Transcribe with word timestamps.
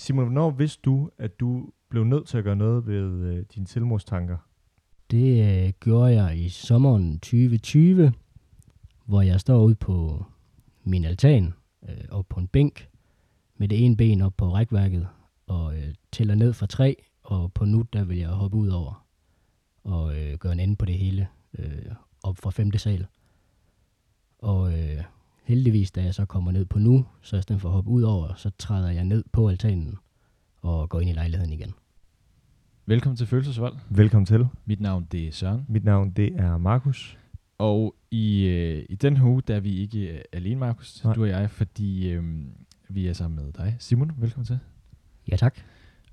Simon, 0.00 0.24
hvornår 0.24 0.50
vidste 0.50 0.80
du, 0.84 1.10
at 1.18 1.40
du 1.40 1.70
blev 1.88 2.04
nødt 2.04 2.28
til 2.28 2.38
at 2.38 2.44
gøre 2.44 2.56
noget 2.56 2.86
ved 2.86 3.34
øh, 3.34 3.44
dine 3.54 3.66
selvmordstanker? 3.66 4.36
Det 5.10 5.64
øh, 5.66 5.72
gjorde 5.80 6.22
jeg 6.22 6.38
i 6.38 6.48
sommeren 6.48 7.18
2020, 7.18 8.12
hvor 9.04 9.22
jeg 9.22 9.40
står 9.40 9.64
ude 9.64 9.74
på 9.74 10.24
min 10.84 11.04
altan 11.04 11.54
øh, 11.88 12.04
og 12.10 12.26
på 12.26 12.40
en 12.40 12.48
bænk 12.48 12.88
med 13.56 13.68
det 13.68 13.84
ene 13.84 13.96
ben 13.96 14.22
op 14.22 14.32
på 14.36 14.52
rækværket 14.52 15.08
og 15.46 15.76
øh, 15.76 15.94
tæller 16.12 16.34
ned 16.34 16.52
fra 16.52 16.66
tre, 16.66 16.96
og 17.22 17.52
på 17.52 17.64
nu 17.64 17.84
der 17.92 18.04
vil 18.04 18.18
jeg 18.18 18.28
hoppe 18.28 18.56
ud 18.56 18.68
over 18.68 19.06
og 19.84 20.18
øh, 20.18 20.38
gøre 20.38 20.52
en 20.52 20.60
ende 20.60 20.76
på 20.76 20.84
det 20.84 20.98
hele 20.98 21.28
øh, 21.58 21.92
op 22.22 22.36
fra 22.36 22.50
femte 22.50 22.78
sal. 22.78 23.06
Og 24.38 24.72
øh, 24.78 25.04
heldigvis, 25.50 25.90
da 25.90 26.02
jeg 26.02 26.14
så 26.14 26.24
kommer 26.24 26.52
ned 26.52 26.64
på 26.64 26.78
nu, 26.78 27.06
så 27.22 27.36
i 27.36 27.42
stedet 27.42 27.62
for 27.62 27.68
at 27.68 27.72
hoppe 27.72 27.90
ud 27.90 28.02
over, 28.02 28.34
så 28.36 28.50
træder 28.58 28.90
jeg 28.90 29.04
ned 29.04 29.24
på 29.32 29.48
altanen 29.48 29.98
og 30.62 30.88
går 30.88 31.00
ind 31.00 31.10
i 31.10 31.12
lejligheden 31.12 31.52
igen. 31.52 31.74
Velkommen 32.86 33.16
til 33.16 33.26
Følelsesvold. 33.26 33.76
Velkommen 33.88 34.26
til. 34.26 34.46
Mit 34.64 34.80
navn 34.80 35.06
det 35.12 35.28
er 35.28 35.32
Søren. 35.32 35.64
Mit 35.68 35.84
navn 35.84 36.10
det 36.10 36.32
er 36.36 36.58
Markus. 36.58 37.18
Og 37.58 37.94
i, 38.10 38.46
øh, 38.46 38.84
i 38.88 38.94
den 38.94 39.16
her 39.16 39.26
uge, 39.26 39.42
der 39.42 39.56
er 39.56 39.60
vi 39.60 39.76
ikke 39.76 40.08
øh, 40.08 40.20
alene, 40.32 40.60
Markus, 40.60 41.04
Nej. 41.04 41.14
du 41.14 41.22
og 41.22 41.28
jeg, 41.28 41.50
fordi 41.50 42.10
øh, 42.10 42.24
vi 42.88 43.06
er 43.06 43.12
sammen 43.12 43.44
med 43.44 43.52
dig. 43.52 43.76
Simon, 43.78 44.12
velkommen 44.16 44.46
til. 44.46 44.58
Ja 45.30 45.36
tak. 45.36 45.56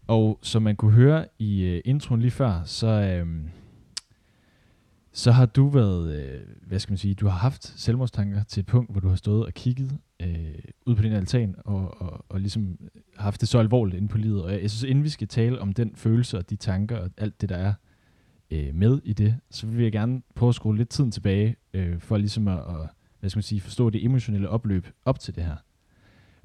Og 0.07 0.39
som 0.41 0.61
man 0.61 0.75
kunne 0.75 0.93
høre 0.93 1.25
i 1.39 1.61
øh, 1.63 1.81
introen 1.85 2.21
lige 2.21 2.31
før, 2.31 2.63
så, 2.63 2.87
øh, 2.87 3.27
så 5.17 5.31
har 5.31 5.45
du 5.45 5.67
været, 5.67 6.15
øh, 6.15 6.41
hvad 6.67 6.79
skal 6.79 6.91
man 6.91 6.97
sige, 6.97 7.13
du 7.13 7.27
har 7.27 7.37
haft 7.37 7.73
selvmordstanker 7.79 8.43
til 8.43 8.61
et 8.61 8.65
punkt, 8.65 8.91
hvor 8.91 8.99
du 8.99 9.07
har 9.07 9.15
stået 9.15 9.45
og 9.45 9.53
kigget 9.53 9.97
øh, 10.19 10.55
ud 10.85 10.95
på 10.95 11.01
din 11.01 11.13
altan, 11.13 11.55
og, 11.65 12.01
og, 12.01 12.25
og 12.29 12.39
ligesom 12.39 12.77
haft 13.15 13.41
det 13.41 13.49
så 13.49 13.59
alvorligt 13.59 13.97
inde 13.97 14.07
på 14.07 14.17
livet. 14.17 14.43
Og 14.43 14.51
jeg, 14.51 14.61
jeg 14.61 14.71
synes, 14.71 14.83
inden 14.83 15.03
vi 15.03 15.09
skal 15.09 15.27
tale 15.27 15.59
om 15.59 15.73
den 15.73 15.95
følelse 15.95 16.37
og 16.37 16.49
de 16.49 16.55
tanker 16.55 16.97
og 16.97 17.09
alt 17.17 17.41
det, 17.41 17.49
der 17.49 17.55
er 17.57 17.73
øh, 18.51 18.75
med 18.75 18.99
i 19.03 19.13
det, 19.13 19.35
så 19.49 19.67
vil 19.67 19.83
jeg 19.83 19.91
gerne 19.91 20.21
prøve 20.35 20.49
at 20.49 20.55
skrue 20.55 20.77
lidt 20.77 20.89
tiden 20.89 21.11
tilbage, 21.11 21.55
øh, 21.73 21.99
for 21.99 22.17
ligesom 22.17 22.47
at, 22.47 22.57
at 22.57 22.89
hvad 23.19 23.29
skal 23.29 23.37
man 23.37 23.43
sige, 23.43 23.61
forstå 23.61 23.89
det 23.89 24.05
emotionelle 24.05 24.49
opløb 24.49 24.87
op 25.05 25.19
til 25.19 25.35
det 25.35 25.43
her. 25.43 25.57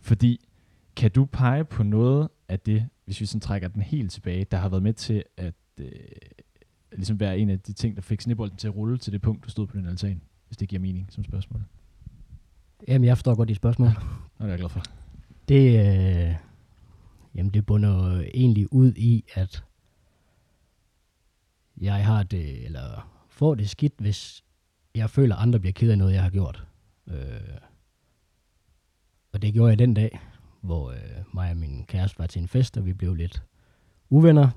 Fordi, 0.01 0.49
kan 0.97 1.11
du 1.11 1.25
pege 1.25 1.65
på 1.65 1.83
noget 1.83 2.29
af 2.49 2.61
det, 2.61 2.89
hvis 3.05 3.21
vi 3.21 3.27
sådan 3.27 3.41
trækker 3.41 3.69
den 3.69 3.83
helt 3.83 4.13
tilbage, 4.13 4.47
der 4.51 4.57
har 4.57 4.69
været 4.69 4.83
med 4.83 4.93
til 4.93 5.25
at 5.37 5.55
øh, 5.79 5.89
ligesom 7.03 7.21
være 7.21 7.39
en 7.39 7.51
af 7.51 7.61
de 7.61 7.73
ting, 7.73 7.97
der 7.97 8.03
fik 8.03 8.21
snebolden 8.21 8.57
til 8.57 8.69
at 8.69 8.75
rulle 8.77 8.99
til 8.99 9.13
det 9.13 9.23
punkt, 9.23 9.45
du 9.45 9.51
stod 9.51 9.67
på 9.67 9.77
din 9.77 9.87
altan, 9.87 10.21
hvis 10.47 10.57
det 10.57 10.69
giver 10.69 10.81
mening 10.81 11.07
som 11.11 11.25
spørgsmål. 11.25 11.63
Jamen, 12.89 13.07
jeg 13.07 13.17
forstår 13.17 13.35
godt 13.35 13.49
dit 13.49 13.57
spørgsmål. 13.57 13.89
Nå, 13.89 13.95
det 14.39 14.45
er 14.45 14.47
jeg 14.47 14.59
glad 14.59 14.69
for. 14.69 14.83
Det, 15.49 15.79
øh, 15.79 16.35
jamen 17.35 17.55
det 17.55 17.67
bunder 17.67 18.21
egentlig 18.35 18.73
ud 18.73 18.93
i, 18.97 19.25
at 19.35 19.65
jeg 21.81 22.07
har 22.07 22.23
det, 22.23 22.65
eller 22.65 23.13
får 23.29 23.55
det 23.55 23.71
skidt, 23.71 23.95
hvis 23.99 24.45
jeg 24.95 25.11
føler, 25.11 25.37
at 25.37 25.43
andre 25.43 25.61
bliver 25.61 25.73
ked 25.73 25.91
af 25.91 25.99
noget, 25.99 26.15
jeg 26.15 26.23
har 26.23 26.31
gjort. 26.31 26.67
Øh, 27.07 27.15
og 29.33 29.43
det 29.43 29.53
gjorde 29.53 29.71
jeg 29.71 29.79
den 29.79 29.95
dag, 29.95 30.21
hvor 30.61 30.91
øh, 30.91 30.99
mig 31.35 31.51
og 31.51 31.57
min 31.57 31.85
kæreste 31.85 32.19
var 32.19 32.27
til 32.27 32.43
en 32.43 32.49
fest, 32.49 32.77
og 32.77 32.87
vi 32.87 32.93
blev 32.93 33.15
lidt 33.15 33.43
uvenner, 34.11 34.51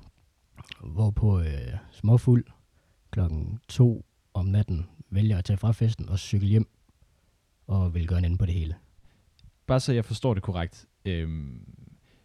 hvorpå 0.84 1.40
øh, 1.40 1.76
småfuld 1.92 2.44
klokken 3.10 3.58
2 3.68 4.04
om 4.34 4.46
natten 4.46 4.86
vælger 5.10 5.38
at 5.38 5.44
tage 5.44 5.56
fra 5.56 5.72
festen 5.72 6.08
og 6.08 6.18
cykle 6.18 6.48
hjem, 6.48 6.68
og 7.66 7.94
vil 7.94 8.06
gøre 8.06 8.18
en 8.18 8.24
ende 8.24 8.38
på 8.38 8.46
det 8.46 8.54
hele. 8.54 8.74
Bare 9.66 9.80
så 9.80 9.92
jeg 9.92 10.04
forstår 10.04 10.34
det 10.34 10.42
korrekt. 10.42 10.86
Øhm, 11.04 11.76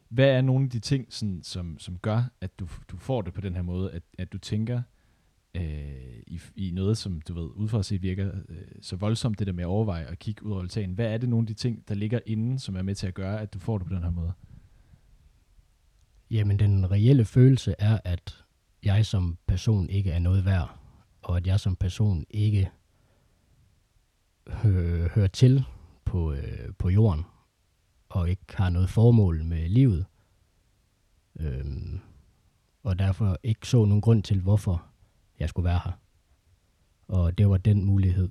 hvad 0.10 0.30
er 0.30 0.42
nogle 0.42 0.64
af 0.64 0.70
de 0.70 0.80
ting, 0.80 1.14
sådan, 1.14 1.44
som, 1.44 1.80
som 1.80 1.98
gør, 1.98 2.24
at 2.42 2.60
du, 2.60 2.68
du 2.88 2.98
får 2.98 3.22
det 3.22 3.34
på 3.34 3.42
den 3.42 3.56
her 3.56 3.62
måde, 3.62 3.92
at, 3.92 4.04
at 4.18 4.34
du 4.34 4.38
tænker 4.38 4.82
øh, 5.56 6.24
i, 6.28 6.42
i 6.56 6.72
noget, 6.72 6.98
som 6.98 7.22
du 7.22 7.34
ved, 7.34 7.50
udefra 7.56 7.80
at 7.80 7.86
se 7.86 8.02
virker 8.02 8.32
øh, 8.50 8.58
så 8.82 8.96
voldsomt, 8.96 9.40
det 9.40 9.48
der 9.48 9.54
med 9.54 9.64
at 9.64 9.68
overveje 9.68 10.10
og 10.10 10.18
kigge 10.18 10.44
ud 10.44 10.52
over 10.52 10.62
altanen. 10.62 10.96
Hvad 10.96 11.14
er 11.14 11.18
det 11.18 11.30
nogle 11.30 11.44
af 11.44 11.48
de 11.48 11.54
ting, 11.54 11.88
der 11.88 11.96
ligger 11.96 12.20
inden, 12.26 12.60
som 12.60 12.76
er 12.76 12.82
med 12.82 12.96
til 12.96 13.08
at 13.08 13.14
gøre, 13.14 13.42
at 13.42 13.54
du 13.54 13.60
får 13.60 13.78
det 13.78 13.88
på 13.88 13.94
den 13.94 14.04
her 14.04 14.12
måde? 14.12 14.34
Jamen, 16.32 16.60
den 16.60 16.92
reelle 16.92 17.26
følelse 17.26 17.76
er, 17.80 18.00
at 18.04 18.46
jeg 18.84 19.06
som 19.06 19.38
person 19.48 19.90
ikke 19.90 20.12
er 20.12 20.20
noget 20.20 20.46
værd, 20.46 20.80
og 21.22 21.38
at 21.38 21.48
jeg 21.48 21.60
som 21.60 21.76
person 21.76 22.26
ikke 22.30 22.70
hø- 24.48 25.08
hører 25.08 25.28
til 25.28 25.64
på, 26.06 26.34
øh, 26.34 26.74
på 26.78 26.90
jorden, 26.90 27.24
og 28.10 28.30
ikke 28.30 28.42
har 28.54 28.70
noget 28.70 28.90
formål 28.90 29.44
med 29.44 29.70
livet, 29.70 30.06
øhm, 31.40 32.00
og 32.84 33.00
derfor 33.00 33.38
ikke 33.44 33.68
så 33.68 33.86
nogen 33.86 34.02
grund 34.02 34.24
til, 34.24 34.42
hvorfor 34.42 34.86
jeg 35.40 35.50
skulle 35.50 35.66
være 35.66 35.82
her. 35.86 35.92
Og 37.08 37.38
det 37.38 37.50
var 37.50 37.58
den 37.58 37.86
mulighed. 37.86 38.30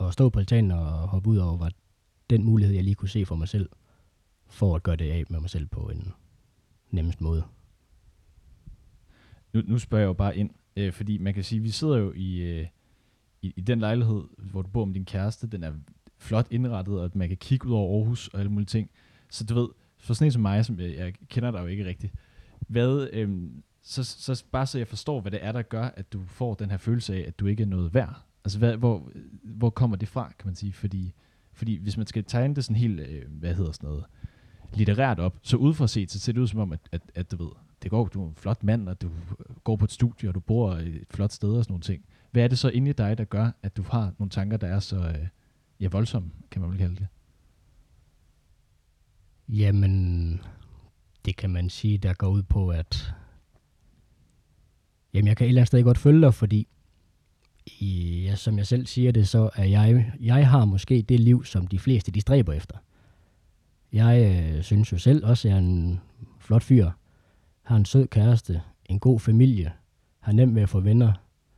At 0.00 0.12
stå 0.12 0.28
på 0.28 0.38
altanen 0.38 0.70
og 0.70 1.08
hoppe 1.08 1.30
ud 1.30 1.36
over, 1.36 1.56
var 1.56 1.72
den 2.30 2.44
mulighed, 2.44 2.74
jeg 2.74 2.84
lige 2.84 2.94
kunne 2.94 3.08
se 3.08 3.26
for 3.26 3.34
mig 3.34 3.48
selv, 3.48 3.70
for 4.46 4.76
at 4.76 4.82
gøre 4.82 4.96
det 4.96 5.10
af 5.10 5.24
med 5.28 5.40
mig 5.40 5.50
selv 5.50 5.66
på 5.66 5.88
en 5.88 6.12
nemmest 6.90 7.20
måde. 7.20 7.44
Nu, 9.52 9.62
nu 9.66 9.78
spørger 9.78 10.02
jeg 10.02 10.08
jo 10.08 10.12
bare 10.12 10.36
ind, 10.36 10.50
øh, 10.76 10.92
fordi 10.92 11.18
man 11.18 11.34
kan 11.34 11.44
sige, 11.44 11.60
vi 11.60 11.70
sidder 11.70 11.96
jo 11.96 12.12
i, 12.16 12.36
øh, 12.36 12.66
i, 13.42 13.52
i 13.56 13.60
den 13.60 13.78
lejlighed, 13.78 14.22
hvor 14.38 14.62
du 14.62 14.68
bor 14.68 14.84
med 14.84 14.94
din 14.94 15.04
kæreste. 15.04 15.46
Den 15.46 15.64
er 15.64 15.72
flot 16.18 16.46
indrettet, 16.50 16.98
og 16.98 17.04
at 17.04 17.16
man 17.16 17.28
kan 17.28 17.36
kigge 17.36 17.68
ud 17.68 17.72
over 17.72 17.98
Aarhus 17.98 18.28
og 18.28 18.38
alle 18.40 18.52
mulige 18.52 18.66
ting. 18.66 18.90
Så 19.30 19.44
du 19.44 19.54
ved, 19.54 19.68
for 19.98 20.14
sådan 20.14 20.26
en 20.26 20.32
som 20.32 20.42
mig, 20.42 20.64
som 20.64 20.80
jeg, 20.80 20.96
jeg 20.96 21.14
kender 21.28 21.50
dig 21.50 21.60
jo 21.60 21.66
ikke 21.66 21.84
rigtigt, 21.84 22.14
hvad, 22.68 23.08
øh, 23.12 23.50
så, 23.82 24.04
så 24.04 24.44
bare 24.52 24.66
så 24.66 24.78
jeg 24.78 24.88
forstår, 24.88 25.20
hvad 25.20 25.30
det 25.30 25.44
er, 25.44 25.52
der 25.52 25.62
gør, 25.62 25.84
at 25.84 26.12
du 26.12 26.22
får 26.26 26.54
den 26.54 26.70
her 26.70 26.76
følelse 26.76 27.14
af, 27.14 27.24
at 27.26 27.38
du 27.38 27.46
ikke 27.46 27.62
er 27.62 27.66
noget 27.66 27.94
værd. 27.94 28.22
Altså, 28.44 28.58
hvad, 28.58 28.76
hvor, 28.76 29.10
hvor 29.42 29.70
kommer 29.70 29.96
det 29.96 30.08
fra, 30.08 30.32
kan 30.38 30.46
man 30.46 30.54
sige? 30.54 30.72
Fordi, 30.72 31.14
fordi 31.52 31.76
hvis 31.76 31.96
man 31.96 32.06
skal 32.06 32.24
tegne 32.24 32.54
det 32.54 32.64
sådan 32.64 32.76
helt, 32.76 33.00
øh, 33.00 33.22
hvad 33.30 33.54
hedder 33.54 33.72
sådan 33.72 33.88
noget, 33.88 34.04
litterært 34.74 35.18
op, 35.18 35.38
så 35.42 35.56
ud 35.56 35.74
fra 35.74 35.86
set, 35.86 36.10
så 36.10 36.18
ser 36.18 36.32
det 36.32 36.40
ud 36.40 36.46
som 36.46 36.60
om, 36.60 36.72
at, 36.72 36.80
at, 36.92 37.02
at 37.14 37.30
du 37.30 37.36
ved, 37.36 37.50
det 37.82 37.90
går, 37.90 38.06
du 38.06 38.24
er 38.24 38.28
en 38.28 38.34
flot 38.34 38.62
mand, 38.64 38.88
og 38.88 39.02
du 39.02 39.10
går 39.64 39.76
på 39.76 39.84
et 39.84 39.92
studie, 39.92 40.28
og 40.28 40.34
du 40.34 40.40
bor 40.40 40.72
et 40.72 41.04
flot 41.10 41.32
sted 41.32 41.52
og 41.52 41.64
sådan 41.64 41.72
nogle 41.72 41.82
ting. 41.82 42.04
Hvad 42.30 42.44
er 42.44 42.48
det 42.48 42.58
så 42.58 42.68
inde 42.68 42.90
i 42.90 42.92
dig, 42.92 43.18
der 43.18 43.24
gør, 43.24 43.50
at 43.62 43.76
du 43.76 43.82
har 43.82 44.12
nogle 44.18 44.30
tanker, 44.30 44.56
der 44.56 44.66
er 44.66 44.80
så 44.80 44.96
øh, 44.96 45.26
ja, 45.80 45.88
voldsomme, 45.88 46.30
kan 46.50 46.62
man 46.62 46.70
vel 46.70 46.78
kalde 46.78 46.96
det? 46.96 47.06
Jamen, 49.48 50.40
det 51.24 51.36
kan 51.36 51.50
man 51.50 51.70
sige, 51.70 51.98
der 51.98 52.14
går 52.14 52.28
ud 52.28 52.42
på, 52.42 52.68
at 52.68 53.12
jamen, 55.14 55.28
jeg 55.28 55.36
kan 55.36 55.44
et 55.44 55.48
eller 55.48 55.60
andet 55.60 55.66
sted 55.66 55.82
godt 55.82 55.98
følge 55.98 56.20
dig, 56.20 56.34
fordi 56.34 56.68
i, 57.80 58.22
ja, 58.24 58.36
som 58.36 58.58
jeg 58.58 58.66
selv 58.66 58.86
siger 58.86 59.12
det, 59.12 59.28
så 59.28 59.50
er 59.54 59.64
jeg, 59.64 60.12
jeg 60.20 60.50
har 60.50 60.64
måske 60.64 61.02
det 61.02 61.20
liv, 61.20 61.44
som 61.44 61.66
de 61.66 61.78
fleste 61.78 62.12
de 62.12 62.20
stræber 62.20 62.52
efter. 62.52 62.76
Jeg 63.92 64.44
øh, 64.56 64.62
synes 64.62 64.92
jo 64.92 64.98
selv 64.98 65.26
også, 65.26 65.48
at 65.48 65.52
jeg 65.52 65.56
er 65.56 65.62
en 65.62 66.00
flot 66.38 66.62
fyr, 66.62 66.90
har 67.62 67.76
en 67.76 67.84
sød 67.84 68.06
kæreste, 68.06 68.62
en 68.84 68.98
god 69.00 69.20
familie, 69.20 69.72
har 70.20 70.32
nemt 70.32 70.54
ved 70.54 70.62
at 70.62 70.68
få 70.68 70.80
venner, 70.80 71.12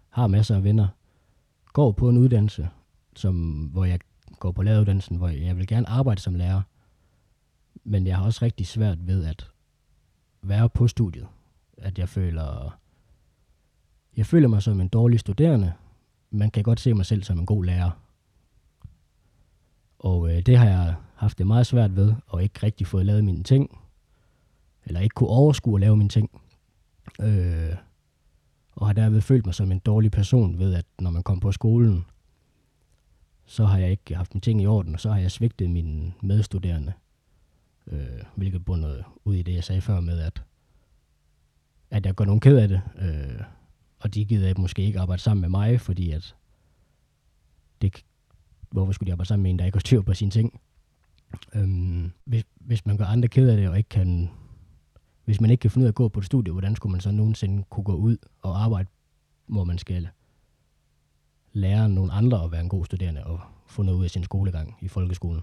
har 0.09 0.27
masser 0.27 0.57
af 0.57 0.65
venner, 0.65 0.89
går 1.73 1.93
på 1.93 2.09
en 2.09 2.19
uddannelse, 2.19 2.69
som, 3.17 3.65
hvor 3.73 3.85
jeg 3.85 4.01
går 4.39 4.53
på 4.53 4.63
læreruddannelsen, 4.63 5.17
hvor 5.17 5.29
jeg 5.29 5.57
vil 5.57 5.67
gerne 5.67 5.89
arbejde 5.89 6.21
som 6.21 6.35
lærer, 6.35 6.63
men 7.85 8.07
jeg 8.07 8.17
har 8.17 8.25
også 8.25 8.45
rigtig 8.45 8.67
svært 8.67 9.07
ved 9.07 9.25
at 9.25 9.51
være 10.43 10.69
på 10.69 10.89
studiet. 10.89 11.27
At 11.79 11.99
jeg 11.99 12.09
føler, 12.09 12.79
jeg 14.17 14.27
føler 14.27 14.49
mig 14.49 14.63
som 14.63 14.81
en 14.81 14.89
dårlig 14.89 15.21
studerende, 15.21 15.73
man 16.31 16.51
kan 16.51 16.63
godt 16.63 16.81
se 16.81 16.95
mig 16.95 17.07
selv 17.07 17.23
som 17.23 17.39
en 17.39 17.47
god 17.47 17.65
lærer. 17.65 17.91
Og 19.99 20.37
øh, 20.37 20.43
det 20.43 20.59
har 20.59 20.67
jeg 20.67 20.95
haft 21.21 21.39
det 21.39 21.47
meget 21.47 21.67
svært 21.67 21.97
ved, 21.97 22.15
og 22.27 22.43
ikke 22.43 22.61
rigtig 22.63 22.87
fået 22.87 23.07
lavet 23.07 23.25
mine 23.25 23.43
ting, 23.43 23.81
eller 24.85 25.01
ikke 25.01 25.15
kunne 25.15 25.29
overskue 25.29 25.77
at 25.77 25.81
lave 25.81 25.97
mine 25.97 26.09
ting. 26.09 26.41
Øh, 27.21 27.77
og 28.73 28.87
har 28.87 28.93
derved 28.93 29.21
følt 29.21 29.47
mig 29.47 29.55
som 29.55 29.73
en 29.73 29.79
dårlig 29.79 30.11
person 30.11 30.59
ved, 30.59 30.75
at 30.75 30.85
når 30.99 31.11
man 31.11 31.23
kom 31.23 31.41
på 31.41 31.53
skolen, 31.53 32.05
så 33.47 33.65
har 33.65 33.79
jeg 33.79 33.91
ikke 33.91 34.17
haft 34.17 34.35
mine 34.35 34.41
ting 34.41 34.63
i 34.63 34.67
orden, 34.67 34.95
og 34.95 35.01
så 35.01 35.11
har 35.11 35.19
jeg 35.19 35.31
svigtet 35.31 35.71
mine 35.71 36.13
medstuderende. 36.23 36.93
Øh, 37.87 38.23
hvilket 38.35 38.65
bundet 38.65 39.05
ud 39.25 39.35
i 39.35 39.43
det, 39.43 39.55
jeg 39.55 39.65
sagde 39.65 39.81
før 39.81 40.01
med, 40.01 40.21
at, 40.21 40.43
at 41.91 42.07
jeg 42.07 42.17
går 42.17 42.25
nogen 42.25 42.41
ked 42.41 42.57
af 42.57 42.69
det. 42.69 42.83
Øh, 42.99 43.43
og 43.99 44.15
de 44.15 44.25
gider 44.25 44.55
måske 44.59 44.83
ikke 44.83 45.01
arbejde 45.01 45.23
sammen 45.23 45.41
med 45.41 45.49
mig, 45.49 45.81
fordi 45.81 46.11
at 46.11 46.35
det, 47.83 48.05
hvorfor 48.71 48.93
skulle 48.93 49.07
de 49.07 49.13
arbejde 49.13 49.29
sammen 49.29 49.43
med 49.43 49.51
en, 49.51 49.59
der 49.59 49.65
ikke 49.65 49.77
har 49.77 49.81
styr 49.81 50.03
på 50.03 50.15
sine 50.15 50.31
ting? 50.31 50.61
Øhm, 51.55 52.13
hvis, 52.25 52.45
hvis 52.55 52.87
man 52.87 52.97
gør 52.97 53.05
andre 53.05 53.29
ked 53.29 53.49
af 53.49 53.57
det, 53.57 53.69
og 53.69 53.79
ikke 53.79 53.89
kan, 53.89 54.31
hvis 55.25 55.41
man 55.41 55.51
ikke 55.51 55.61
kan 55.61 55.71
finde 55.71 55.83
ud 55.85 55.87
af 55.87 55.91
at 55.91 55.95
gå 55.95 56.09
på 56.09 56.21
et 56.21 56.27
studie, 56.27 56.53
hvordan 56.53 56.77
skulle 56.77 56.91
man 56.91 57.01
så 57.01 57.11
nogensinde 57.11 57.65
kunne 57.71 57.85
gå 57.85 57.95
ud 57.95 58.17
og 58.43 58.63
arbejde, 58.63 58.89
hvor 59.47 59.65
man 59.65 59.79
skal 59.79 60.09
lære 61.53 61.89
nogle 61.89 62.13
andre 62.13 62.45
at 62.45 62.53
være 62.53 62.61
en 62.61 62.69
god 62.69 62.85
studerende 62.85 63.25
og 63.25 63.41
få 63.67 63.83
noget 63.83 63.99
ud 63.99 64.05
af 64.05 64.11
sin 64.11 64.25
skolegang 64.25 64.77
i 64.81 64.89
folkeskolen? 64.89 65.43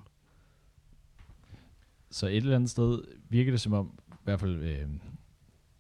Så 2.12 2.28
et 2.28 2.38
eller 2.38 2.56
andet 2.56 2.70
sted 2.70 3.02
virker 3.30 3.52
det 3.52 3.62
som 3.62 3.74
om, 3.74 4.00
i 4.12 4.24
hvert 4.24 4.40
fald 4.40 4.56
øh, 4.56 4.90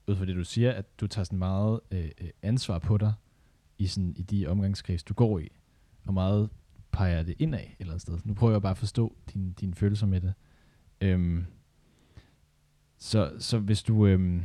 ud 0.07 0.15
fra 0.15 0.25
det, 0.25 0.36
du 0.36 0.44
siger, 0.44 0.71
at 0.71 1.00
du 1.00 1.07
tager 1.07 1.24
sådan 1.24 1.39
meget 1.39 1.80
øh, 1.92 2.12
øh 2.21 2.30
ansvar 2.42 2.80
på 2.80 2.98
dig 2.98 3.13
i, 3.77 3.88
sådan, 3.88 4.13
i 4.18 4.21
de 4.21 4.48
omgangskreds, 4.48 5.04
du 5.04 5.13
går 5.13 5.39
i, 5.39 5.48
og 6.06 6.13
meget 6.13 6.50
peger 6.98 7.24
det 7.24 7.36
indad 7.40 7.60
et 7.60 7.68
eller 7.80 7.94
andet 7.94 8.02
sted. 8.02 8.18
Nu 8.24 8.34
prøver 8.34 8.54
jeg 8.54 8.62
bare 8.62 8.72
at 8.72 8.78
forstå 8.78 9.16
din, 9.34 9.54
din 9.54 9.74
følelser 9.74 10.08
med 10.08 10.22
det. 10.22 10.34
Øhm, 11.02 11.46
så, 12.98 13.32
så 13.40 13.60
hvis 13.60 13.84
du, 13.84 14.06
øhm, 14.06 14.44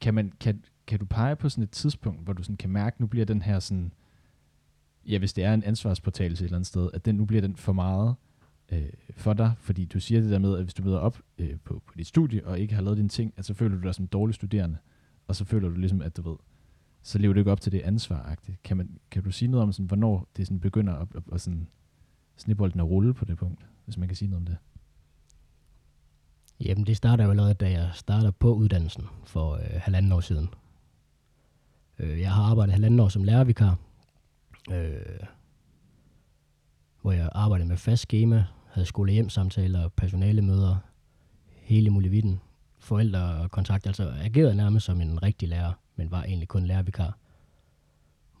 kan, 0.00 0.14
man, 0.14 0.32
kan, 0.40 0.64
kan 0.86 0.98
du 0.98 1.04
pege 1.04 1.36
på 1.36 1.48
sådan 1.48 1.64
et 1.64 1.70
tidspunkt, 1.70 2.24
hvor 2.24 2.32
du 2.32 2.42
sådan 2.42 2.56
kan 2.56 2.70
mærke, 2.70 3.00
nu 3.00 3.06
bliver 3.06 3.26
den 3.26 3.42
her 3.42 3.58
sådan, 3.58 3.92
ja, 5.06 5.18
hvis 5.18 5.32
det 5.32 5.44
er 5.44 5.54
en 5.54 5.64
ansvarsportagelse 5.64 6.44
et 6.44 6.46
eller 6.46 6.56
andet 6.56 6.66
sted, 6.66 6.90
at 6.94 7.04
den 7.04 7.14
nu 7.14 7.24
bliver 7.24 7.40
den 7.40 7.56
for 7.56 7.72
meget 7.72 8.14
øh, 8.72 8.88
for 9.16 9.32
dig, 9.32 9.52
fordi 9.58 9.84
du 9.84 10.00
siger 10.00 10.20
det 10.20 10.30
der 10.30 10.38
med, 10.38 10.56
at 10.56 10.62
hvis 10.62 10.74
du 10.74 10.82
møder 10.82 10.98
op 10.98 11.18
øh, 11.38 11.56
på, 11.64 11.82
på 11.86 11.94
dit 11.96 12.06
studie 12.06 12.46
og 12.46 12.60
ikke 12.60 12.74
har 12.74 12.82
lavet 12.82 12.96
dine 12.96 13.08
ting, 13.08 13.34
at 13.36 13.44
så 13.44 13.54
føler 13.54 13.76
du 13.76 13.82
dig 13.82 13.94
som 13.94 14.06
dårlig 14.06 14.34
studerende, 14.34 14.76
og 15.26 15.36
så 15.36 15.44
føler 15.44 15.68
du 15.68 15.74
ligesom, 15.74 16.02
at 16.02 16.16
du 16.16 16.30
ved, 16.30 16.36
så 17.02 17.18
lever 17.18 17.34
du 17.34 17.40
ikke 17.40 17.52
op 17.52 17.60
til 17.60 17.72
det 17.72 17.80
ansvar 17.80 18.32
-agtigt. 18.32 18.56
Kan, 18.64 18.76
man, 18.76 18.98
kan 19.10 19.22
du 19.22 19.30
sige 19.30 19.48
noget 19.48 19.62
om, 19.62 19.72
sådan, 19.72 19.86
hvornår 19.86 20.28
det 20.36 20.46
sådan 20.46 20.60
begynder 20.60 20.94
at, 20.94 21.08
at, 21.14 21.22
at 21.32 21.40
sådan, 21.40 21.68
snibolden 22.40 22.80
at 22.80 22.86
rulle 22.86 23.14
på 23.14 23.24
det 23.24 23.38
punkt, 23.38 23.66
hvis 23.84 23.96
man 23.96 24.08
kan 24.08 24.16
sige 24.16 24.28
noget 24.28 24.40
om 24.40 24.46
det? 24.46 24.56
Jamen, 26.60 26.86
det 26.86 26.96
starter 26.96 27.24
jo 27.24 27.30
allerede, 27.30 27.54
da 27.54 27.70
jeg 27.70 27.90
starter 27.94 28.30
på 28.30 28.54
uddannelsen 28.54 29.04
for 29.24 29.54
øh, 29.54 29.62
halvanden 29.72 30.12
år 30.12 30.20
siden. 30.20 30.48
Øh, 31.98 32.20
jeg 32.20 32.32
har 32.32 32.42
arbejdet 32.42 32.72
halvanden 32.72 33.00
år 33.00 33.08
som 33.08 33.24
lærervikar, 33.24 33.78
øh, 34.70 35.26
hvor 37.02 37.12
jeg 37.12 37.28
arbejdede 37.32 37.68
med 37.68 37.76
fast 37.76 38.02
schema, 38.02 38.44
havde 38.70 38.86
skole-hjem-samtaler, 38.86 39.88
personalemøder, 39.88 40.76
hele 41.46 41.90
muligheden, 41.90 42.40
forældrekontakt, 42.78 43.86
altså 43.86 44.10
agerede 44.22 44.54
nærmest 44.54 44.86
som 44.86 45.00
en 45.00 45.22
rigtig 45.22 45.48
lærer, 45.48 45.72
men 45.96 46.10
var 46.10 46.22
egentlig 46.22 46.48
kun 46.48 46.66
lærervikar. 46.66 47.18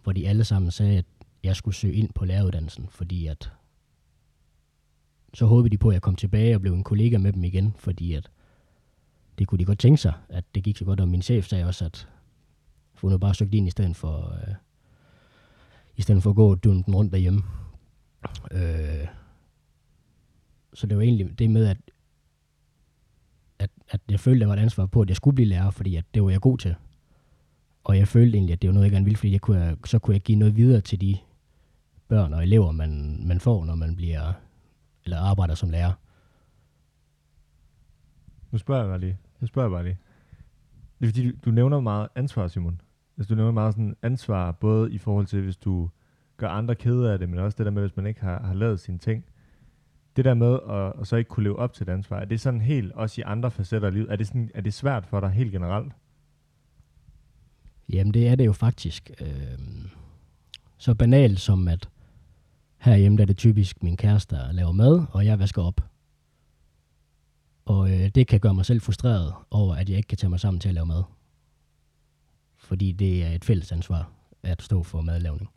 Hvor 0.02 0.12
de 0.12 0.28
alle 0.28 0.44
sammen 0.44 0.70
sagde, 0.70 0.98
at 0.98 1.04
jeg 1.42 1.56
skulle 1.56 1.74
søge 1.74 1.94
ind 1.94 2.12
på 2.14 2.24
læreruddannelsen, 2.24 2.88
fordi 2.90 3.26
at 3.26 3.52
så 5.34 5.46
håbede 5.46 5.70
de 5.70 5.78
på, 5.78 5.88
at 5.88 5.94
jeg 5.94 6.02
kom 6.02 6.16
tilbage 6.16 6.54
og 6.54 6.60
blev 6.60 6.72
en 6.72 6.84
kollega 6.84 7.18
med 7.18 7.32
dem 7.32 7.44
igen, 7.44 7.74
fordi 7.78 8.14
at 8.14 8.30
det 9.38 9.48
kunne 9.48 9.58
de 9.58 9.64
godt 9.64 9.78
tænke 9.78 10.00
sig, 10.00 10.12
at 10.28 10.44
det 10.54 10.64
gik 10.64 10.76
så 10.76 10.84
godt, 10.84 11.00
og 11.00 11.08
min 11.08 11.22
chef 11.22 11.46
sagde 11.46 11.64
også, 11.64 11.84
at 11.84 12.08
få 12.94 13.08
nu 13.08 13.18
bare 13.18 13.34
søgt 13.34 13.54
ind 13.54 13.66
i 13.66 13.70
stedet 13.70 13.96
for, 13.96 14.34
øh, 14.34 14.54
i 15.96 16.02
stedet 16.02 16.22
for 16.22 16.30
at 16.30 16.36
gå 16.36 16.50
og 16.50 16.64
den 16.64 16.84
rundt 16.94 17.12
derhjemme. 17.12 17.42
Øh, 18.52 19.06
så 20.74 20.86
det 20.86 20.96
var 20.96 21.02
egentlig 21.02 21.38
det 21.38 21.50
med, 21.50 21.66
at, 21.66 21.76
at, 23.58 23.70
at 23.88 24.00
jeg 24.10 24.20
følte, 24.20 24.36
at 24.36 24.40
der 24.40 24.46
var 24.46 24.54
et 24.54 24.62
ansvar 24.62 24.86
på, 24.86 25.00
at 25.00 25.08
jeg 25.08 25.16
skulle 25.16 25.34
blive 25.34 25.48
lærer, 25.48 25.70
fordi 25.70 25.96
at 25.96 26.04
det 26.14 26.22
var 26.22 26.30
jeg 26.30 26.40
god 26.40 26.58
til. 26.58 26.74
Og 27.84 27.98
jeg 27.98 28.08
følte 28.08 28.36
egentlig, 28.36 28.52
at 28.52 28.62
det 28.62 28.68
var 28.68 28.74
noget, 28.74 28.84
jeg 28.84 28.92
gerne 28.92 29.04
ville, 29.04 29.16
fordi 29.16 29.32
jeg 29.32 29.40
kunne, 29.40 29.76
så 29.84 29.98
kunne 29.98 30.14
jeg 30.14 30.20
give 30.20 30.38
noget 30.38 30.56
videre 30.56 30.80
til 30.80 31.00
de 31.00 31.16
børn 32.08 32.32
og 32.32 32.42
elever, 32.42 32.72
man, 32.72 33.20
man 33.26 33.40
får, 33.40 33.64
når 33.64 33.74
man 33.74 33.96
bliver 33.96 34.32
eller 35.04 35.18
arbejder 35.18 35.54
som 35.54 35.70
lærer. 35.70 35.92
Nu 38.50 38.58
spørger 38.58 38.82
jeg 38.82 38.90
bare 38.90 39.00
lige. 39.00 39.18
Nu 39.40 39.46
spørger 39.46 39.68
jeg 39.68 39.72
bare 39.72 39.84
lige. 39.84 39.98
Det 41.00 41.06
er 41.06 41.10
fordi, 41.10 41.30
du, 41.30 41.36
du 41.44 41.50
nævner 41.50 41.80
meget 41.80 42.08
ansvar, 42.14 42.48
Simon. 42.48 42.80
Altså, 43.18 43.34
du 43.34 43.36
nævner 43.36 43.52
meget 43.52 43.74
sådan 43.74 43.96
ansvar, 44.02 44.52
både 44.52 44.92
i 44.92 44.98
forhold 44.98 45.26
til, 45.26 45.42
hvis 45.42 45.56
du 45.56 45.88
gør 46.36 46.48
andre 46.48 46.74
kede 46.74 47.12
af 47.12 47.18
det, 47.18 47.28
men 47.28 47.38
også 47.38 47.56
det 47.58 47.66
der 47.66 47.72
med, 47.72 47.82
hvis 47.82 47.96
man 47.96 48.06
ikke 48.06 48.20
har, 48.20 48.42
har 48.42 48.54
lavet 48.54 48.80
sine 48.80 48.98
ting. 48.98 49.24
Det 50.16 50.24
der 50.24 50.34
med 50.34 50.58
at, 50.70 51.00
at 51.00 51.06
så 51.06 51.16
ikke 51.16 51.28
kunne 51.28 51.44
leve 51.44 51.58
op 51.58 51.72
til 51.72 51.82
et 51.82 51.92
ansvar, 51.92 52.20
er 52.20 52.24
det 52.24 52.40
sådan 52.40 52.60
helt, 52.60 52.92
også 52.92 53.20
i 53.20 53.24
andre 53.26 53.50
facetter 53.50 53.88
af 53.88 53.94
livet, 53.94 54.12
er 54.12 54.16
det, 54.16 54.26
sådan, 54.26 54.50
er 54.54 54.60
det 54.60 54.74
svært 54.74 55.06
for 55.06 55.20
dig 55.20 55.30
helt 55.30 55.52
generelt? 55.52 55.92
Jamen, 57.88 58.14
det 58.14 58.28
er 58.28 58.34
det 58.34 58.46
jo 58.46 58.52
faktisk. 58.52 59.10
Øh, 59.20 59.58
så 60.78 60.94
banalt 60.94 61.40
som, 61.40 61.68
at 61.68 61.88
Herhjemme 62.80 63.18
der 63.18 63.24
er 63.24 63.26
det 63.26 63.36
typisk 63.36 63.82
min 63.82 63.96
kæreste, 63.96 64.36
der 64.36 64.52
laver 64.52 64.72
mad, 64.72 65.06
og 65.12 65.26
jeg 65.26 65.38
vasker 65.38 65.62
op. 65.62 65.80
Og 67.64 67.90
øh, 67.90 68.08
det 68.08 68.26
kan 68.26 68.40
gøre 68.40 68.54
mig 68.54 68.66
selv 68.66 68.80
frustreret 68.80 69.34
over, 69.50 69.74
at 69.74 69.88
jeg 69.88 69.96
ikke 69.96 70.06
kan 70.06 70.18
tage 70.18 70.30
mig 70.30 70.40
sammen 70.40 70.60
til 70.60 70.68
at 70.68 70.74
lave 70.74 70.86
mad. 70.86 71.02
Fordi 72.56 72.92
det 72.92 73.24
er 73.24 73.30
et 73.30 73.44
fælles 73.44 73.72
ansvar 73.72 74.12
at 74.42 74.62
stå 74.62 74.82
for 74.82 75.00
madlavning. 75.00 75.50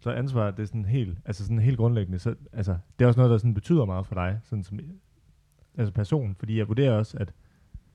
Så 0.00 0.10
ansvar, 0.10 0.50
det 0.50 0.62
er 0.62 0.66
sådan 0.66 0.84
helt, 0.84 1.18
altså 1.24 1.44
sådan 1.44 1.58
helt 1.58 1.76
grundlæggende, 1.76 2.18
så, 2.18 2.34
altså, 2.52 2.78
det 2.98 3.04
er 3.04 3.08
også 3.08 3.20
noget, 3.20 3.30
der 3.30 3.38
sådan 3.38 3.54
betyder 3.54 3.84
meget 3.84 4.06
for 4.06 4.14
dig, 4.14 4.40
sådan 4.44 4.64
som, 4.64 4.80
altså 5.78 5.92
person, 5.92 6.34
fordi 6.34 6.58
jeg 6.58 6.68
vurderer 6.68 6.92
også, 6.92 7.16
at 7.18 7.32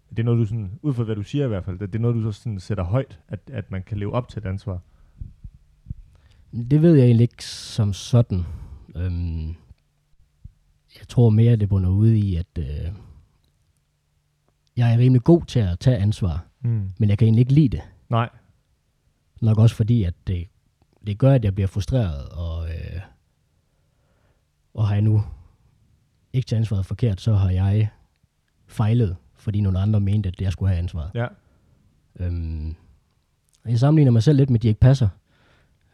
det 0.09 0.19
er 0.19 0.23
noget, 0.23 0.39
du 0.39 0.45
sådan, 0.45 0.79
ud 0.81 0.93
fra 0.93 1.03
hvad 1.03 1.15
du 1.15 1.23
siger 1.23 1.45
i 1.45 1.47
hvert 1.47 1.65
fald, 1.65 1.79
det, 1.79 1.93
det 1.93 1.99
er 1.99 2.01
noget, 2.01 2.15
du 2.15 2.21
så 2.21 2.31
sådan 2.31 2.59
sætter 2.59 2.83
højt, 2.83 3.19
at, 3.27 3.39
at 3.53 3.71
man 3.71 3.83
kan 3.83 3.97
leve 3.97 4.13
op 4.13 4.27
til 4.27 4.39
et 4.39 4.45
ansvar. 4.45 4.79
Det 6.51 6.81
ved 6.81 6.95
jeg 6.95 7.05
egentlig 7.05 7.23
ikke 7.23 7.45
som 7.45 7.93
sådan. 7.93 8.45
Øhm, 8.95 9.47
jeg 10.99 11.07
tror 11.07 11.29
mere, 11.29 11.55
det 11.55 11.69
bunder 11.69 11.89
ud 11.89 12.09
i, 12.09 12.35
at 12.35 12.57
øh, 12.59 12.91
jeg 14.77 14.93
er 14.93 14.97
rimelig 14.97 15.23
god 15.23 15.45
til 15.45 15.59
at 15.59 15.79
tage 15.79 15.97
ansvar, 15.97 16.45
mm. 16.61 16.91
men 16.97 17.09
jeg 17.09 17.17
kan 17.17 17.25
egentlig 17.25 17.41
ikke 17.41 17.53
lide 17.53 17.69
det. 17.69 17.81
Nej. 18.09 18.29
Nok 19.41 19.57
også 19.57 19.75
fordi, 19.75 20.03
at 20.03 20.13
det, 20.27 20.47
det 21.07 21.17
gør, 21.17 21.33
at 21.33 21.45
jeg 21.45 21.55
bliver 21.55 21.67
frustreret, 21.67 22.29
og, 22.29 22.69
øh, 22.69 23.01
og 24.73 24.87
har 24.87 24.95
jeg 24.95 25.01
nu 25.01 25.23
ikke 26.33 26.47
taget 26.47 26.59
ansvaret 26.59 26.85
forkert, 26.85 27.21
så 27.21 27.33
har 27.33 27.49
jeg 27.49 27.89
fejlet, 28.67 29.15
fordi 29.33 29.61
nogle 29.61 29.79
andre 29.79 29.99
mente, 29.99 30.27
at 30.29 30.41
jeg 30.41 30.51
skulle 30.51 30.69
have 30.69 30.79
ansvaret. 30.79 31.11
Ja. 31.13 31.27
Øhm, 32.19 32.75
jeg 33.65 33.79
sammenligner 33.79 34.11
mig 34.11 34.23
selv 34.23 34.37
lidt 34.37 34.49
med 34.49 34.59
Dirk 34.59 34.77
Passer, 34.77 35.09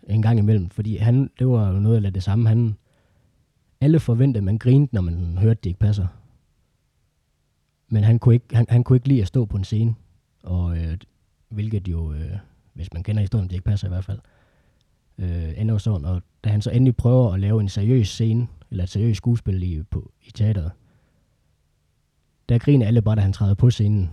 en 0.07 0.21
gang 0.21 0.39
imellem, 0.39 0.69
fordi 0.69 0.97
han, 0.97 1.29
det 1.39 1.47
var 1.47 1.71
jo 1.71 1.79
noget 1.79 2.05
af 2.05 2.13
det 2.13 2.23
samme. 2.23 2.47
Han, 2.47 2.75
alle 3.81 3.99
forventede, 3.99 4.37
at 4.37 4.43
man 4.43 4.57
grinede, 4.57 4.89
når 4.91 5.01
man 5.01 5.37
hørte, 5.37 5.59
det 5.63 5.69
ikke 5.69 5.79
passer. 5.79 6.07
Men 7.89 8.03
han 8.03 8.19
kunne 8.19 8.33
ikke, 8.33 8.55
han, 8.55 8.65
han 8.69 8.83
kunne 8.83 8.95
ikke 8.95 9.07
lide 9.07 9.21
at 9.21 9.27
stå 9.27 9.45
på 9.45 9.57
en 9.57 9.63
scene, 9.63 9.95
og 10.43 10.77
øh, 10.77 10.97
hvilket 11.49 11.87
jo, 11.87 12.13
øh, 12.13 12.37
hvis 12.73 12.93
man 12.93 13.03
kender 13.03 13.21
historien, 13.21 13.47
det 13.47 13.53
ikke 13.53 13.65
passer 13.65 13.87
i 13.87 13.89
hvert 13.89 14.05
fald, 14.05 14.19
øh, 15.17 15.53
ender 15.57 15.77
sådan. 15.77 16.05
Og 16.05 16.21
da 16.43 16.49
han 16.49 16.61
så 16.61 16.71
endelig 16.71 16.95
prøver 16.95 17.33
at 17.33 17.39
lave 17.39 17.61
en 17.61 17.69
seriøs 17.69 18.07
scene, 18.07 18.47
eller 18.71 18.83
et 18.83 18.89
seriøst 18.89 19.17
skuespil 19.17 19.63
i, 19.63 19.83
på, 19.83 20.11
i 20.21 20.31
teateret, 20.31 20.71
der 22.49 22.57
griner 22.57 22.87
alle 22.87 23.01
bare, 23.01 23.15
da 23.15 23.21
han 23.21 23.33
træder 23.33 23.55
på 23.55 23.69
scenen. 23.69 24.09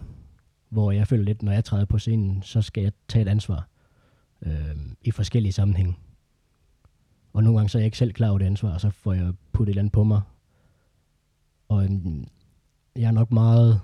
Hvor 0.69 0.93
jeg 0.93 1.07
føler 1.07 1.25
lidt, 1.25 1.43
når 1.43 1.53
jeg 1.53 1.65
træder 1.65 1.85
på 1.85 1.99
scenen, 1.99 2.43
så 2.43 2.63
skal 2.63 2.83
jeg 2.83 2.93
tage 3.09 3.23
et 3.23 3.29
ansvar 3.29 3.69
øh, 4.43 4.77
i 5.03 5.11
forskellige 5.11 5.53
sammenhænge. 5.53 5.97
Og 7.33 7.43
nogle 7.43 7.59
gange 7.59 7.69
så 7.69 7.79
er 7.79 7.81
jeg 7.81 7.87
ikke 7.87 7.99
selv 7.99 8.13
klar 8.13 8.29
over 8.29 8.39
det 8.39 8.47
ansvar, 8.47 8.75
og 8.75 8.81
så 8.81 8.91
får 8.91 9.13
jeg 9.13 9.33
puttet 9.53 9.71
et 9.71 9.73
eller 9.73 9.83
andet 9.83 9.93
på 9.93 10.05
mig. 10.05 10.21
Og 11.69 11.85
øh, 11.85 11.91
jeg 12.97 13.09
er 13.09 13.13
nok 13.13 13.31
meget... 13.31 13.81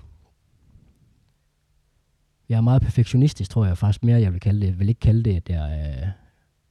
Jeg 2.48 2.56
er 2.56 2.60
meget 2.60 2.82
perfektionistisk, 2.82 3.50
tror 3.50 3.66
jeg 3.66 3.78
faktisk 3.78 4.04
mere, 4.04 4.20
jeg 4.20 4.32
vil 4.32 4.40
kalde 4.40 4.60
det. 4.60 4.66
Jeg 4.66 4.78
vil 4.78 4.88
ikke 4.88 5.00
kalde 5.00 5.22
det, 5.22 5.36
at 5.36 5.50
jeg, 5.50 6.12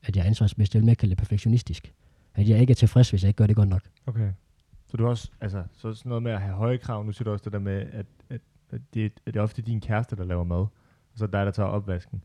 at 0.04 0.16
jeg 0.16 0.22
er 0.24 0.28
ansvarsbevidst. 0.28 0.74
Jeg 0.76 0.80
vil 0.80 0.86
mere 0.86 0.96
kalde 0.96 1.10
det 1.10 1.18
perfektionistisk. 1.18 1.94
At 2.36 2.50
jeg 2.50 2.60
ikke 2.60 2.72
er 2.72 2.76
tilfreds, 2.76 3.10
hvis 3.10 3.24
jeg 3.24 3.28
ikke 3.28 3.38
gør 3.38 3.48
det 3.48 3.56
godt 3.56 3.70
nok. 3.70 3.82
Okay. 4.06 4.32
Så 4.88 4.98
du 4.98 5.08
også, 5.08 5.32
altså, 5.42 5.64
så 5.72 5.94
sådan 5.94 6.10
noget 6.10 6.24
med 6.24 6.32
at 6.32 6.42
have 6.42 6.54
høje 6.54 6.78
krav, 6.78 7.04
nu 7.04 7.12
siger 7.12 7.24
du 7.24 7.32
også 7.32 7.44
det 7.44 7.54
der 7.54 7.60
med, 7.60 7.82
at, 7.92 8.06
at, 8.30 8.42
at, 8.70 8.82
det, 8.94 9.06
at 9.06 9.34
det 9.34 9.36
er 9.36 9.42
ofte 9.42 9.62
din 9.62 9.82
kæreste, 9.82 10.16
der 10.16 10.24
laver 10.24 10.44
mad, 10.44 10.58
og 10.58 10.70
så 11.16 11.24
er 11.24 11.28
dig, 11.28 11.46
der 11.46 11.52
tager 11.52 11.70
opvasken 11.70 12.24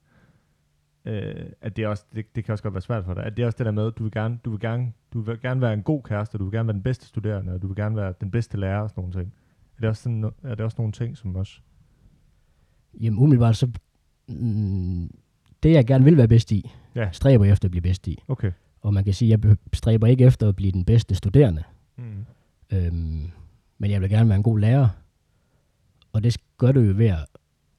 øh, 1.04 1.46
at 1.60 1.76
det, 1.76 1.86
også, 1.86 2.04
det, 2.14 2.36
det 2.36 2.44
kan 2.44 2.52
også 2.52 2.62
godt 2.62 2.74
være 2.74 2.80
svært 2.80 3.04
for 3.04 3.14
dig, 3.14 3.24
at 3.24 3.36
det 3.36 3.42
er 3.42 3.46
også 3.46 3.58
det 3.58 3.66
der 3.66 3.72
med, 3.72 3.92
du 3.92 4.02
vil 4.02 4.12
gerne, 4.12 4.38
du 4.44 4.50
vil 4.50 4.60
gerne, 4.60 4.92
du 5.12 5.20
vil 5.20 5.40
gerne 5.40 5.60
være 5.60 5.74
en 5.74 5.82
god 5.82 6.02
kæreste, 6.02 6.38
du 6.38 6.44
vil 6.44 6.52
gerne 6.52 6.66
være 6.66 6.74
den 6.74 6.82
bedste 6.82 7.06
studerende, 7.06 7.52
og 7.52 7.62
du 7.62 7.66
vil 7.66 7.76
gerne 7.76 7.96
være 7.96 8.14
den 8.20 8.30
bedste 8.30 8.56
lærer 8.56 8.80
og 8.80 8.90
sådan 8.90 9.00
nogle 9.02 9.20
ting. 9.20 9.34
Er 9.76 9.80
det 9.80 9.88
også, 9.88 10.02
sådan, 10.02 10.24
er 10.42 10.54
det 10.54 10.60
også 10.60 10.74
nogle 10.78 10.92
ting, 10.92 11.16
som 11.16 11.36
også... 11.36 11.60
Jamen 13.00 13.18
umiddelbart 13.18 13.56
så, 13.56 13.70
mm, 14.28 15.10
det 15.62 15.72
jeg 15.72 15.86
gerne 15.86 16.04
vil 16.04 16.16
være 16.16 16.28
bedst 16.28 16.52
i, 16.52 16.70
ja. 16.94 17.08
stræber 17.12 17.44
jeg 17.44 17.52
efter 17.52 17.66
at 17.66 17.70
blive 17.70 17.82
bedst 17.82 18.08
i. 18.08 18.22
Okay. 18.28 18.52
Og 18.80 18.94
man 18.94 19.04
kan 19.04 19.14
sige, 19.14 19.34
at 19.34 19.44
jeg 19.44 19.56
stræber 19.72 20.06
ikke 20.06 20.24
efter 20.24 20.48
at 20.48 20.56
blive 20.56 20.72
den 20.72 20.84
bedste 20.84 21.14
studerende. 21.14 21.62
Mm. 21.96 22.26
Øhm, 22.72 23.30
men 23.78 23.90
jeg 23.90 24.00
vil 24.00 24.10
gerne 24.10 24.28
være 24.28 24.36
en 24.36 24.42
god 24.42 24.58
lærer. 24.58 24.88
Og 26.12 26.22
det 26.22 26.36
gør 26.58 26.72
du 26.72 26.80
jo 26.80 26.92
ved 26.96 27.06
at, 27.06 27.26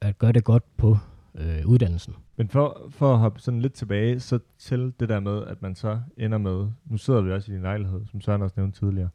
at 0.02 0.18
gøre 0.18 0.32
det 0.32 0.44
godt 0.44 0.64
på 0.78 0.98
øh, 1.36 1.66
uddannelsen. 1.66 2.16
Men 2.38 2.50
for, 2.50 2.88
for 2.90 3.14
at 3.14 3.20
hoppe 3.20 3.40
sådan 3.40 3.62
lidt 3.62 3.74
tilbage, 3.74 4.20
så 4.20 4.40
til 4.58 4.94
det 5.00 5.10
der 5.10 5.20
med, 5.20 5.44
at 5.46 5.62
man 5.62 5.76
så 5.76 6.02
ender 6.18 6.38
med, 6.38 6.68
nu 6.86 6.98
sidder 6.98 7.22
vi 7.22 7.32
også 7.32 7.52
i 7.52 7.56
din 7.56 7.62
lejlighed, 7.62 8.06
som 8.06 8.22
Søren 8.22 8.42
også 8.42 8.54
nævnte 8.58 8.80
tidligere, 8.80 9.10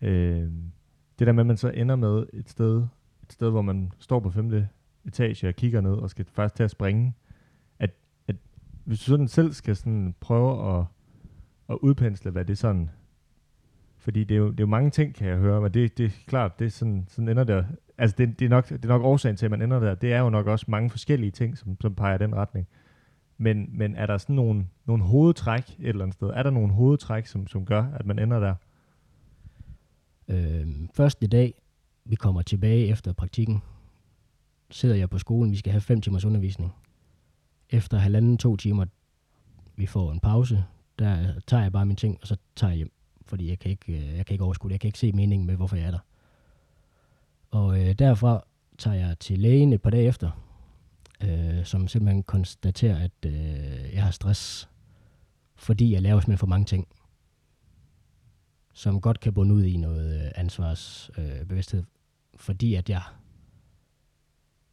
øh, 0.00 0.48
det 1.18 1.26
der 1.26 1.32
med, 1.32 1.40
at 1.40 1.46
man 1.46 1.56
så 1.56 1.68
ender 1.68 1.96
med 1.96 2.26
et 2.32 2.48
sted, 2.48 2.76
et 3.22 3.32
sted, 3.32 3.50
hvor 3.50 3.62
man 3.62 3.92
står 3.98 4.20
på 4.20 4.30
femte 4.30 4.68
etage 5.06 5.48
og 5.48 5.54
kigger 5.54 5.80
ned 5.80 5.92
og 5.92 6.10
skal 6.10 6.26
faktisk 6.32 6.54
til 6.54 6.62
at 6.62 6.70
springe, 6.70 7.14
at, 7.78 7.90
at 8.28 8.36
hvis 8.84 8.98
du 8.98 9.04
sådan 9.04 9.28
selv 9.28 9.52
skal 9.52 9.76
sådan 9.76 10.14
prøve 10.20 10.78
at, 10.78 10.84
at 11.68 11.78
udpensle, 11.82 12.30
hvad 12.30 12.44
det 12.44 12.58
sådan, 12.58 12.90
fordi 13.98 14.24
det 14.24 14.34
er, 14.34 14.38
jo, 14.38 14.50
det 14.50 14.60
er 14.60 14.64
jo 14.64 14.66
mange 14.66 14.90
ting, 14.90 15.14
kan 15.14 15.28
jeg 15.28 15.36
høre, 15.36 15.60
men 15.60 15.74
det, 15.74 15.98
det 15.98 16.06
er 16.06 16.10
klart, 16.26 16.58
det 16.58 16.64
er 16.64 16.70
sådan, 16.70 17.04
sådan 17.08 17.28
ender 17.28 17.44
det 17.44 17.66
altså 18.00 18.14
det, 18.18 18.38
det, 18.38 18.44
er 18.44 18.48
nok, 18.48 18.68
det 18.68 18.84
er 18.84 18.88
nok 18.88 19.02
årsagen 19.02 19.36
til, 19.36 19.44
at 19.44 19.50
man 19.50 19.62
ender 19.62 19.80
der. 19.80 19.94
Det 19.94 20.12
er 20.12 20.20
jo 20.20 20.30
nok 20.30 20.46
også 20.46 20.66
mange 20.68 20.90
forskellige 20.90 21.30
ting, 21.30 21.58
som, 21.58 21.76
som 21.80 21.94
peger 21.94 22.14
i 22.14 22.18
den 22.18 22.34
retning. 22.34 22.68
Men, 23.38 23.78
men 23.78 23.96
er 23.96 24.06
der 24.06 24.18
sådan 24.18 24.36
nogle, 24.36 24.66
nogle 24.86 25.02
hovedtræk 25.02 25.68
et 25.78 25.88
eller 25.88 26.02
andet 26.02 26.14
sted? 26.14 26.28
Er 26.28 26.42
der 26.42 26.50
nogle 26.50 26.72
hovedtræk, 26.72 27.26
som, 27.26 27.46
som 27.46 27.66
gør, 27.66 27.84
at 27.84 28.06
man 28.06 28.18
ender 28.18 28.40
der? 28.40 28.54
Øh, 30.28 30.68
første 30.94 31.26
dag, 31.26 31.54
vi 32.04 32.14
kommer 32.14 32.42
tilbage 32.42 32.86
efter 32.86 33.12
praktikken, 33.12 33.62
sidder 34.70 34.94
jeg 34.94 35.10
på 35.10 35.18
skolen, 35.18 35.52
vi 35.52 35.56
skal 35.56 35.72
have 35.72 35.80
fem 35.80 36.00
timers 36.00 36.24
undervisning. 36.24 36.72
Efter 37.70 37.98
halvanden, 37.98 38.38
to 38.38 38.56
timer, 38.56 38.84
vi 39.76 39.86
får 39.86 40.12
en 40.12 40.20
pause, 40.20 40.64
der 40.98 41.40
tager 41.46 41.62
jeg 41.62 41.72
bare 41.72 41.86
mine 41.86 41.96
ting, 41.96 42.18
og 42.20 42.26
så 42.26 42.36
tager 42.56 42.70
jeg 42.70 42.76
hjem. 42.76 42.92
Fordi 43.26 43.48
jeg 43.48 43.58
kan 43.58 43.70
ikke, 43.70 43.92
øh, 43.92 44.16
jeg 44.16 44.26
kan 44.26 44.34
ikke 44.34 44.44
overskue 44.44 44.68
det. 44.68 44.72
Jeg 44.72 44.80
kan 44.80 44.88
ikke 44.88 44.98
se 44.98 45.12
meningen 45.12 45.46
med, 45.46 45.56
hvorfor 45.56 45.76
jeg 45.76 45.86
er 45.86 45.90
der. 45.90 45.98
Og 47.50 47.80
øh, 47.80 47.94
derfra 47.94 48.44
tager 48.78 48.96
jeg 48.96 49.18
til 49.18 49.38
lægen 49.38 49.72
et 49.72 49.82
par 49.82 49.90
dage 49.90 50.04
efter, 50.04 50.30
øh, 51.24 51.64
som 51.64 51.88
simpelthen 51.88 52.22
konstaterer, 52.22 52.98
at 53.04 53.26
øh, 53.26 53.94
jeg 53.94 54.04
har 54.04 54.10
stress, 54.10 54.68
fordi 55.56 55.92
jeg 55.92 56.02
laver 56.02 56.20
simpelthen 56.20 56.38
for 56.38 56.46
mange 56.46 56.64
ting, 56.64 56.88
som 58.72 59.00
godt 59.00 59.20
kan 59.20 59.32
bunde 59.32 59.54
ud 59.54 59.64
i 59.64 59.76
noget 59.76 60.24
øh, 60.24 60.30
ansvarsbevidsthed, 60.34 61.80
øh, 61.80 61.86
fordi 62.34 62.74
at 62.74 62.90
jeg, 62.90 63.02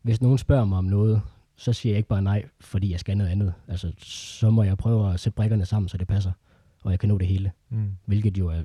hvis 0.02 0.22
nogen 0.22 0.38
spørger 0.38 0.66
mig 0.66 0.78
om 0.78 0.86
noget, 0.86 1.22
så 1.56 1.74
siger 1.74 1.94
jeg 1.94 1.98
ikke 1.98 2.10
bare 2.10 2.22
nej, 2.22 2.46
fordi 2.60 2.92
jeg 2.92 3.00
skal 3.00 3.18
noget 3.18 3.32
andet. 3.32 3.54
Altså, 3.68 3.94
så 3.98 4.50
må 4.50 4.64
jeg 4.64 4.78
prøve 4.78 5.14
at 5.14 5.20
sætte 5.20 5.36
brækkerne 5.36 5.66
sammen, 5.66 5.90
så 5.90 5.98
det 5.98 6.08
passer, 6.08 6.32
og 6.84 6.92
jeg 6.92 7.00
kan 7.00 7.10
nå 7.10 7.18
det 7.18 7.28
hele. 7.28 7.52
Mm. 7.70 7.92
Hvilket 8.06 8.38
jo 8.38 8.48
er 8.48 8.64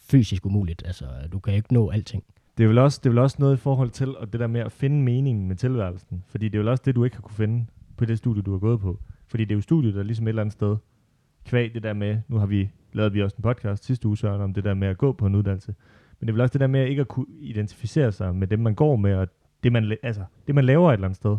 fysisk 0.00 0.46
umuligt. 0.46 0.82
Altså, 0.86 1.06
du 1.32 1.38
kan 1.38 1.54
ikke 1.54 1.72
nå 1.72 1.90
alting. 1.90 2.24
Det 2.58 2.64
er, 2.64 2.68
vel 2.68 2.78
også, 2.78 3.00
det 3.02 3.06
er 3.06 3.10
vel 3.10 3.18
også 3.18 3.36
noget 3.38 3.54
i 3.54 3.60
forhold 3.60 3.90
til 3.90 4.16
og 4.16 4.32
det 4.32 4.40
der 4.40 4.46
med 4.46 4.60
at 4.60 4.72
finde 4.72 5.02
meningen 5.02 5.48
med 5.48 5.56
tilværelsen. 5.56 6.24
Fordi 6.26 6.48
det 6.48 6.58
er 6.58 6.62
vel 6.62 6.68
også 6.68 6.82
det, 6.86 6.94
du 6.94 7.04
ikke 7.04 7.16
har 7.16 7.22
kunne 7.22 7.36
finde 7.36 7.66
på 7.96 8.04
det 8.04 8.18
studie, 8.18 8.42
du 8.42 8.52
har 8.52 8.58
gået 8.58 8.80
på. 8.80 8.98
Fordi 9.26 9.44
det 9.44 9.50
er 9.50 9.56
jo 9.56 9.60
studiet, 9.60 9.94
der 9.94 10.02
ligesom 10.02 10.26
et 10.26 10.28
eller 10.28 10.42
andet 10.42 10.52
sted, 10.52 10.76
kvæg 11.44 11.74
det 11.74 11.82
der 11.82 11.92
med, 11.92 12.18
nu 12.28 12.36
har 12.38 12.46
vi 12.46 12.70
lavet 12.92 13.14
vi 13.14 13.22
også 13.22 13.36
en 13.36 13.42
podcast 13.42 13.84
sidste 13.84 14.08
uge, 14.08 14.16
Søren, 14.16 14.40
om 14.40 14.54
det 14.54 14.64
der 14.64 14.74
med 14.74 14.88
at 14.88 14.98
gå 14.98 15.12
på 15.12 15.26
en 15.26 15.34
uddannelse. 15.34 15.74
Men 16.20 16.26
det 16.26 16.32
er 16.32 16.34
vel 16.34 16.40
også 16.40 16.52
det 16.52 16.60
der 16.60 16.66
med 16.66 16.80
at 16.80 16.88
ikke 16.88 17.00
at 17.00 17.08
kunne 17.08 17.26
identificere 17.40 18.12
sig 18.12 18.34
med 18.34 18.46
dem, 18.46 18.60
man 18.60 18.74
går 18.74 18.96
med, 18.96 19.14
og 19.14 19.28
det, 19.62 19.72
man, 19.72 19.96
altså, 20.02 20.24
det, 20.46 20.54
man 20.54 20.64
laver 20.64 20.90
et 20.90 20.94
eller 20.94 21.06
andet 21.06 21.16
sted. 21.16 21.36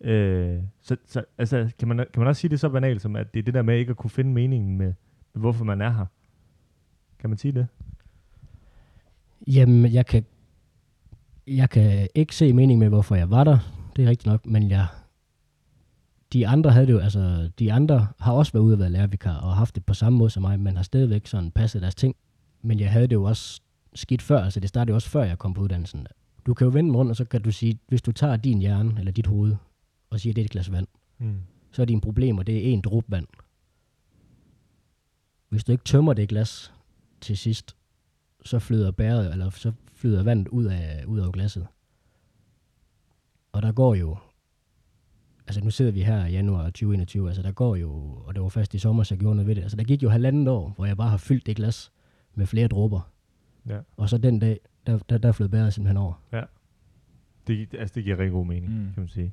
Øh, 0.00 0.62
så 0.80 0.96
så 1.04 1.24
altså, 1.38 1.70
kan, 1.78 1.88
man, 1.88 1.96
kan 1.96 2.20
man 2.20 2.26
også 2.26 2.40
sige 2.40 2.48
det 2.48 2.60
så 2.60 2.68
banalt, 2.68 3.02
som 3.02 3.16
at 3.16 3.34
det 3.34 3.40
er 3.40 3.44
det 3.44 3.54
der 3.54 3.62
med 3.62 3.78
ikke 3.78 3.90
at 3.90 3.96
kunne 3.96 4.10
finde 4.10 4.30
meningen 4.30 4.78
med, 4.78 4.92
med 5.32 5.40
hvorfor 5.40 5.64
man 5.64 5.80
er 5.80 5.90
her? 5.90 6.06
Kan 7.18 7.30
man 7.30 7.38
sige 7.38 7.52
det? 7.52 7.66
Jamen, 9.46 9.92
jeg 9.92 10.06
kan, 10.06 10.24
jeg 11.46 11.70
kan 11.70 12.08
ikke 12.14 12.36
se 12.36 12.52
mening 12.52 12.78
med, 12.78 12.88
hvorfor 12.88 13.14
jeg 13.14 13.30
var 13.30 13.44
der. 13.44 13.58
Det 13.96 14.04
er 14.04 14.08
rigtigt 14.08 14.26
nok, 14.26 14.46
men 14.46 14.70
jeg, 14.70 14.86
de 16.32 16.46
andre 16.46 16.70
havde 16.70 16.86
det 16.86 16.92
jo, 16.92 16.98
altså, 16.98 17.50
de 17.58 17.72
andre 17.72 18.08
har 18.18 18.32
også 18.32 18.52
været 18.52 18.62
ude 18.62 18.74
og 18.74 18.78
været 18.78 18.90
lærervikar 18.90 19.36
og 19.36 19.56
haft 19.56 19.74
det 19.74 19.84
på 19.84 19.94
samme 19.94 20.18
måde 20.18 20.30
som 20.30 20.42
mig, 20.42 20.60
men 20.60 20.76
har 20.76 20.82
stadigvæk 20.82 21.26
sådan 21.26 21.50
passet 21.50 21.82
deres 21.82 21.94
ting. 21.94 22.16
Men 22.62 22.80
jeg 22.80 22.92
havde 22.92 23.06
det 23.06 23.14
jo 23.14 23.24
også 23.24 23.60
skidt 23.94 24.22
før, 24.22 24.44
altså 24.44 24.60
det 24.60 24.68
startede 24.68 24.90
jo 24.90 24.94
også 24.94 25.10
før 25.10 25.24
jeg 25.24 25.38
kom 25.38 25.54
på 25.54 25.60
uddannelsen. 25.60 26.06
Du 26.46 26.54
kan 26.54 26.64
jo 26.64 26.70
vende 26.70 26.94
rundt, 26.94 27.10
og 27.10 27.16
så 27.16 27.24
kan 27.24 27.42
du 27.42 27.52
sige, 27.52 27.78
hvis 27.88 28.02
du 28.02 28.12
tager 28.12 28.36
din 28.36 28.58
hjerne, 28.58 28.94
eller 28.98 29.12
dit 29.12 29.26
hoved, 29.26 29.56
og 30.10 30.20
siger, 30.20 30.34
det 30.34 30.40
er 30.40 30.44
et 30.44 30.50
glas 30.50 30.72
vand, 30.72 30.86
mm. 31.18 31.40
så 31.72 31.82
er 31.82 31.86
dine 31.86 32.00
problemer, 32.00 32.42
det 32.42 32.68
er 32.68 32.72
en 32.72 32.80
dråbe 32.80 33.06
vand. 33.10 33.26
Hvis 35.48 35.64
du 35.64 35.72
ikke 35.72 35.84
tømmer 35.84 36.12
det 36.12 36.28
glas 36.28 36.72
til 37.20 37.38
sidst, 37.38 37.76
så 38.44 38.58
flyder 38.58 38.90
bæret, 38.90 39.32
eller 39.32 39.50
så 39.50 39.72
flyder 39.94 40.22
vandet 40.22 40.48
ud 40.48 40.64
af, 40.64 41.04
ud 41.06 41.20
af 41.20 41.32
glasset. 41.32 41.66
Og 43.52 43.62
der 43.62 43.72
går 43.72 43.94
jo, 43.94 44.16
altså 45.46 45.60
nu 45.64 45.70
sidder 45.70 45.92
vi 45.92 46.02
her 46.02 46.26
i 46.26 46.32
januar 46.32 46.64
2021, 46.64 47.28
altså 47.28 47.42
der 47.42 47.52
går 47.52 47.76
jo, 47.76 47.90
og 48.26 48.34
det 48.34 48.42
var 48.42 48.48
først 48.48 48.74
i 48.74 48.78
sommer, 48.78 49.02
så 49.02 49.14
jeg 49.14 49.20
gjorde 49.20 49.36
noget 49.36 49.46
ved 49.46 49.54
det. 49.54 49.62
Altså 49.62 49.76
der 49.76 49.84
gik 49.84 50.02
jo 50.02 50.08
halvandet 50.08 50.48
år, 50.48 50.72
hvor 50.76 50.86
jeg 50.86 50.96
bare 50.96 51.10
har 51.10 51.16
fyldt 51.16 51.46
det 51.46 51.56
glas 51.56 51.92
med 52.34 52.46
flere 52.46 52.68
dråber. 52.68 53.10
Ja. 53.68 53.78
Og 53.96 54.08
så 54.08 54.18
den 54.18 54.38
dag, 54.38 54.60
der, 54.86 54.98
der, 54.98 55.18
der 55.18 55.32
flød 55.32 55.48
bæret 55.48 55.74
simpelthen 55.74 55.96
over. 55.96 56.22
Ja. 56.32 56.42
Det, 57.46 57.74
altså 57.74 57.94
det 57.94 58.04
giver 58.04 58.18
rigtig 58.18 58.32
god 58.32 58.46
mening, 58.46 58.72
mm. 58.72 58.92
kan 58.94 59.00
man 59.00 59.08
sige. 59.08 59.32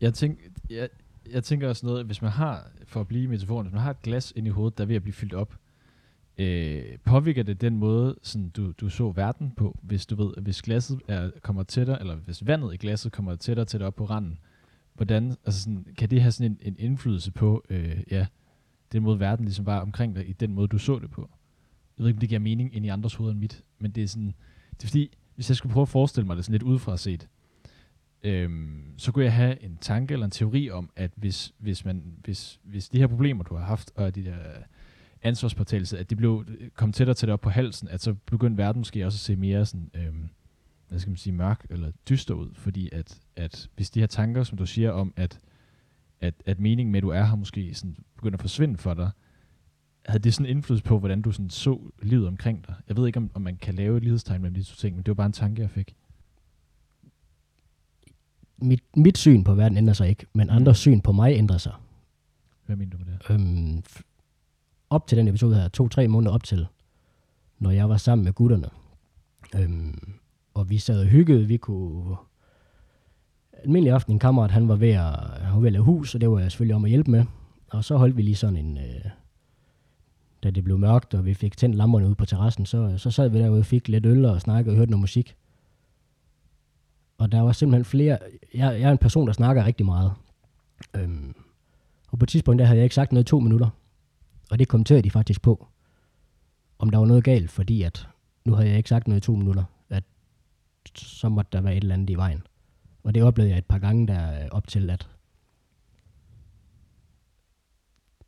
Jeg, 0.00 0.14
tænk, 0.14 0.38
jeg, 0.70 0.88
jeg 1.32 1.44
tænker 1.44 1.68
også 1.68 1.86
noget, 1.86 2.06
hvis 2.06 2.22
man 2.22 2.30
har, 2.30 2.70
for 2.84 3.00
at 3.00 3.08
blive 3.08 3.24
i 3.24 3.26
metaforen, 3.26 3.66
hvis 3.66 3.72
man 3.72 3.82
har 3.82 3.90
et 3.90 4.02
glas 4.02 4.32
ind 4.36 4.46
i 4.46 4.50
hovedet, 4.50 4.78
der 4.78 4.84
er 4.84 4.88
ved 4.88 4.96
at 4.96 5.02
blive 5.02 5.14
fyldt 5.14 5.34
op, 5.34 5.56
øh, 6.38 6.98
påvirker 7.04 7.42
det 7.42 7.60
den 7.60 7.76
måde, 7.76 8.18
sådan 8.22 8.48
du, 8.48 8.72
du 8.72 8.88
så 8.88 9.10
verden 9.10 9.52
på, 9.56 9.78
hvis 9.82 10.06
du 10.06 10.16
ved, 10.16 10.42
hvis 10.42 10.62
glasset 10.62 11.00
er, 11.08 11.30
kommer 11.42 11.62
tættere, 11.62 12.00
eller 12.00 12.16
hvis 12.16 12.46
vandet 12.46 12.74
i 12.74 12.76
glasset 12.76 13.12
kommer 13.12 13.36
tættere 13.36 13.64
og 13.64 13.68
tættere 13.68 13.86
op 13.86 13.94
på 13.94 14.04
randen, 14.04 14.38
hvordan, 14.94 15.36
altså 15.46 15.62
sådan, 15.62 15.86
kan 15.98 16.10
det 16.10 16.22
have 16.22 16.32
sådan 16.32 16.52
en, 16.52 16.58
en 16.62 16.76
indflydelse 16.78 17.32
på, 17.32 17.64
øh, 17.70 18.02
ja, 18.10 18.26
den 18.92 19.02
måde 19.02 19.20
verden 19.20 19.44
ligesom 19.44 19.66
var 19.66 19.80
omkring 19.80 20.16
dig, 20.16 20.28
i 20.28 20.32
den 20.32 20.52
måde 20.52 20.68
du 20.68 20.78
så 20.78 20.98
det 20.98 21.10
på? 21.10 21.30
Jeg 21.98 22.02
ved 22.02 22.08
ikke, 22.08 22.16
om 22.16 22.20
det 22.20 22.28
giver 22.28 22.40
mening 22.40 22.76
ind 22.76 22.86
i 22.86 22.88
andres 22.88 23.14
hoveder 23.14 23.32
end 23.32 23.40
mit, 23.40 23.62
men 23.78 23.90
det 23.90 24.02
er 24.02 24.08
sådan, 24.08 24.34
det 24.70 24.84
er 24.84 24.88
fordi, 24.88 25.16
hvis 25.34 25.50
jeg 25.50 25.56
skulle 25.56 25.72
prøve 25.72 25.82
at 25.82 25.88
forestille 25.88 26.26
mig 26.26 26.36
det 26.36 26.44
sådan 26.44 26.52
lidt 26.52 26.62
udefra 26.62 26.96
set, 26.96 27.28
øhm, 28.22 28.94
så 28.96 29.12
kunne 29.12 29.24
jeg 29.24 29.32
have 29.32 29.62
en 29.62 29.78
tanke 29.80 30.12
eller 30.12 30.24
en 30.24 30.30
teori 30.30 30.70
om, 30.70 30.90
at 30.96 31.10
hvis, 31.14 31.54
hvis, 31.58 31.84
man, 31.84 32.02
hvis, 32.24 32.60
hvis 32.62 32.88
de 32.88 32.98
her 32.98 33.06
problemer, 33.06 33.44
du 33.44 33.54
har 33.56 33.64
haft, 33.64 33.92
og 33.94 34.14
de 34.14 34.24
der 34.24 34.38
ansvarspåtagelse, 35.22 35.98
at 35.98 36.10
det 36.10 36.18
blev, 36.18 36.44
kom 36.74 36.92
tættere 36.92 37.14
til 37.14 37.28
det 37.28 37.32
op 37.32 37.40
på 37.40 37.50
halsen, 37.50 37.88
at 37.88 38.02
så 38.02 38.14
begyndte 38.14 38.58
verden 38.58 38.80
måske 38.80 39.06
også 39.06 39.16
at 39.16 39.20
se 39.20 39.36
mere 39.36 39.66
sådan, 39.66 39.90
øhm, 39.94 40.28
hvad 40.88 40.98
skal 40.98 41.10
man 41.10 41.16
sige, 41.16 41.32
mørk 41.32 41.66
eller 41.70 41.90
dyster 42.08 42.34
ud, 42.34 42.50
fordi 42.54 42.88
at, 42.92 43.20
at 43.36 43.68
hvis 43.76 43.90
de 43.90 44.00
her 44.00 44.06
tanker, 44.06 44.44
som 44.44 44.58
du 44.58 44.66
siger 44.66 44.90
om, 44.90 45.12
at, 45.16 45.40
at, 46.20 46.34
at 46.46 46.60
meningen 46.60 46.92
med, 46.92 46.98
at 46.98 47.02
du 47.02 47.08
er 47.08 47.24
her, 47.24 47.36
måske 47.36 47.74
sådan 47.74 47.96
begynder 48.16 48.36
at 48.36 48.42
forsvinde 48.42 48.76
for 48.76 48.94
dig, 48.94 49.10
havde 50.06 50.22
det 50.22 50.34
sådan 50.34 50.50
indflydelse 50.50 50.84
på, 50.84 50.98
hvordan 50.98 51.22
du 51.22 51.32
sådan 51.32 51.50
så 51.50 51.78
livet 52.02 52.28
omkring 52.28 52.66
dig? 52.66 52.74
Jeg 52.88 52.96
ved 52.96 53.06
ikke, 53.06 53.16
om, 53.16 53.30
om 53.34 53.42
man 53.42 53.56
kan 53.56 53.74
lave 53.74 53.96
et 53.96 54.02
lighedstegn 54.02 54.42
mellem 54.42 54.54
de 54.54 54.62
to 54.62 54.76
ting, 54.76 54.96
men 54.96 55.02
det 55.02 55.08
var 55.08 55.14
bare 55.14 55.26
en 55.26 55.32
tanke, 55.32 55.62
jeg 55.62 55.70
fik. 55.70 55.96
Mit, 58.58 58.82
mit 58.96 59.18
syn 59.18 59.44
på 59.44 59.54
verden 59.54 59.78
ændrer 59.78 59.94
sig 59.94 60.08
ikke, 60.08 60.26
men 60.32 60.50
andres 60.50 60.78
syn 60.78 61.00
på 61.00 61.12
mig 61.12 61.34
ændrer 61.34 61.58
sig. 61.58 61.72
Hvad 62.66 62.76
mener 62.76 62.90
du 62.90 62.98
med 62.98 63.06
det? 63.06 63.30
Øhm, 63.30 63.82
op 64.90 65.06
til 65.06 65.18
den 65.18 65.28
episode 65.28 65.54
her, 65.54 65.68
to-tre 65.68 66.08
måneder 66.08 66.32
op 66.32 66.44
til, 66.44 66.66
når 67.58 67.70
jeg 67.70 67.88
var 67.88 67.96
sammen 67.96 68.24
med 68.24 68.32
gutterne. 68.32 68.68
Øhm, 69.56 70.12
og 70.54 70.70
vi 70.70 70.78
sad 70.78 71.00
og 71.00 71.06
hyggede, 71.06 71.46
vi 71.46 71.56
kunne... 71.56 72.16
Almindelig 73.52 73.92
aften, 73.92 74.12
en 74.12 74.18
kammerat, 74.18 74.50
han 74.50 74.68
var 74.68 74.76
ved 74.76 74.90
at, 74.90 75.18
han 75.40 75.52
var 75.52 75.60
ved 75.60 75.66
at 75.66 75.72
lave 75.72 75.84
hus, 75.84 76.14
og 76.14 76.20
det 76.20 76.30
var 76.30 76.38
jeg 76.38 76.52
selvfølgelig 76.52 76.76
om 76.76 76.84
at 76.84 76.90
hjælpe 76.90 77.10
med. 77.10 77.24
Og 77.70 77.84
så 77.84 77.96
holdt 77.96 78.16
vi 78.16 78.22
lige 78.22 78.36
sådan 78.36 78.56
en... 78.56 78.78
Øh, 78.78 79.10
da 80.42 80.50
det 80.50 80.64
blev 80.64 80.78
mørkt, 80.78 81.14
og 81.14 81.24
vi 81.24 81.34
fik 81.34 81.56
tændt 81.56 81.76
lamperne 81.76 82.06
ude 82.06 82.14
på 82.14 82.24
terrassen, 82.24 82.66
så, 82.66 82.98
så 82.98 83.10
sad 83.10 83.28
vi 83.28 83.38
derude 83.38 83.58
og 83.58 83.66
fik 83.66 83.88
lidt 83.88 84.06
øl 84.06 84.24
og 84.24 84.40
snakkede 84.40 84.72
og 84.72 84.76
hørte 84.76 84.90
noget 84.90 85.00
musik. 85.00 85.36
Og 87.18 87.32
der 87.32 87.40
var 87.40 87.52
simpelthen 87.52 87.84
flere... 87.84 88.18
Jeg, 88.54 88.80
jeg 88.80 88.88
er 88.88 88.92
en 88.92 88.98
person, 88.98 89.26
der 89.26 89.32
snakker 89.32 89.64
rigtig 89.64 89.86
meget. 89.86 90.12
Øhm, 90.96 91.34
og 92.10 92.18
på 92.18 92.24
et 92.24 92.28
tidspunkt, 92.28 92.58
der 92.58 92.64
havde 92.64 92.78
jeg 92.78 92.84
ikke 92.84 92.94
sagt 92.94 93.12
noget 93.12 93.24
i 93.24 93.30
to 93.30 93.40
minutter. 93.40 93.68
Og 94.50 94.58
det 94.58 94.68
kommenterede 94.68 95.02
de 95.02 95.10
faktisk 95.10 95.42
på, 95.42 95.66
om 96.78 96.90
der 96.90 96.98
var 96.98 97.06
noget 97.06 97.24
galt, 97.24 97.50
fordi 97.50 97.82
at 97.82 98.08
nu 98.44 98.54
havde 98.54 98.68
jeg 98.68 98.76
ikke 98.76 98.88
sagt 98.88 99.08
noget 99.08 99.20
i 99.20 99.26
to 99.26 99.34
minutter, 99.36 99.64
at 99.88 100.04
så 100.94 101.28
måtte 101.28 101.48
der 101.52 101.60
være 101.60 101.76
et 101.76 101.82
eller 101.82 101.94
andet 101.94 102.10
i 102.10 102.14
vejen. 102.14 102.42
Og 103.02 103.14
det 103.14 103.22
oplevede 103.22 103.50
jeg 103.50 103.58
et 103.58 103.66
par 103.66 103.78
gange 103.78 104.06
der 104.06 104.42
øh, 104.42 104.48
op 104.50 104.68
til, 104.68 104.90
at, 104.90 105.08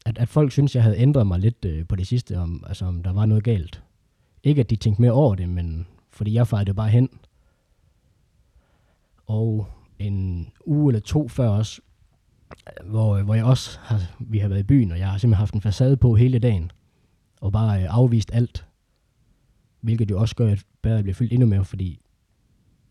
at, 0.07 0.19
at 0.19 0.29
folk 0.29 0.53
synes, 0.53 0.75
jeg 0.75 0.83
havde 0.83 0.99
ændret 0.99 1.27
mig 1.27 1.39
lidt 1.39 1.65
øh, 1.65 1.87
på 1.87 1.97
det 1.97 2.07
sidste, 2.07 2.39
om, 2.39 2.65
altså 2.67 2.85
om 2.85 3.03
der 3.03 3.13
var 3.13 3.27
noget 3.27 3.45
galt. 3.45 3.83
Ikke 4.43 4.61
at 4.61 4.71
de 4.71 4.77
tænkte 4.77 5.03
mere 5.03 5.13
over 5.13 5.35
det, 5.35 5.49
men 5.49 5.87
fordi 6.11 6.35
jeg 6.35 6.47
fejrede 6.47 6.67
det 6.67 6.77
bare 6.77 6.89
hen. 6.89 7.09
Og 9.27 9.69
en 9.99 10.49
uge 10.67 10.91
eller 10.91 11.01
to 11.01 11.29
før 11.29 11.49
os, 11.49 11.81
hvor, 12.85 13.23
hvor 13.23 13.35
jeg 13.35 13.45
også 13.45 13.79
har, 13.83 14.01
vi 14.19 14.39
har 14.39 14.49
været 14.49 14.61
i 14.61 14.63
byen, 14.63 14.93
og 14.93 14.99
jeg 14.99 15.11
har 15.11 15.19
simpelthen 15.19 15.39
haft 15.39 15.55
en 15.55 15.61
facade 15.61 15.97
på 15.97 16.15
hele 16.15 16.39
dagen, 16.39 16.71
og 17.41 17.53
bare 17.53 17.83
øh, 17.83 17.87
afvist 17.91 18.31
alt. 18.35 18.67
Hvilket 19.81 20.11
jo 20.11 20.21
også 20.21 20.37
gør, 20.37 20.53
at 20.53 20.65
badet 20.83 21.05
bliver 21.05 21.15
fyldt 21.15 21.33
endnu 21.33 21.47
mere, 21.47 21.65
fordi 21.65 22.01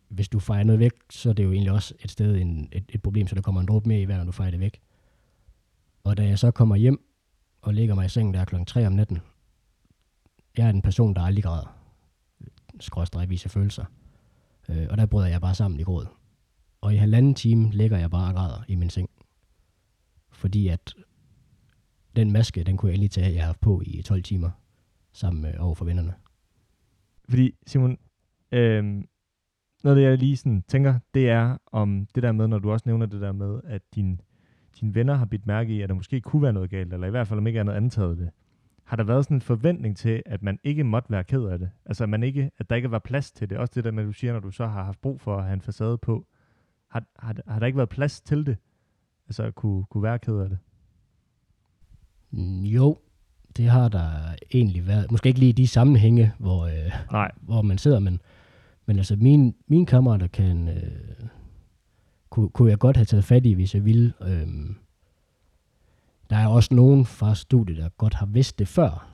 hvis 0.09 0.29
du 0.29 0.39
fejrer 0.39 0.63
noget 0.63 0.79
væk, 0.79 0.91
så 1.09 1.29
er 1.29 1.33
det 1.33 1.43
jo 1.43 1.51
egentlig 1.51 1.71
også 1.71 1.93
et 1.99 2.11
sted 2.11 2.35
en, 2.35 2.69
et, 2.71 2.85
et 2.89 3.01
problem, 3.01 3.27
så 3.27 3.35
der 3.35 3.41
kommer 3.41 3.61
en 3.61 3.67
dråbe 3.67 3.87
mere 3.89 4.01
i 4.01 4.05
hver, 4.05 4.17
når 4.17 4.23
du 4.23 4.31
fejrer 4.31 4.51
det 4.51 4.59
væk. 4.59 4.79
Og 6.03 6.17
da 6.17 6.27
jeg 6.27 6.39
så 6.39 6.51
kommer 6.51 6.75
hjem 6.75 7.09
og 7.61 7.73
ligger 7.73 7.95
mig 7.95 8.05
i 8.05 8.09
sengen 8.09 8.33
der 8.33 8.45
klokken 8.45 8.65
3 8.65 8.87
om 8.87 8.93
natten, 8.93 9.19
jeg 10.57 10.65
er 10.65 10.69
en 10.69 10.81
person, 10.81 11.13
der 11.13 11.21
aldrig 11.21 11.43
græder. 11.43 11.77
Skråstrej 12.79 13.25
viser 13.25 13.49
følelser. 13.49 13.85
Øh, 14.69 14.87
og 14.89 14.97
der 14.97 15.05
bryder 15.05 15.27
jeg 15.27 15.41
bare 15.41 15.55
sammen 15.55 15.79
i 15.79 15.83
gråd. 15.83 16.05
Og 16.81 16.93
i 16.93 16.97
halvanden 16.97 17.35
time 17.35 17.71
ligger 17.71 17.97
jeg 17.97 18.11
bare 18.11 18.29
og 18.29 18.35
græder 18.35 18.63
i 18.67 18.75
min 18.75 18.89
seng 18.89 19.09
fordi 20.37 20.67
at 20.67 20.93
den 22.15 22.31
maske, 22.31 22.63
den 22.63 22.77
kunne 22.77 22.91
jeg 22.91 22.99
lige 22.99 23.09
tage, 23.09 23.33
jeg 23.33 23.41
har 23.41 23.45
haft 23.45 23.59
på 23.59 23.81
i 23.85 24.01
12 24.01 24.23
timer, 24.23 24.49
sammen 25.11 25.45
øh, 25.45 25.51
med 25.51 25.59
over 25.59 25.75
for 25.75 25.85
vennerne. 25.85 26.13
Fordi, 27.29 27.51
Simon, 27.67 27.97
øh, 28.51 28.83
noget 29.83 29.95
af 29.95 29.95
det, 29.95 30.03
jeg 30.03 30.17
lige 30.17 30.37
sådan 30.37 30.63
tænker, 30.67 30.99
det 31.13 31.29
er 31.29 31.57
om 31.71 32.07
det 32.15 32.23
der 32.23 32.31
med, 32.31 32.47
når 32.47 32.59
du 32.59 32.71
også 32.71 32.83
nævner 32.85 33.05
det 33.05 33.21
der 33.21 33.31
med, 33.31 33.61
at 33.63 33.81
din, 33.95 34.21
dine 34.79 34.95
venner 34.95 35.13
har 35.13 35.25
bidt 35.25 35.45
mærke 35.45 35.73
i, 35.73 35.81
at 35.81 35.89
der 35.89 35.95
måske 35.95 36.21
kunne 36.21 36.41
være 36.41 36.53
noget 36.53 36.69
galt, 36.69 36.93
eller 36.93 37.07
i 37.07 37.11
hvert 37.11 37.27
fald 37.27 37.39
om 37.39 37.47
ikke 37.47 37.59
andet 37.59 37.73
antaget 37.73 38.17
det. 38.17 38.29
Har 38.83 38.97
der 38.97 39.03
været 39.03 39.25
sådan 39.25 39.37
en 39.37 39.41
forventning 39.41 39.97
til, 39.97 40.23
at 40.25 40.43
man 40.43 40.59
ikke 40.63 40.83
måtte 40.83 41.11
være 41.11 41.23
ked 41.23 41.43
af 41.43 41.59
det? 41.59 41.69
Altså, 41.85 42.03
at, 42.03 42.09
man 42.09 42.23
ikke, 42.23 42.51
at 42.57 42.69
der 42.69 42.75
ikke 42.75 42.91
var 42.91 42.99
plads 42.99 43.31
til 43.31 43.49
det? 43.49 43.57
Også 43.57 43.71
det 43.75 43.83
der 43.83 43.91
med, 43.91 44.03
at 44.03 44.07
du 44.07 44.13
siger, 44.13 44.33
når 44.33 44.39
du 44.39 44.51
så 44.51 44.67
har 44.67 44.83
haft 44.83 45.01
brug 45.01 45.21
for 45.21 45.37
at 45.37 45.43
have 45.43 45.53
en 45.53 45.61
facade 45.61 45.97
på. 45.97 46.27
Har, 46.89 47.03
har, 47.19 47.35
har 47.47 47.59
der 47.59 47.65
ikke 47.65 47.77
været 47.77 47.89
plads 47.89 48.21
til 48.21 48.45
det? 48.45 48.57
Altså, 49.27 49.43
at 49.43 49.55
kunne, 49.55 49.85
kunne 49.85 50.03
være 50.03 50.19
ked 50.19 50.37
af 50.39 50.49
det? 50.49 50.57
Mm, 52.31 52.63
Jo, 52.63 52.97
det 53.57 53.69
har 53.69 53.87
der 53.89 54.09
egentlig 54.53 54.87
været. 54.87 55.11
Måske 55.11 55.27
ikke 55.27 55.39
lige 55.39 55.49
i 55.49 55.51
de 55.51 55.67
sammenhænge, 55.67 56.31
hvor, 56.37 56.65
øh, 56.65 56.91
Nej. 57.11 57.31
hvor 57.41 57.61
man 57.61 57.77
sidder, 57.77 57.99
men, 57.99 58.21
men 58.85 58.97
altså 58.97 59.15
mine, 59.15 59.53
mine 59.67 59.85
kammerater 59.85 60.27
kan, 60.27 60.67
øh, 60.67 61.27
kunne, 62.29 62.49
kunne 62.49 62.69
jeg 62.69 62.79
godt 62.79 62.97
have 62.97 63.05
taget 63.05 63.23
fat 63.23 63.45
i, 63.45 63.53
hvis 63.53 63.75
jeg 63.75 63.85
ville. 63.85 64.13
Øhm, 64.21 64.75
der 66.29 66.35
er 66.37 66.47
også 66.47 66.73
nogen 66.73 67.05
fra 67.05 67.35
studiet, 67.35 67.77
der 67.77 67.89
godt 67.89 68.13
har 68.13 68.25
vidst 68.25 68.59
det 68.59 68.67
før 68.67 69.09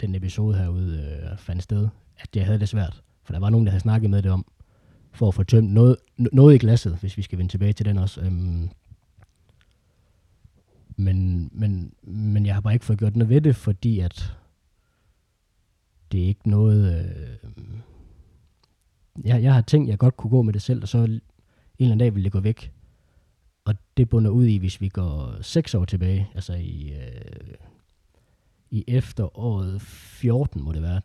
den 0.00 0.14
episode 0.14 0.56
herude 0.58 1.18
øh, 1.32 1.38
fandt 1.38 1.62
sted, 1.62 1.88
at 2.18 2.36
jeg 2.36 2.46
havde 2.46 2.58
det 2.60 2.68
svært. 2.68 3.02
For 3.24 3.32
der 3.32 3.40
var 3.40 3.50
nogen, 3.50 3.66
der 3.66 3.70
havde 3.70 3.80
snakket 3.82 4.10
med 4.10 4.22
det 4.22 4.30
om, 4.30 4.46
for 5.12 5.28
at 5.28 5.34
få 5.34 5.42
tømt 5.42 5.70
noget, 5.72 5.96
noget 6.16 6.54
i 6.54 6.58
glasset, 6.58 6.96
hvis 7.00 7.16
vi 7.16 7.22
skal 7.22 7.38
vende 7.38 7.52
tilbage 7.52 7.72
til 7.72 7.86
den 7.86 7.98
også. 7.98 8.20
Øhm, 8.20 8.70
men, 11.00 11.50
men, 11.52 11.94
men 12.02 12.46
jeg 12.46 12.54
har 12.54 12.60
bare 12.60 12.72
ikke 12.72 12.84
fået 12.84 12.98
gjort 12.98 13.16
noget 13.16 13.28
ved 13.28 13.40
det, 13.40 13.56
fordi 13.56 14.00
at 14.00 14.36
det 16.12 16.22
er 16.22 16.26
ikke 16.26 16.50
noget... 16.50 16.98
Øh, 16.98 17.50
jeg, 19.24 19.42
jeg 19.42 19.54
har 19.54 19.60
tænkt, 19.60 19.88
jeg 19.88 19.98
godt 19.98 20.16
kunne 20.16 20.30
gå 20.30 20.42
med 20.42 20.52
det 20.52 20.62
selv, 20.62 20.82
og 20.82 20.88
så 20.88 20.98
en 20.98 21.04
eller 21.08 21.22
anden 21.78 21.98
dag 21.98 22.14
ville 22.14 22.24
det 22.24 22.32
gå 22.32 22.40
væk. 22.40 22.72
Og 23.64 23.74
det 23.96 24.08
bunder 24.08 24.30
ud 24.30 24.44
i, 24.44 24.56
hvis 24.56 24.80
vi 24.80 24.88
går 24.88 25.42
seks 25.42 25.74
år 25.74 25.84
tilbage, 25.84 26.30
altså 26.34 26.52
i, 26.54 26.92
øh, 26.92 27.54
i 28.70 28.84
efteråret 28.88 29.82
14 29.82 30.62
må 30.62 30.72
det 30.72 30.82
være, 30.82 31.00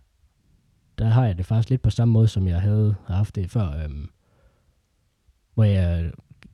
der 0.97 1.05
har 1.05 1.25
jeg 1.25 1.37
det 1.37 1.45
faktisk 1.45 1.69
lidt 1.69 1.81
på 1.81 1.89
samme 1.89 2.11
måde, 2.11 2.27
som 2.27 2.47
jeg 2.47 2.61
havde 2.61 2.95
haft 3.07 3.35
det 3.35 3.51
før, 3.51 3.83
øhm, 3.83 4.09
hvor 5.53 5.63
jeg 5.63 6.11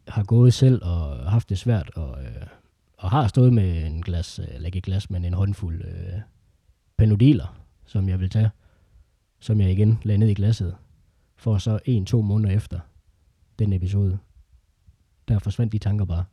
har 0.07 0.23
gået 0.23 0.53
selv 0.53 0.83
og 0.83 1.31
haft 1.31 1.49
det 1.49 1.57
svært, 1.57 1.89
og, 1.95 2.23
øh, 2.23 2.47
og 3.01 3.11
har 3.11 3.27
stået 3.27 3.53
med 3.53 3.85
en 3.85 4.01
glas, 4.01 4.39
øh, 4.39 4.47
eller 4.51 4.65
ikke 4.65 4.77
et 4.77 4.83
glas, 4.83 5.09
men 5.09 5.25
en 5.25 5.33
håndfuld 5.33 5.85
øh, 5.85 6.19
penodiler, 6.97 7.63
som 7.85 8.09
jeg 8.09 8.19
vil 8.19 8.29
tage, 8.29 8.49
som 9.39 9.61
jeg 9.61 9.71
igen 9.71 9.99
lagde 10.03 10.17
ned 10.17 10.29
i 10.29 10.33
glasset, 10.33 10.75
for 11.35 11.57
så 11.57 11.79
en-to 11.85 12.21
måneder 12.21 12.55
efter 12.55 12.79
den 13.59 13.73
episode, 13.73 14.17
der 15.27 15.39
forsvandt 15.39 15.73
de 15.73 15.77
tanker 15.77 16.05
bare. 16.05 16.25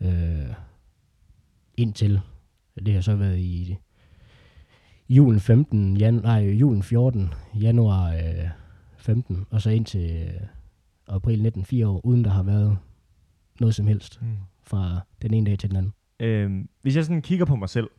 Øh, 0.00 0.54
indtil, 1.76 2.20
det 2.86 2.94
har 2.94 3.00
så 3.00 3.16
været 3.16 3.38
i 3.38 3.76
julen 5.08 5.40
15, 5.40 5.96
jan, 5.96 6.14
nej, 6.14 6.40
julen 6.40 6.82
14, 6.82 7.34
januar 7.60 8.12
øh, 8.12 8.48
15, 8.96 9.46
og 9.50 9.62
så 9.62 9.70
indtil 9.70 10.26
øh, 10.26 10.40
april 11.06 11.42
19, 11.42 11.64
fire 11.64 11.88
år, 11.88 12.06
uden 12.06 12.24
der 12.24 12.30
har 12.30 12.42
været 12.42 12.78
noget 13.60 13.74
som 13.74 13.86
helst 13.86 14.22
Mm 14.22 14.36
fra 14.66 15.00
den 15.22 15.34
ene 15.34 15.50
dag 15.50 15.58
til 15.58 15.70
den 15.70 15.76
anden. 15.76 15.92
Øhm, 16.20 16.68
hvis 16.82 16.96
jeg 16.96 17.04
sådan 17.04 17.22
kigger 17.22 17.44
på 17.44 17.56
mig 17.56 17.68
selv, 17.68 17.90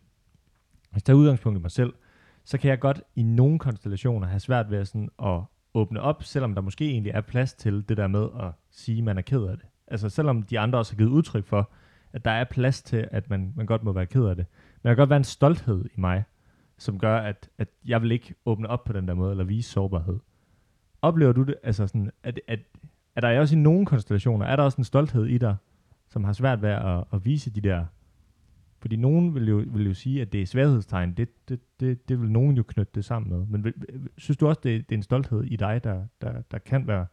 hvis 0.92 0.96
jeg 0.96 1.04
tager 1.04 1.18
udgangspunkt 1.18 1.60
i 1.60 1.62
mig 1.62 1.72
selv, 1.72 1.94
så 2.46 2.58
kan 2.58 2.70
jeg 2.70 2.80
godt 2.80 3.02
i 3.16 3.24
nogle 3.24 3.60
konstellationer 3.60 4.28
have 4.28 4.40
svært 4.40 4.72
ved 4.72 4.78
at, 4.78 4.88
sådan 4.88 5.10
at 5.24 5.42
åbne 5.74 6.02
op, 6.02 6.24
selvom 6.24 6.56
der 6.56 6.62
måske 6.62 6.90
egentlig 6.90 7.12
er 7.12 7.22
plads 7.22 7.54
til 7.54 7.86
det 7.90 7.98
der 7.98 8.08
med 8.08 8.28
at 8.40 8.52
sige, 8.72 8.98
at 8.98 9.04
man 9.04 9.18
er 9.18 9.22
ked 9.22 9.44
af 9.44 9.58
det. 9.58 9.66
Altså 9.88 10.10
selvom 10.10 10.44
de 10.44 10.60
andre 10.60 10.80
også 10.80 10.94
har 10.94 10.98
givet 10.98 11.10
udtryk 11.10 11.46
for, 11.46 11.72
at 12.14 12.26
der 12.26 12.32
er 12.32 12.44
plads 12.44 12.82
til, 12.82 13.08
at 13.12 13.30
man, 13.30 13.54
man 13.56 13.66
godt 13.66 13.84
må 13.84 13.92
være 13.92 14.06
ked 14.06 14.26
af 14.26 14.36
det. 14.36 14.46
Men 14.84 14.90
der 14.90 14.96
kan 14.96 14.98
godt 14.98 15.10
være 15.10 15.18
en 15.18 15.24
stolthed 15.24 15.86
i 15.86 16.00
mig, 16.00 16.24
som 16.78 17.00
gør, 17.00 17.18
at, 17.18 17.50
at 17.58 17.68
jeg 17.86 18.02
vil 18.02 18.12
ikke 18.12 18.34
åbne 18.46 18.68
op 18.68 18.84
på 18.84 18.94
den 18.94 19.08
der 19.08 19.14
måde, 19.14 19.32
eller 19.32 19.44
vise 19.44 19.72
sårbarhed. 19.72 20.20
Oplever 21.02 21.32
du 21.32 21.44
det, 21.44 21.56
altså 21.64 21.88
sådan, 21.88 22.12
at, 22.24 22.40
at, 22.48 22.60
er 23.16 23.22
der 23.22 23.40
også 23.40 23.56
i 23.56 23.60
nogle 23.60 23.86
konstellationer, 23.86 24.46
er 24.46 24.56
der 24.56 24.64
også 24.64 24.78
en 24.78 24.84
stolthed 24.84 25.26
i 25.26 25.38
dig, 25.38 25.56
som 26.10 26.24
har 26.24 26.34
svært 26.34 26.62
ved 26.62 26.70
at, 26.70 27.04
at 27.14 27.26
vise 27.26 27.50
de 27.50 27.62
der 27.62 27.86
fordi 28.80 28.96
nogen 28.96 29.36
vil 29.36 29.48
jo, 29.48 29.64
vil 29.68 29.86
jo 29.86 29.94
sige, 29.94 30.22
at 30.22 30.34
det 30.34 30.42
er 30.42 30.46
sværhedstegn. 30.46 31.14
Det, 31.14 31.50
det, 31.50 31.60
det, 31.80 32.10
det 32.10 32.22
vil 32.22 32.32
nogen 32.32 32.58
jo 32.58 32.64
knytte 32.64 32.92
det 32.96 33.06
sammen 33.06 33.32
med. 33.32 33.46
Men 33.46 33.64
vil, 33.64 33.74
synes 34.18 34.38
du 34.38 34.48
også, 34.48 34.62
det, 34.64 34.90
det 34.90 34.96
er 34.96 34.98
en 34.98 35.04
stolthed 35.04 35.44
i 35.44 35.56
dig, 35.56 35.84
der, 35.84 36.06
der, 36.22 36.42
der 36.42 36.58
kan 36.58 36.88
være 36.88 37.06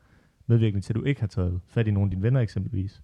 medvirkende 0.46 0.84
til, 0.84 0.92
at 0.92 0.96
du 0.96 1.04
ikke 1.04 1.20
har 1.20 1.28
taget 1.28 1.60
fat 1.66 1.86
i 1.86 1.90
nogen 1.90 2.06
af 2.06 2.10
dine 2.10 2.22
venner 2.22 2.40
eksempelvis? 2.40 3.02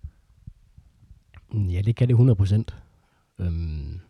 Ja, 1.55 1.83
det 1.83 1.97
kan 1.97 2.09
det 2.09 2.13
100 2.13 2.37
procent. 2.37 2.77
Øhm, 3.39 4.01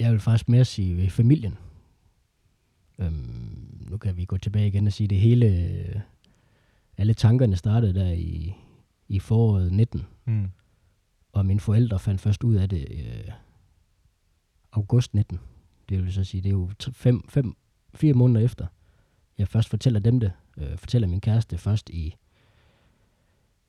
jeg 0.00 0.12
vil 0.12 0.20
faktisk 0.20 0.48
mere 0.48 0.64
sige 0.64 0.96
ved 0.96 1.10
familien. 1.10 1.58
Øhm, 2.98 3.86
nu 3.90 3.96
kan 3.96 4.16
vi 4.16 4.24
gå 4.24 4.36
tilbage 4.36 4.66
igen 4.66 4.86
og 4.86 4.92
sige, 4.92 5.08
det 5.08 5.18
hele, 5.18 6.02
alle 6.96 7.14
tankerne 7.14 7.56
startede 7.56 7.94
der 7.94 8.12
i, 8.12 8.54
i 9.08 9.18
foråret 9.18 9.72
19, 9.72 10.06
Mm. 10.24 10.50
og 11.32 11.46
mine 11.46 11.60
forældre 11.60 11.98
fandt 11.98 12.20
først 12.20 12.44
ud 12.44 12.54
af 12.54 12.68
det 12.68 12.86
øh, 12.90 13.32
august 14.72 15.14
19. 15.14 15.38
Det 15.88 16.02
vil 16.04 16.12
så 16.12 16.24
sige, 16.24 16.40
det 16.40 16.48
er 16.48 16.52
jo 16.52 16.70
fem, 16.92 17.28
fem, 17.28 17.56
fire 17.94 18.14
måneder 18.14 18.40
efter, 18.44 18.66
jeg 19.38 19.48
først 19.48 19.68
fortæller 19.68 20.00
dem 20.00 20.20
det. 20.20 20.32
Øh, 20.58 20.76
fortæller 20.78 21.08
min 21.08 21.20
kæreste 21.20 21.58
først 21.58 21.90
i 21.90 22.14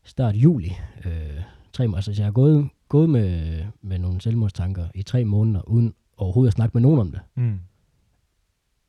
start 0.04 0.36
juli. 0.36 0.72
Øh, 1.06 1.42
tre, 1.74 1.88
må- 1.88 1.96
altså, 1.96 2.14
så 2.14 2.22
jeg 2.22 2.26
har 2.28 2.32
gået, 2.32 2.70
gået 2.90 3.10
med, 3.10 3.66
med 3.82 4.00
nogle 4.00 4.22
selvmordstanker 4.22 4.88
i 4.96 5.04
tre 5.04 5.26
måneder, 5.26 5.62
uden 5.62 5.94
overhovedet 6.18 6.50
at 6.52 6.56
snakke 6.56 6.74
med 6.74 6.82
nogen 6.82 7.00
om 7.00 7.12
det. 7.12 7.22
Mm. 7.36 7.60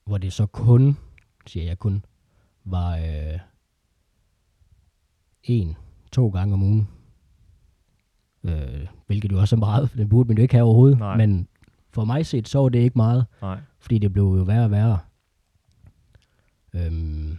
Hvor 0.05 0.19
det 0.19 0.33
så 0.33 0.47
kun, 0.47 0.97
siger 1.47 1.65
jeg 1.67 1.79
kun, 1.79 2.05
var 2.65 2.97
øh, 2.97 3.39
en, 5.43 5.77
to 6.13 6.29
gange 6.29 6.55
om 6.55 6.63
ugen. 6.63 6.89
Øh, 8.45 8.87
hvilket 9.07 9.33
jo 9.33 9.41
også 9.41 9.57
er 9.57 9.61
meget, 9.61 9.91
for 9.91 9.97
det 9.97 10.09
burde 10.09 10.29
man 10.29 10.37
jo 10.37 10.43
ikke 10.43 10.55
have 10.55 10.65
overhovedet. 10.65 10.99
Nej. 10.99 11.17
Men 11.17 11.49
for 11.91 12.05
mig 12.05 12.27
set, 12.27 12.49
så 12.49 12.59
var 12.59 12.69
det 12.69 12.79
ikke 12.79 12.99
meget, 12.99 13.27
Nej. 13.43 13.61
fordi 13.79 13.99
det 13.99 14.13
blev 14.13 14.25
jo 14.25 14.43
værre 14.43 14.65
og 14.65 14.71
værre. 14.71 14.99
Øhm, 16.75 17.39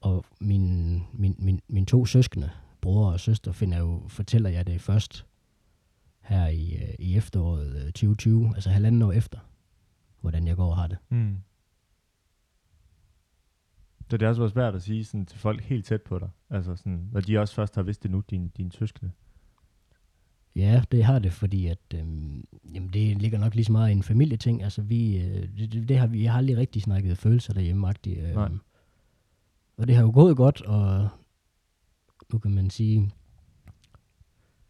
og 0.00 0.24
min, 0.40 1.02
min, 1.12 1.36
min, 1.38 1.60
mine 1.68 1.86
to 1.86 2.04
søskende, 2.06 2.50
bror 2.80 3.10
og 3.10 3.20
søster, 3.20 3.52
finder 3.52 3.78
jo, 3.78 4.02
fortæller 4.08 4.50
jeg 4.50 4.66
det 4.66 4.80
først 4.80 5.26
her 6.20 6.46
i, 6.46 6.74
øh, 6.74 6.94
i 6.98 7.16
efteråret 7.16 7.76
øh, 7.76 7.84
2020, 7.84 8.52
altså 8.54 8.70
halvanden 8.70 9.02
år 9.02 9.12
efter, 9.12 9.38
hvordan 10.20 10.46
jeg 10.46 10.56
går 10.56 10.70
og 10.70 10.76
har 10.76 10.86
det. 10.86 10.98
Mm. 11.08 11.36
Det 14.10 14.22
har 14.22 14.28
også 14.28 14.40
været 14.40 14.52
svært 14.52 14.74
at 14.74 14.82
sige 14.82 15.04
sådan, 15.04 15.26
til 15.26 15.38
folk 15.38 15.62
helt 15.62 15.86
tæt 15.86 16.02
på 16.02 16.18
dig. 16.18 16.28
Altså 16.50 16.76
sådan, 16.76 17.08
når 17.12 17.20
de 17.20 17.38
også 17.38 17.54
først 17.54 17.74
har 17.74 17.82
vidst 17.82 18.02
det 18.02 18.10
nu, 18.10 18.22
dine, 18.30 18.50
dine 18.56 18.72
søskende. 18.72 19.12
Ja, 20.56 20.82
det 20.92 21.04
har 21.04 21.18
det, 21.18 21.32
fordi 21.32 21.66
at, 21.66 21.78
øhm, 21.94 22.44
jamen 22.74 22.88
det 22.92 23.22
ligger 23.22 23.38
nok 23.38 23.54
lige 23.54 23.64
så 23.64 23.72
meget 23.72 23.90
i 23.90 23.92
en 23.92 24.02
familieting. 24.02 24.62
Altså 24.62 24.82
vi, 24.82 25.16
øh, 25.16 25.48
det, 25.58 25.72
det, 25.72 25.88
det 25.88 25.98
har 25.98 26.06
vi 26.06 26.22
jeg 26.22 26.32
har 26.32 26.38
aldrig 26.38 26.56
rigtig 26.56 26.82
snakket 26.82 27.18
følelser 27.18 27.52
derhjemme. 27.54 27.88
Øh, 28.06 28.34
Nej. 28.34 28.48
og 29.76 29.88
det 29.88 29.96
har 29.96 30.02
jo 30.02 30.10
gået 30.14 30.36
godt, 30.36 30.62
og 30.62 31.08
nu 32.32 32.38
kan 32.38 32.54
man 32.54 32.70
sige, 32.70 33.10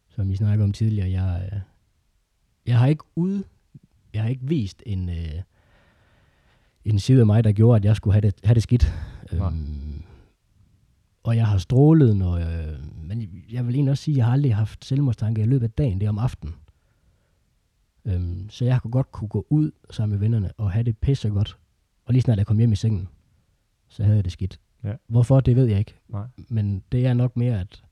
som 0.09 0.29
vi 0.29 0.37
snakker 0.37 0.65
om 0.65 0.73
tidligere, 0.73 1.11
jeg, 1.11 1.51
øh, 1.53 1.61
jeg 2.67 2.79
har 2.79 2.87
ikke 2.87 3.05
ud, 3.17 3.43
jeg 4.15 4.23
har 4.23 4.29
ikke 4.29 4.47
vist 4.47 4.83
en, 4.87 5.09
øh, 5.09 5.43
en 6.85 6.99
side 6.99 7.21
af 7.21 7.27
mig, 7.27 7.45
der 7.45 7.53
gjorde, 7.53 7.77
at 7.77 7.85
jeg 7.85 7.97
skulle 7.97 8.15
have 8.15 8.21
det, 8.21 8.35
have 8.45 8.55
det 8.55 8.63
skidt. 8.63 8.93
Nej. 9.33 9.47
Øhm, 9.49 10.03
og 11.23 11.37
jeg 11.37 11.47
har 11.47 11.59
strålet, 11.59 12.17
når 12.17 12.37
jeg, 12.37 12.77
men 13.03 13.45
jeg 13.51 13.67
vil 13.67 13.75
egentlig 13.75 13.91
også 13.91 14.05
sige, 14.05 14.15
at 14.15 14.17
jeg 14.17 14.27
har 14.27 14.33
aldrig 14.33 14.57
haft 14.57 14.85
selvmordstanker 14.85 15.43
i 15.43 15.47
løbet 15.47 15.67
af 15.67 15.71
dagen, 15.71 16.01
det 16.01 16.07
er 16.07 16.11
om 16.11 16.19
aftenen. 16.19 16.55
Øhm, 18.05 18.51
så 18.51 18.65
jeg 18.65 18.83
kunne 18.83 18.91
godt 18.91 19.13
kunne 19.13 19.29
gå 19.29 19.47
ud 19.51 19.71
sammen 19.91 20.11
med 20.11 20.19
vennerne 20.19 20.53
og 20.57 20.71
have 20.71 20.83
det 20.83 20.99
pisse 20.99 21.29
godt. 21.29 21.59
Og 22.05 22.13
lige 22.13 22.23
snart 22.23 22.39
jeg 22.39 22.47
kom 22.47 22.59
hjem 22.59 22.73
i 22.73 22.77
sengen, 22.77 23.09
så 23.89 24.03
havde 24.03 24.17
jeg 24.17 24.25
det 24.25 24.33
skidt. 24.33 24.61
Ja. 24.85 24.95
Hvorfor, 25.07 25.41
det 25.41 25.57
ved 25.57 25.67
jeg 25.67 25.79
ikke. 25.79 25.95
Nej. 26.09 26.27
Men 26.49 26.83
det 26.93 27.07
er 27.07 27.15
nok 27.15 27.37
mere, 27.37 27.61
at 27.61 27.85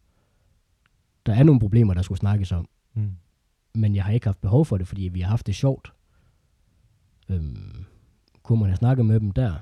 der 1.27 1.35
er 1.35 1.43
nogle 1.43 1.61
problemer, 1.61 1.95
der 1.95 2.03
skulle 2.03 2.19
snakkes 2.19 2.53
om. 2.53 2.69
Mm. 2.95 3.11
Men 3.75 3.95
jeg 3.95 4.05
har 4.05 4.13
ikke 4.13 4.27
haft 4.27 4.41
behov 4.41 4.65
for 4.65 4.79
det, 4.79 4.89
fordi 4.89 5.03
vi 5.03 5.21
har 5.21 5.29
haft 5.29 5.47
det 5.47 5.55
sjovt. 5.55 5.93
Øhm, 7.29 7.85
kunne 8.43 8.61
man 8.61 8.69
have 8.69 8.77
snakket 8.77 9.07
med 9.07 9.21
dem 9.21 9.31
der? 9.31 9.55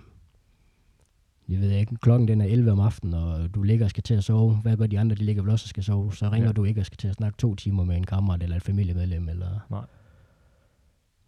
Jeg 1.53 1.61
ved 1.61 1.71
ikke, 1.71 1.97
klokken 1.97 2.29
den 2.29 2.41
er 2.41 2.45
11 2.45 2.73
om 2.73 2.81
aftenen, 2.81 3.15
og 3.15 3.55
du 3.55 3.63
ligger 3.63 3.85
og 3.87 3.91
skal 3.91 4.03
til 4.03 4.15
at 4.15 4.25
sove. 4.25 4.57
Hvad 4.57 4.77
gør 4.77 4.87
de 4.87 4.99
andre? 5.01 5.17
De 5.17 5.25
ligger 5.25 5.43
vel 5.43 5.51
også 5.53 5.65
og 5.65 5.69
skal 5.69 5.83
sove. 5.85 6.15
Så 6.15 6.29
ringer 6.29 6.49
Ja. 6.49 6.53
du 6.53 6.65
ikke 6.65 6.81
og 6.81 6.87
skal 6.87 6.97
til 6.99 7.09
at 7.09 7.15
snakke 7.15 7.37
to 7.39 7.55
timer 7.55 7.85
med 7.85 7.97
en 7.97 8.05
kammerat 8.05 8.43
eller 8.43 8.57
et 8.57 8.63
familiemedlem. 8.63 9.29
Eller 9.29 9.67
Nej. 9.71 9.85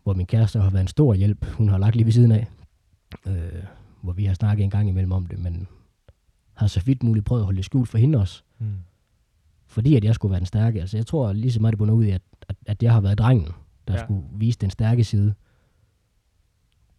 Hvor 0.02 0.14
min 0.14 0.26
kæreste 0.26 0.60
har 0.60 0.70
været 0.70 0.82
en 0.82 0.88
stor 0.88 1.14
hjælp. 1.14 1.44
Hun 1.44 1.68
har 1.68 1.78
lagt 1.78 1.96
lige 1.96 2.04
ved 2.04 2.12
siden 2.12 2.32
af. 2.32 2.46
Øh, 3.26 3.62
hvor 4.02 4.12
vi 4.12 4.24
har 4.24 4.34
snakket 4.34 4.64
en 4.64 4.70
gang 4.70 4.88
imellem 4.88 5.12
om 5.12 5.26
det, 5.26 5.38
men 5.38 5.66
har 6.54 6.66
så 6.66 6.82
vidt 6.84 7.02
muligt 7.02 7.26
prøvet 7.26 7.40
at 7.40 7.44
holde 7.44 7.56
det 7.56 7.64
skjult 7.64 7.88
for 7.88 7.98
hende 7.98 8.18
også. 8.18 8.42
Mm. 8.58 8.66
Fordi 9.66 9.96
at 9.96 10.04
jeg 10.04 10.14
skulle 10.14 10.30
være 10.30 10.38
den 10.40 10.46
stærke. 10.46 10.80
Altså 10.80 10.96
jeg 10.96 11.06
tror 11.06 11.32
lige 11.32 11.52
så 11.52 11.60
meget, 11.60 11.72
det 11.72 11.78
bunder 11.78 11.94
ud 11.94 12.04
i, 12.04 12.10
at, 12.10 12.22
at, 12.48 12.56
at 12.66 12.82
jeg 12.82 12.92
har 12.92 13.00
været 13.00 13.18
drengen, 13.18 13.48
der 13.88 13.94
ja. 13.94 14.04
skulle 14.04 14.22
vise 14.36 14.58
den 14.58 14.70
stærke 14.70 15.04
side. 15.04 15.34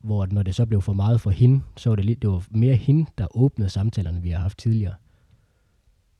Hvor 0.05 0.23
at 0.23 0.31
når 0.31 0.43
det 0.43 0.55
så 0.55 0.65
blev 0.65 0.81
for 0.81 0.93
meget 0.93 1.21
for 1.21 1.29
hende, 1.31 1.61
så 1.77 1.89
var 1.89 1.95
det, 1.95 2.05
lidt, 2.05 2.21
det 2.21 2.29
var 2.29 2.47
mere 2.51 2.75
hende, 2.75 3.05
der 3.17 3.37
åbnede 3.37 3.69
samtalerne, 3.69 4.21
vi 4.21 4.29
har 4.29 4.39
haft 4.39 4.57
tidligere. 4.57 4.95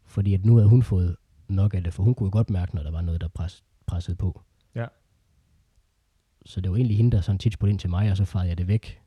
Fordi 0.06 0.34
at 0.34 0.46
nu 0.46 0.56
havde 0.56 0.70
hun 0.70 0.84
fået 0.84 1.16
nok 1.48 1.74
af 1.74 1.84
det, 1.84 1.94
for 1.94 2.04
hun 2.04 2.16
kunne 2.16 2.32
godt 2.32 2.50
mærke, 2.50 2.76
når 2.76 2.84
der 2.84 2.92
var 2.92 3.02
noget, 3.02 3.22
der 3.22 3.28
pres, 3.28 3.64
pressede 3.86 4.16
på. 4.18 4.42
Ja. 4.76 4.86
Så 6.46 6.62
det 6.62 6.72
var 6.72 6.78
egentlig 6.78 6.98
hende, 6.98 7.12
der 7.12 7.22
sådan 7.22 7.40
tit 7.40 7.54
spurgte 7.54 7.72
ind 7.72 7.80
til 7.80 7.90
mig, 7.90 8.12
og 8.12 8.18
så 8.18 8.26
farede 8.26 8.50
jeg 8.50 8.58
det 8.58 8.68
væk. 8.68 9.02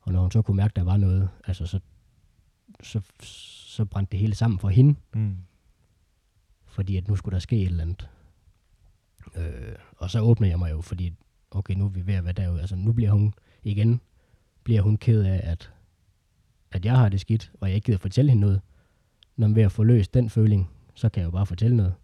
Og 0.00 0.12
når 0.12 0.20
hun 0.20 0.30
så 0.30 0.42
kunne 0.42 0.56
mærke, 0.56 0.72
der 0.76 0.82
var 0.82 0.96
noget, 0.96 1.28
altså 1.46 1.66
så, 1.66 1.80
så, 2.82 3.00
så 3.20 3.84
brændte 3.84 4.10
det 4.12 4.20
hele 4.20 4.34
sammen 4.34 4.58
for 4.58 4.68
hende 4.68 4.94
Mm. 5.14 5.36
fordi 6.66 6.96
at 6.96 7.08
nu 7.08 7.16
skulle 7.16 7.32
der 7.34 7.38
ske 7.40 7.56
et 7.62 7.66
eller 7.66 7.82
andet. 7.82 8.08
Øh, 9.36 9.74
og 9.96 10.10
så 10.10 10.20
åbner 10.20 10.48
jeg 10.48 10.58
mig 10.58 10.70
jo, 10.70 10.80
fordi 10.80 11.12
okay, 11.50 11.74
nu 11.74 11.84
er 11.84 11.88
vi 11.88 12.06
ved 12.06 12.14
at 12.14 12.24
være 12.24 12.32
derude. 12.32 12.60
Altså 12.60 12.76
nu 12.76 12.92
bliver 12.92 13.10
hun 13.10 13.34
igen, 13.62 14.00
bliver 14.64 14.82
hun 14.82 14.96
ked 14.96 15.22
af, 15.22 15.40
at, 15.44 15.72
at 16.72 16.84
jeg 16.84 16.96
har 16.96 17.08
det 17.08 17.20
skidt, 17.20 17.52
og 17.60 17.68
jeg 17.68 17.74
ikke 17.74 17.86
gider 17.86 17.98
fortælle 17.98 18.30
hende 18.30 18.40
noget. 18.40 18.60
Når 19.36 19.48
man 19.48 19.56
ved 19.56 19.62
at 19.62 19.72
få 19.72 19.82
løst 19.82 20.14
den 20.14 20.30
føling, 20.30 20.70
så 20.94 21.08
kan 21.08 21.20
jeg 21.20 21.26
jo 21.26 21.30
bare 21.30 21.46
fortælle 21.46 21.76
noget. 21.76 21.94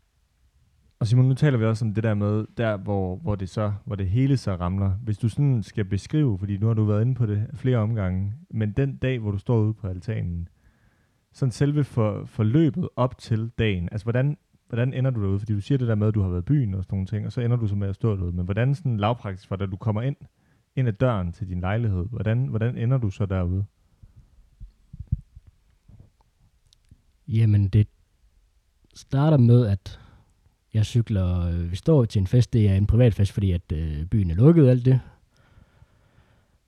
Og 0.99 1.07
Simon, 1.07 1.29
nu 1.29 1.35
taler 1.35 1.59
vi 1.59 1.65
også 1.65 1.85
om 1.85 1.95
det 1.95 2.05
der 2.05 2.15
med, 2.15 2.47
der 2.57 2.77
hvor, 2.77 3.17
hvor 3.17 3.35
det 3.35 3.49
så, 3.49 3.73
hvor 3.85 3.97
det 3.97 4.09
hele 4.09 4.37
så 4.37 4.55
ramler. 4.55 4.91
Hvis 4.91 5.19
du 5.19 5.29
sådan 5.29 5.63
skal 5.63 5.85
beskrive, 5.85 6.39
fordi 6.39 6.57
nu 6.59 6.67
har 6.67 6.75
du 6.75 6.85
været 6.85 7.03
inde 7.03 7.15
på 7.15 7.27
det 7.27 7.47
flere 7.55 7.79
omgange, 7.79 8.35
men 8.51 8.73
den 8.73 8.97
dag, 8.97 9.19
hvor 9.19 9.31
du 9.31 9.39
står 9.39 9.59
ude 9.59 9.75
på 9.75 9.87
altanen, 9.87 10.49
sådan 11.33 11.53
selve 11.53 11.85
for, 11.85 12.25
forløbet 12.25 12.89
op 12.97 13.19
til 13.19 13.51
dagen, 13.59 13.89
altså 13.93 14.05
hvordan, 14.05 14.37
hvordan 14.69 14.95
ender 14.95 15.11
du 15.11 15.23
derude? 15.23 15.39
Fordi 15.39 15.53
du 15.53 15.61
siger 15.61 15.79
det 15.79 15.89
der 15.89 15.95
med, 15.95 16.09
at 16.09 16.15
du 16.15 16.23
har 16.23 16.29
været 16.29 16.43
i 16.43 16.45
byen 16.45 16.75
og 16.75 16.85
sådan 16.85 16.95
nogle 16.95 17.07
ting, 17.07 17.27
og 17.27 17.33
så 17.33 17.41
ender 17.41 17.57
du 17.57 17.67
så 17.67 17.75
med 17.77 17.89
at 17.89 17.95
stå 17.95 18.17
derude. 18.17 18.33
Men 18.33 18.45
hvordan 18.45 18.75
sådan 18.75 18.97
lavpraktisk 18.97 19.51
var 19.51 19.57
det, 19.57 19.69
da 19.69 19.71
du 19.71 19.77
kommer 19.77 20.03
ind, 20.03 20.17
ind 20.77 20.89
ad 20.89 20.93
døren 20.93 21.33
til 21.33 21.49
din 21.49 21.61
lejlighed? 21.61 22.07
Hvordan, 22.11 22.47
hvordan 22.47 22.79
ender 22.79 22.99
du 22.99 23.11
så 23.11 23.27
derude? 23.27 23.65
Jamen 27.29 27.69
det 27.69 27.89
starter 28.95 29.37
med, 29.37 29.67
at 29.67 30.01
jeg 30.75 30.87
cykler, 30.87 31.41
øh, 31.41 31.71
vi 31.71 31.77
står 31.77 32.05
til 32.05 32.21
en 32.21 32.27
fest, 32.27 32.53
det 32.53 32.69
er 32.69 32.75
en 32.75 32.87
privat 32.87 33.15
fest, 33.15 33.33
fordi 33.33 33.51
at 33.53 33.73
øh, 33.73 34.07
byen 34.07 34.31
er 34.31 34.35
lukket 34.35 34.65
og 34.65 34.71
alt 34.71 34.85
det. 34.85 35.01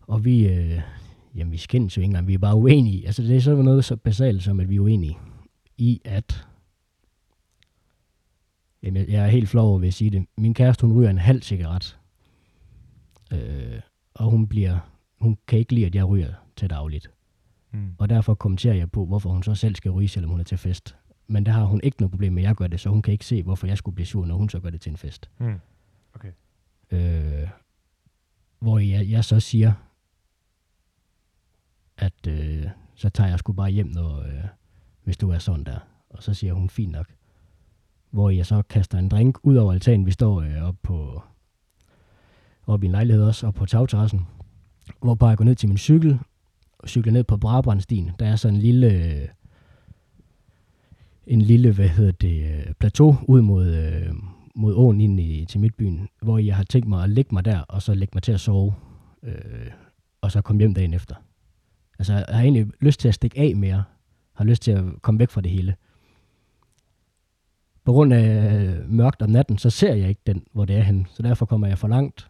Og 0.01 0.25
vi, 0.25 0.49
øh, 0.49 0.81
jamen 1.35 1.53
vi 1.53 1.57
skændes 1.57 1.97
jo 1.97 2.01
ikke 2.01 2.07
engang, 2.11 2.27
vi 2.29 2.35
er 2.35 2.39
bare 2.39 2.57
uenige. 2.57 3.07
Altså 3.07 3.23
det 3.23 3.37
er 3.37 3.41
sådan 3.41 3.65
noget 3.65 3.85
så 3.85 3.97
basalt 3.97 4.43
som, 4.43 4.61
at 4.61 4.69
vi 4.69 4.77
er 4.77 4.81
uenige 4.81 5.19
i, 5.79 6.01
at 6.05 6.45
Jamen, 8.83 9.03
jeg- 9.03 9.09
jeg 9.09 9.25
er 9.25 9.29
helt 9.29 9.49
flov 9.49 9.69
over 9.71 9.79
ved 9.79 9.89
at 9.89 9.95
sige 9.95 10.11
det. 10.11 10.27
Min 10.37 10.55
kæreste, 10.55 10.87
hun 10.87 10.97
ryger 10.99 11.11
en 11.11 11.19
halv 11.19 11.43
cigaret. 11.43 11.99
Øh, 13.33 13.81
og 14.19 14.31
hun 14.31 14.49
bliver, 14.49 14.79
hun 15.21 15.39
kan 15.47 15.59
ikke 15.59 15.75
lide, 15.75 15.87
at 15.87 15.95
jeg 15.95 16.09
ryger 16.09 16.33
til 16.57 16.71
dagligt. 16.71 17.11
Mm. 17.73 17.95
Og 17.99 18.09
derfor 18.09 18.35
kommenterer 18.35 18.75
jeg 18.75 18.91
på, 18.91 19.07
hvorfor 19.07 19.31
hun 19.31 19.43
så 19.43 19.55
selv 19.55 19.75
skal 19.75 19.91
ryge, 19.91 20.09
selvom 20.09 20.31
hun 20.31 20.41
er 20.41 20.45
til 20.45 20.59
fest. 20.59 20.97
Men 21.27 21.47
der 21.47 21.53
har 21.53 21.65
hun 21.65 21.81
ikke 21.83 22.01
noget 22.01 22.11
problem 22.11 22.33
med, 22.33 22.43
at 22.43 22.47
jeg 22.47 22.57
gør 22.57 22.67
det, 22.67 22.81
så 22.81 22.91
hun 22.91 23.03
kan 23.03 23.13
ikke 23.13 23.27
se, 23.27 23.43
hvorfor 23.43 23.67
jeg 23.67 23.79
skulle 23.79 23.95
blive 23.95 24.07
sur, 24.07 24.27
når 24.27 24.37
hun 24.37 24.49
så 24.49 24.61
gør 24.61 24.71
det 24.71 24.81
til 24.81 24.91
en 24.91 24.97
fest. 24.97 25.31
Mm. 25.39 25.61
Øh, 26.91 27.49
hvor 28.59 28.79
jeg, 28.79 29.11
jeg 29.11 29.25
så 29.25 29.41
siger, 29.41 29.73
at 31.97 32.27
øh, 32.29 32.67
så 32.95 33.09
tager 33.09 33.31
jeg 33.31 33.39
sgu 33.39 33.53
bare 33.53 33.71
hjem, 33.71 33.87
når, 33.87 34.19
øh, 34.21 34.45
hvis 35.05 35.17
du 35.17 35.31
er 35.31 35.39
sådan 35.39 35.65
der. 35.65 35.79
Og 36.11 36.23
så 36.23 36.35
siger 36.35 36.53
hun, 36.53 36.71
fint 36.71 36.93
nok. 36.93 37.07
Hvor 38.11 38.31
jeg 38.31 38.47
så 38.47 38.63
kaster 38.63 38.99
en 38.99 39.09
drink 39.09 39.39
ud 39.43 39.57
over 39.57 39.73
altanen. 39.73 40.07
Vi 40.07 40.11
står 40.11 40.41
øh, 40.41 40.63
oppe 40.63 40.81
på 40.83 41.23
oppe 42.73 42.87
i 42.87 42.89
en 42.89 42.93
lejlighed 42.93 43.25
også, 43.25 43.47
og 43.47 43.55
på 43.55 43.67
tagterrassen. 43.67 44.27
Hvor 45.01 45.29
jeg 45.29 45.37
går 45.37 45.45
ned 45.45 45.55
til 45.55 45.69
min 45.69 45.79
cykel, 45.79 46.19
og 46.79 46.89
cykler 46.89 47.13
ned 47.13 47.25
på 47.25 47.37
Brabrandstien. 47.37 48.11
Der 48.19 48.27
er 48.27 48.37
sådan 48.37 48.55
en 48.55 48.61
lille, 48.61 48.93
øh, 48.93 49.29
en 51.27 51.43
lille, 51.43 51.73
hvad 51.73 51.89
hedder 51.89 52.13
det, 52.13 52.45
øh, 52.45 52.75
plateau 52.75 53.17
ud 53.29 53.41
mod, 53.41 53.67
øh, 53.67 54.13
mod 54.55 54.75
åen 54.75 55.01
ind 55.01 55.21
i, 55.21 55.45
til 55.45 55.61
Midtbyen, 55.61 56.09
hvor 56.23 56.39
jeg 56.39 56.57
har 56.57 56.65
tænkt 56.65 56.89
mig 56.89 57.03
at 57.03 57.11
lægge 57.11 57.35
mig 57.35 57.45
der, 57.45 57.61
og 57.61 57.83
så 57.83 57.95
lægge 57.95 58.11
mig 58.15 58.23
til 58.23 58.33
at 58.33 58.41
sove, 58.41 58.75
øh, 59.23 59.71
og 60.21 60.33
så 60.33 60.41
komme 60.41 60.61
hjem 60.61 60.75
dagen 60.75 60.95
efter. 60.95 61.15
Altså, 61.99 62.13
jeg 62.13 62.25
har 62.29 62.43
egentlig 62.43 62.67
lyst 62.81 63.01
til 63.01 63.09
at 63.09 63.15
stikke 63.15 63.41
af 63.41 63.57
mere, 63.57 63.85
har 64.33 64.45
lyst 64.45 64.63
til 64.63 64.71
at 64.71 64.85
komme 65.03 65.21
væk 65.21 65.31
fra 65.31 65.41
det 65.41 65.51
hele. 65.51 65.75
På 67.85 67.93
grund 67.93 68.13
af 68.13 68.77
mørkt 68.89 69.23
om 69.23 69.31
natten, 69.31 69.59
så 69.59 69.71
ser 69.71 69.95
jeg 69.95 70.09
ikke 70.09 70.21
den, 70.27 70.43
hvor 70.53 70.65
det 70.65 70.77
er 70.77 70.83
henne, 70.83 71.07
så 71.11 71.23
derfor 71.23 71.47
kommer 71.47 71.67
jeg 71.67 71.79
for 71.79 71.89
langt. 71.89 72.29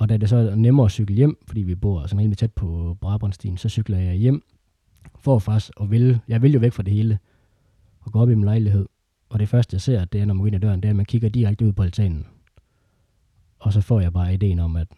Og 0.00 0.08
da 0.08 0.16
det 0.16 0.28
så 0.28 0.36
er 0.36 0.54
nemmere 0.54 0.84
at 0.84 0.90
cykle 0.90 1.16
hjem, 1.16 1.38
fordi 1.46 1.62
vi 1.62 1.74
bor 1.74 2.06
sådan 2.06 2.18
rimelig 2.20 2.38
tæt 2.38 2.52
på 2.52 2.96
Brabrandstien, 3.00 3.56
så 3.56 3.68
cykler 3.68 3.98
jeg 3.98 4.14
hjem 4.14 4.42
for 5.18 5.38
faktisk 5.38 5.72
at 5.80 5.90
vælge. 5.90 6.20
jeg 6.28 6.42
vil 6.42 6.52
jo 6.52 6.58
væk 6.60 6.72
fra 6.72 6.82
det 6.82 6.92
hele, 6.92 7.18
og 8.00 8.12
gå 8.12 8.20
op 8.20 8.30
i 8.30 8.34
min 8.34 8.44
lejlighed. 8.44 8.86
Og 9.28 9.38
det 9.38 9.48
første, 9.48 9.74
jeg 9.74 9.80
ser, 9.80 10.04
det 10.04 10.20
er, 10.20 10.24
når 10.24 10.34
man 10.34 10.40
går 10.40 10.46
ind 10.46 10.54
ad 10.56 10.60
døren, 10.60 10.80
det 10.80 10.88
er, 10.88 10.90
at 10.90 10.96
man 10.96 11.04
kigger 11.04 11.28
direkte 11.28 11.66
ud 11.66 11.72
på 11.72 11.82
altanen. 11.82 12.26
Og 13.58 13.72
så 13.72 13.80
får 13.80 14.00
jeg 14.00 14.12
bare 14.12 14.34
ideen 14.34 14.58
om, 14.58 14.76
at 14.76 14.88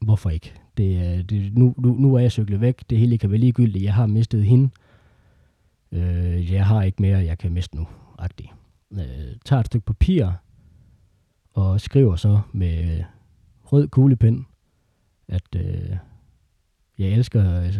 hvorfor 0.00 0.30
ikke? 0.30 0.54
Det, 0.76 0.98
er- 0.98 1.22
det, 1.22 1.54
nu, 1.58 1.74
nu, 1.78 1.94
nu 1.94 2.14
er 2.14 2.18
jeg 2.18 2.32
cyklet 2.32 2.60
væk. 2.60 2.90
Det 2.90 2.98
hele 2.98 3.18
kan 3.18 3.30
være 3.30 3.40
ligegyldigt. 3.40 3.84
Jeg 3.84 3.94
har 3.94 4.06
mistet 4.06 4.44
hende. 4.44 4.70
Øh, 5.92 6.52
jeg 6.52 6.66
har 6.66 6.82
ikke 6.82 7.02
mere, 7.02 7.18
jeg 7.18 7.38
kan 7.38 7.52
miste 7.52 7.76
nu. 7.76 7.86
Agtig. 8.18 8.52
Øh, 8.92 9.00
tager 9.44 9.60
et 9.60 9.66
stykke 9.66 9.86
papir 9.86 10.30
og 11.52 11.80
skriver 11.80 12.16
så 12.16 12.40
med 12.52 13.04
rød 13.72 13.88
kuglepen, 13.88 14.46
at 15.28 15.54
øh, 15.56 15.96
jeg 16.98 17.08
elsker, 17.08 17.60
øh, 17.60 17.74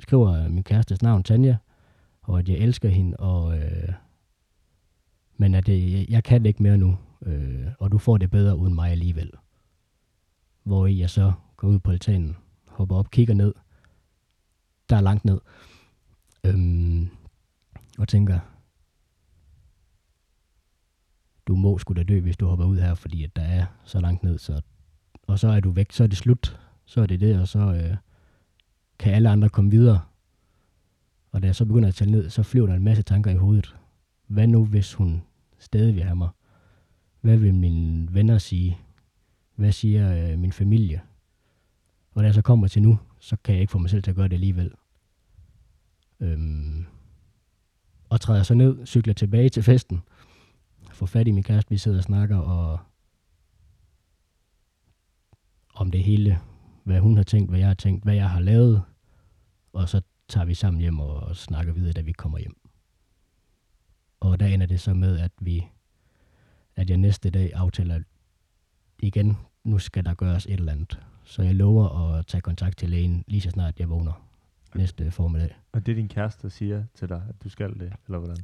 skriver 0.00 0.48
min 0.48 0.64
kærestes 0.64 1.02
navn 1.02 1.22
Tanja, 1.22 1.56
og 2.22 2.38
at 2.38 2.48
jeg 2.48 2.56
elsker 2.56 2.88
hende, 2.88 3.16
og, 3.16 3.58
øh, 3.58 3.92
men 5.36 5.54
at 5.54 5.68
øh, 5.68 5.92
jeg, 5.92 6.06
jeg, 6.08 6.24
kan 6.24 6.46
ikke 6.46 6.62
mere 6.62 6.78
nu, 6.78 6.98
øh, 7.22 7.66
og 7.78 7.92
du 7.92 7.98
får 7.98 8.18
det 8.18 8.30
bedre 8.30 8.56
uden 8.56 8.74
mig 8.74 8.90
alligevel. 8.90 9.30
Hvor 10.62 10.86
jeg 10.86 11.10
så 11.10 11.32
går 11.56 11.68
ud 11.68 11.78
på 11.78 11.90
altanen, 11.90 12.36
hopper 12.68 12.96
op, 12.96 13.10
kigger 13.10 13.34
ned, 13.34 13.54
der 14.90 14.96
er 14.96 15.00
langt 15.00 15.24
ned, 15.24 15.40
øhm, 16.44 17.08
og 17.98 18.08
tænker, 18.08 18.38
du 21.46 21.56
må 21.56 21.78
skulle 21.78 22.04
da 22.04 22.14
dø, 22.14 22.20
hvis 22.20 22.36
du 22.36 22.46
hopper 22.46 22.64
ud 22.64 22.78
her, 22.78 22.94
fordi 22.94 23.24
at 23.24 23.36
der 23.36 23.42
er 23.42 23.66
så 23.84 24.00
langt 24.00 24.22
ned, 24.22 24.38
så, 24.38 24.62
og 25.28 25.38
så 25.38 25.48
er 25.48 25.60
du 25.60 25.70
væk, 25.70 25.92
så 25.92 26.02
er 26.02 26.06
det 26.06 26.18
slut, 26.18 26.60
så 26.84 27.00
er 27.00 27.06
det 27.06 27.20
det, 27.20 27.40
og 27.40 27.48
så 27.48 27.58
øh, 27.58 27.96
kan 28.98 29.14
alle 29.14 29.30
andre 29.30 29.48
komme 29.48 29.70
videre, 29.70 30.00
og 31.32 31.42
da 31.42 31.46
jeg 31.46 31.56
så 31.56 31.64
begynder 31.64 31.88
at 31.88 31.94
tale 31.94 32.10
ned, 32.10 32.30
så 32.30 32.42
flyver 32.42 32.66
der 32.66 32.74
en 32.74 32.84
masse 32.84 33.02
tanker 33.02 33.30
i 33.30 33.36
hovedet. 33.36 33.76
Hvad 34.26 34.46
nu, 34.46 34.64
hvis 34.64 34.94
hun 34.94 35.22
stadig 35.58 35.94
vil 35.94 36.02
have 36.02 36.16
mig? 36.16 36.28
Hvad 37.20 37.36
vil 37.36 37.54
mine 37.54 38.14
venner 38.14 38.38
sige? 38.38 38.78
Hvad 39.54 39.72
siger 39.72 40.32
øh, 40.32 40.38
min 40.38 40.52
familie? 40.52 41.00
Og 42.14 42.22
da 42.22 42.26
jeg 42.26 42.34
så 42.34 42.42
kommer 42.42 42.68
til 42.68 42.82
nu, 42.82 42.98
så 43.20 43.36
kan 43.44 43.54
jeg 43.54 43.60
ikke 43.60 43.70
få 43.70 43.78
mig 43.78 43.90
selv 43.90 44.02
til 44.02 44.10
at 44.10 44.16
gøre 44.16 44.28
det 44.28 44.34
alligevel. 44.34 44.70
Øhm, 46.20 46.84
og 48.08 48.20
træder 48.20 48.42
så 48.42 48.54
ned, 48.54 48.86
cykler 48.86 49.14
tilbage 49.14 49.48
til 49.48 49.62
festen, 49.62 50.02
får 50.92 51.06
fat 51.06 51.28
i 51.28 51.30
min 51.30 51.42
kæreste, 51.42 51.70
vi 51.70 51.78
sidder 51.78 51.98
og 51.98 52.04
snakker, 52.04 52.36
og 52.36 52.78
om 55.78 55.90
det 55.90 56.04
hele, 56.04 56.40
hvad 56.84 57.00
hun 57.00 57.16
har 57.16 57.24
tænkt, 57.24 57.50
hvad 57.50 57.58
jeg 57.58 57.68
har 57.68 57.74
tænkt, 57.74 58.04
hvad 58.04 58.14
jeg 58.14 58.30
har 58.30 58.40
lavet, 58.40 58.82
og 59.72 59.88
så 59.88 60.00
tager 60.28 60.44
vi 60.44 60.54
sammen 60.54 60.80
hjem 60.80 61.00
og 61.00 61.36
snakker 61.36 61.72
videre, 61.72 61.92
da 61.92 62.00
vi 62.00 62.12
kommer 62.12 62.38
hjem. 62.38 62.56
Og 64.20 64.40
der 64.40 64.46
ender 64.46 64.66
det 64.66 64.80
så 64.80 64.94
med, 64.94 65.18
at 65.18 65.32
vi, 65.40 65.66
at 66.76 66.90
jeg 66.90 66.96
næste 66.96 67.30
dag 67.30 67.52
aftaler 67.54 68.00
igen, 68.98 69.36
nu 69.64 69.78
skal 69.78 70.04
der 70.04 70.14
gøres 70.14 70.46
et 70.46 70.52
eller 70.52 70.72
andet. 70.72 71.00
Så 71.24 71.42
jeg 71.42 71.54
lover 71.54 71.88
at 71.88 72.26
tage 72.26 72.40
kontakt 72.40 72.78
til 72.78 72.90
lægen 72.90 73.24
lige 73.26 73.40
så 73.40 73.50
snart 73.50 73.80
jeg 73.80 73.88
vågner 73.88 74.28
næste 74.74 75.10
formiddag. 75.10 75.56
Og 75.72 75.86
det 75.86 75.92
er 75.92 75.96
din 75.96 76.08
kæreste, 76.08 76.42
der 76.42 76.48
siger 76.48 76.84
til 76.94 77.08
dig, 77.08 77.22
at 77.28 77.42
du 77.44 77.48
skal 77.48 77.80
det, 77.80 77.92
eller 78.06 78.18
hvordan? 78.18 78.36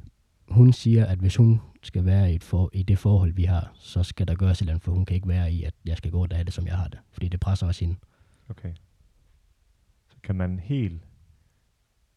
Hun 0.47 0.73
siger, 0.73 1.05
at 1.05 1.19
hvis 1.19 1.35
hun 1.35 1.61
skal 1.83 2.05
være 2.05 2.31
i, 2.31 2.35
et 2.35 2.43
for, 2.43 2.69
i 2.73 2.83
det 2.83 2.97
forhold, 2.97 3.33
vi 3.33 3.43
har, 3.43 3.71
så 3.75 4.03
skal 4.03 4.27
der 4.27 4.35
gøres 4.35 4.57
et 4.57 4.61
eller 4.61 4.73
andet, 4.73 4.83
for 4.83 4.91
hun 4.91 5.05
kan 5.05 5.15
ikke 5.15 5.27
være 5.27 5.51
i, 5.51 5.63
at 5.63 5.73
jeg 5.85 5.97
skal 5.97 6.11
gå 6.11 6.21
og 6.21 6.27
have 6.31 6.43
det, 6.43 6.53
som 6.53 6.67
jeg 6.67 6.77
har 6.77 6.87
det. 6.87 6.99
Fordi 7.11 7.27
det 7.27 7.39
presser 7.39 7.67
også 7.67 7.85
hende. 7.85 7.99
Okay. 8.49 8.73
Så 10.09 10.17
kan 10.23 10.35
man 10.35 10.59
helt 10.59 11.01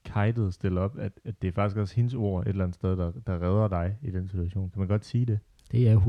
kajtet 0.05 0.55
stille 0.55 0.81
op, 0.81 0.99
at, 0.99 1.13
at 1.25 1.43
det 1.43 1.49
er 1.49 1.53
faktisk 1.53 1.77
også 1.77 1.95
hendes 1.95 2.15
ord 2.15 2.43
et 2.43 2.49
eller 2.49 2.65
andet 2.65 2.75
sted, 2.75 2.97
der, 2.97 3.13
der 3.27 3.43
redder 3.43 3.69
dig 3.69 3.97
i 4.03 4.11
den 4.11 4.29
situation. 4.29 4.71
Kan 4.71 4.79
man 4.79 4.89
godt 4.89 5.05
sige 5.05 5.27
det? 5.27 5.39
Det 5.73 5.89
er 5.89 6.01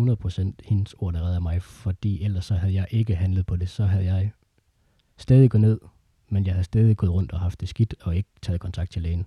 100% 0.62 0.68
hendes 0.70 0.94
ord, 0.94 1.14
der 1.14 1.22
redder 1.22 1.40
mig, 1.40 1.62
fordi 1.62 2.24
ellers 2.24 2.46
så 2.46 2.56
havde 2.56 2.74
jeg 2.74 2.88
ikke 2.92 3.16
handlet 3.16 3.46
på 3.46 3.56
det. 3.56 3.70
Så 3.70 3.86
havde 3.86 4.06
jeg 4.06 4.32
stadig 5.18 5.50
gået 5.50 5.62
ned 5.62 5.80
men 6.30 6.46
jeg 6.46 6.54
havde 6.54 6.64
stadig 6.64 6.98
gået 6.98 7.12
rundt 7.12 7.32
og 7.32 7.40
haft 7.40 7.62
det 7.62 7.70
skidt, 7.70 7.96
og 8.02 8.16
ikke 8.16 8.30
taget 8.42 8.62
kontakt 8.62 8.92
til 8.92 9.02
lægen. 9.02 9.26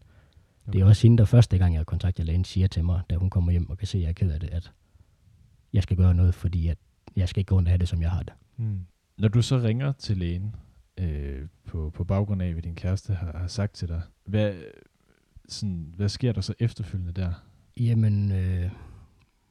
Okay. 0.66 0.72
Det 0.72 0.80
er 0.80 0.84
også 0.84 1.02
hende, 1.02 1.18
der 1.18 1.24
første 1.24 1.58
gang, 1.58 1.74
jeg 1.74 1.78
har 1.78 1.84
kontaktet 1.84 2.26
lægen, 2.26 2.44
siger 2.44 2.66
til 2.66 2.84
mig, 2.84 3.02
da 3.10 3.16
hun 3.16 3.30
kommer 3.30 3.52
hjem 3.52 3.70
og 3.70 3.78
kan 3.78 3.86
se, 3.86 3.98
at 3.98 4.02
jeg 4.02 4.08
er 4.08 4.12
ked 4.12 4.30
af 4.30 4.40
det, 4.40 4.50
at 4.50 4.72
jeg 5.72 5.82
skal 5.82 5.96
gøre 5.96 6.14
noget, 6.14 6.34
fordi 6.34 6.68
at 6.68 6.78
jeg 7.16 7.28
skal 7.28 7.40
ikke 7.40 7.48
gå 7.48 7.60
have 7.60 7.78
det, 7.78 7.88
som 7.88 8.02
jeg 8.02 8.10
har 8.10 8.22
det. 8.22 8.32
Mm. 8.56 8.80
Når 9.18 9.28
du 9.28 9.42
så 9.42 9.58
ringer 9.58 9.92
til 9.92 10.16
lægen, 10.16 10.56
øh, 10.98 11.46
på, 11.66 11.90
på 11.94 12.04
baggrund 12.04 12.42
af, 12.42 12.52
hvad 12.52 12.62
din 12.62 12.74
kæreste 12.74 13.14
har, 13.14 13.38
har 13.38 13.46
sagt 13.46 13.74
til 13.74 13.88
dig, 13.88 14.02
hvad, 14.24 14.54
sådan, 15.48 15.92
hvad 15.96 16.08
sker 16.08 16.32
der 16.32 16.40
så 16.40 16.54
efterfølgende 16.58 17.12
der? 17.12 17.32
Jamen, 17.76 18.32
øh, 18.32 18.70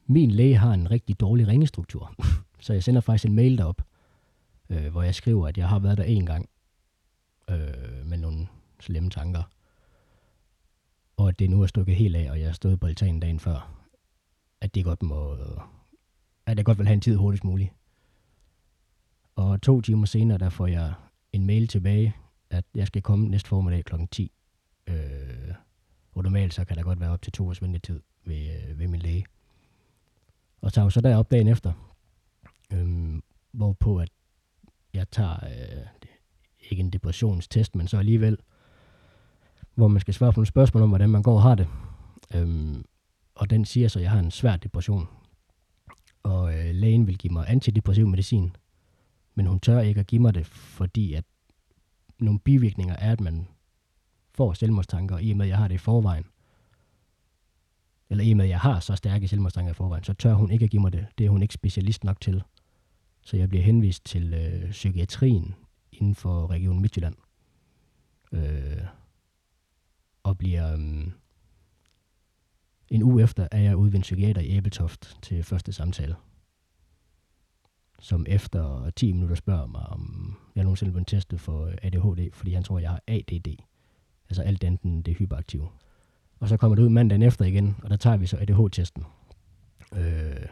min 0.05 0.31
læge 0.31 0.57
har 0.57 0.73
en 0.73 0.91
rigtig 0.91 1.19
dårlig 1.19 1.47
ringestruktur, 1.47 2.15
så 2.59 2.73
jeg 2.73 2.83
sender 2.83 3.01
faktisk 3.01 3.25
en 3.25 3.35
mail 3.35 3.57
derop, 3.57 3.81
øh, 4.69 4.91
hvor 4.91 5.01
jeg 5.01 5.15
skriver, 5.15 5.47
at 5.47 5.57
jeg 5.57 5.69
har 5.69 5.79
været 5.79 5.97
der 5.97 6.03
en 6.03 6.25
gang 6.25 6.49
øh, 7.49 8.05
med 8.05 8.17
nogle 8.17 8.47
slemme 8.79 9.09
tanker, 9.09 9.43
og 11.21 11.29
at 11.29 11.39
det 11.39 11.49
nu 11.49 11.61
er 11.61 11.67
stukket 11.67 11.95
helt 11.95 12.15
af, 12.15 12.31
og 12.31 12.39
jeg 12.39 12.55
stod 12.55 12.77
på 12.77 12.87
altanen 12.87 13.19
dagen 13.19 13.39
før, 13.39 13.87
at 14.61 14.75
det 14.75 14.83
godt 14.83 15.03
må, 15.03 15.37
at 16.45 16.57
jeg 16.57 16.65
godt 16.65 16.77
vil 16.77 16.87
have 16.87 16.93
en 16.93 17.01
tid 17.01 17.15
hurtigst 17.15 17.43
muligt. 17.43 17.73
Og 19.35 19.61
to 19.61 19.81
timer 19.81 20.05
senere, 20.05 20.37
der 20.37 20.49
får 20.49 20.67
jeg 20.67 20.93
en 21.33 21.45
mail 21.45 21.67
tilbage, 21.67 22.15
at 22.49 22.65
jeg 22.75 22.87
skal 22.87 23.01
komme 23.01 23.27
næste 23.27 23.49
formiddag 23.49 23.85
kl. 23.85 23.95
10. 24.11 24.31
Øh, 24.87 24.95
og 26.11 26.23
normalt 26.23 26.53
så 26.53 26.65
kan 26.65 26.77
der 26.77 26.83
godt 26.83 26.99
være 26.99 27.09
op 27.09 27.21
til 27.21 27.31
to 27.31 27.47
års 27.47 27.61
ventetid 27.61 28.01
ved, 28.25 28.69
øh, 28.69 28.79
ved 28.79 28.87
min 28.87 28.99
læge. 28.99 29.25
Og 30.61 30.73
tager 30.73 30.85
jo 30.85 30.89
så 30.89 31.01
derop 31.01 31.31
dagen 31.31 31.47
efter, 31.47 31.73
øh, 32.73 33.21
hvorpå 33.51 33.99
at 33.99 34.09
jeg 34.93 35.11
tager 35.11 35.45
øh, 35.45 35.85
ikke 36.69 36.81
en 36.81 36.89
depressionstest, 36.89 37.75
men 37.75 37.87
så 37.87 37.97
alligevel, 37.97 38.37
hvor 39.81 39.87
man 39.87 40.01
skal 40.01 40.13
svare 40.13 40.33
på 40.33 40.39
nogle 40.39 40.47
spørgsmål 40.47 40.83
om, 40.83 40.89
hvordan 40.89 41.09
man 41.09 41.21
går 41.21 41.35
og 41.35 41.41
har 41.41 41.55
det. 41.55 41.67
Øhm, 42.35 42.85
og 43.35 43.49
den 43.49 43.65
siger 43.65 43.87
så, 43.87 43.99
at 43.99 44.03
jeg 44.03 44.11
har 44.11 44.19
en 44.19 44.31
svær 44.31 44.57
depression. 44.57 45.07
Og 46.23 46.53
øh, 46.53 46.75
lægen 46.75 47.07
vil 47.07 47.17
give 47.17 47.33
mig 47.33 47.45
antidepressiv 47.47 48.07
medicin, 48.07 48.55
men 49.35 49.45
hun 49.45 49.59
tør 49.59 49.79
ikke 49.79 49.99
at 49.99 50.07
give 50.07 50.21
mig 50.21 50.33
det, 50.33 50.45
fordi 50.45 51.13
at 51.13 51.23
nogle 52.19 52.39
bivirkninger 52.39 52.95
er, 52.95 53.11
at 53.11 53.21
man 53.21 53.47
får 54.35 54.53
selvmordstanker, 54.53 55.15
og 55.15 55.23
i 55.23 55.31
og 55.31 55.37
med, 55.37 55.45
at 55.45 55.49
jeg 55.49 55.57
har 55.57 55.67
det 55.67 55.75
i 55.75 55.77
forvejen, 55.77 56.25
eller 58.09 58.23
i 58.23 58.31
og 58.31 58.37
med, 58.37 58.45
at 58.45 58.49
jeg 58.49 58.59
har 58.59 58.79
så 58.79 58.95
stærke 58.95 59.27
selvmordstanker 59.27 59.71
i 59.71 59.73
forvejen, 59.73 60.03
så 60.03 60.13
tør 60.13 60.33
hun 60.33 60.51
ikke 60.51 60.65
at 60.65 60.71
give 60.71 60.81
mig 60.81 60.93
det. 60.93 61.07
Det 61.17 61.25
er 61.25 61.29
hun 61.29 61.41
ikke 61.41 61.53
specialist 61.53 62.03
nok 62.03 62.21
til. 62.21 62.43
Så 63.25 63.37
jeg 63.37 63.49
bliver 63.49 63.63
henvist 63.63 64.05
til 64.05 64.33
øh, 64.33 64.71
psykiatrien 64.71 65.55
inden 65.91 66.15
for 66.15 66.51
Region 66.51 66.79
Midtjylland. 66.79 67.15
Øh, 68.31 69.00
og 70.31 70.37
bliver... 70.37 70.73
Øh, 70.73 71.11
en 72.89 73.03
uge 73.03 73.23
efter 73.23 73.47
er 73.51 73.59
jeg 73.59 73.77
ude 73.77 73.91
ved 73.91 73.99
en 73.99 74.01
psykiater 74.01 74.41
i 74.41 74.57
Æbeltoft 74.57 75.17
til 75.21 75.43
første 75.43 75.73
samtale. 75.73 76.15
Som 77.99 78.25
efter 78.29 78.89
10 78.89 79.13
minutter 79.13 79.35
spørger 79.35 79.65
mig, 79.67 79.81
om 79.81 80.35
jeg 80.55 80.63
nogensinde 80.63 80.93
vil 80.93 81.05
testet 81.05 81.39
for 81.39 81.65
øh, 81.65 81.77
ADHD, 81.81 82.33
fordi 82.33 82.53
han 82.53 82.63
tror, 82.63 82.79
jeg 82.79 82.89
har 82.89 83.01
ADD. 83.07 83.47
Altså 84.29 84.41
alt 84.41 84.63
andet 84.63 85.05
det 85.05 85.17
hyperaktive. 85.17 85.69
Og 86.39 86.49
så 86.49 86.57
kommer 86.57 86.75
det 86.75 86.83
ud 86.83 86.89
mandagen 86.89 87.21
efter 87.21 87.45
igen, 87.45 87.75
og 87.83 87.89
der 87.89 87.97
tager 87.97 88.17
vi 88.17 88.25
så 88.25 88.37
ADH-testen. 88.37 89.03
Øh, 89.95 90.45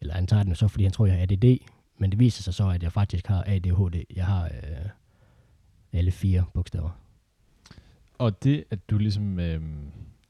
eller 0.00 0.14
han 0.14 0.26
tager 0.26 0.42
den 0.42 0.54
så, 0.54 0.68
fordi 0.68 0.84
han 0.84 0.92
tror, 0.92 1.06
jeg 1.06 1.14
har 1.14 1.22
ADD, 1.22 1.58
men 1.98 2.10
det 2.10 2.18
viser 2.18 2.42
sig 2.42 2.54
så, 2.54 2.68
at 2.68 2.82
jeg 2.82 2.92
faktisk 2.92 3.26
har 3.26 3.44
ADHD. 3.46 4.04
Jeg 4.16 4.26
har 4.26 4.44
øh, 4.44 4.88
alle 5.92 6.10
fire 6.10 6.44
bogstaver. 6.54 7.02
Og 8.18 8.44
det, 8.44 8.64
at 8.70 8.90
du 8.90 8.98
ligesom 8.98 9.40
øh, 9.40 9.62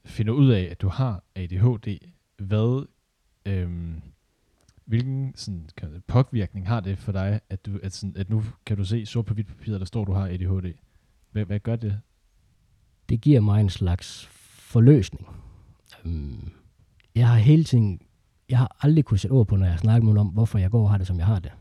finder 0.04 0.32
ud 0.32 0.50
af, 0.50 0.68
at 0.70 0.80
du 0.82 0.88
har 0.88 1.24
ADHD, 1.34 1.98
hvad, 2.36 2.86
øh, 3.46 3.70
hvilken 4.84 5.32
sådan, 5.36 5.68
kan, 5.76 6.02
påvirkning 6.06 6.68
har 6.68 6.80
det 6.80 6.98
for 6.98 7.12
dig, 7.12 7.40
at, 7.50 7.66
du, 7.66 7.78
at, 7.82 7.92
sådan, 7.92 8.16
at 8.16 8.30
nu 8.30 8.42
kan 8.66 8.76
du 8.76 8.84
se 8.84 9.06
sort 9.06 9.24
på 9.24 9.34
hvidt 9.34 9.46
papir, 9.46 9.78
der 9.78 9.84
står, 9.84 10.00
at 10.00 10.06
du 10.06 10.12
har 10.12 10.26
ADHD? 10.26 10.72
Hvad, 11.30 11.44
hvad 11.44 11.60
gør 11.60 11.76
det? 11.76 12.00
Det 13.08 13.20
giver 13.20 13.40
mig 13.40 13.60
en 13.60 13.70
slags 13.70 14.26
forløsning. 14.26 15.26
Øhm, 16.04 16.50
jeg 17.14 17.28
har 17.28 17.36
hele 17.36 17.64
tiden, 17.64 18.00
jeg 18.48 18.58
har 18.58 18.76
aldrig 18.80 19.04
kunne 19.04 19.18
sætte 19.18 19.32
ord 19.32 19.46
på, 19.46 19.56
når 19.56 19.66
jeg 19.66 19.78
snakker 19.78 20.04
med 20.04 20.14
nogen 20.14 20.28
om, 20.28 20.34
hvorfor 20.34 20.58
jeg 20.58 20.70
går 20.70 20.82
og 20.82 20.90
har 20.90 20.98
det, 20.98 21.06
som 21.06 21.18
jeg 21.18 21.26
har 21.26 21.38
det. 21.38 21.52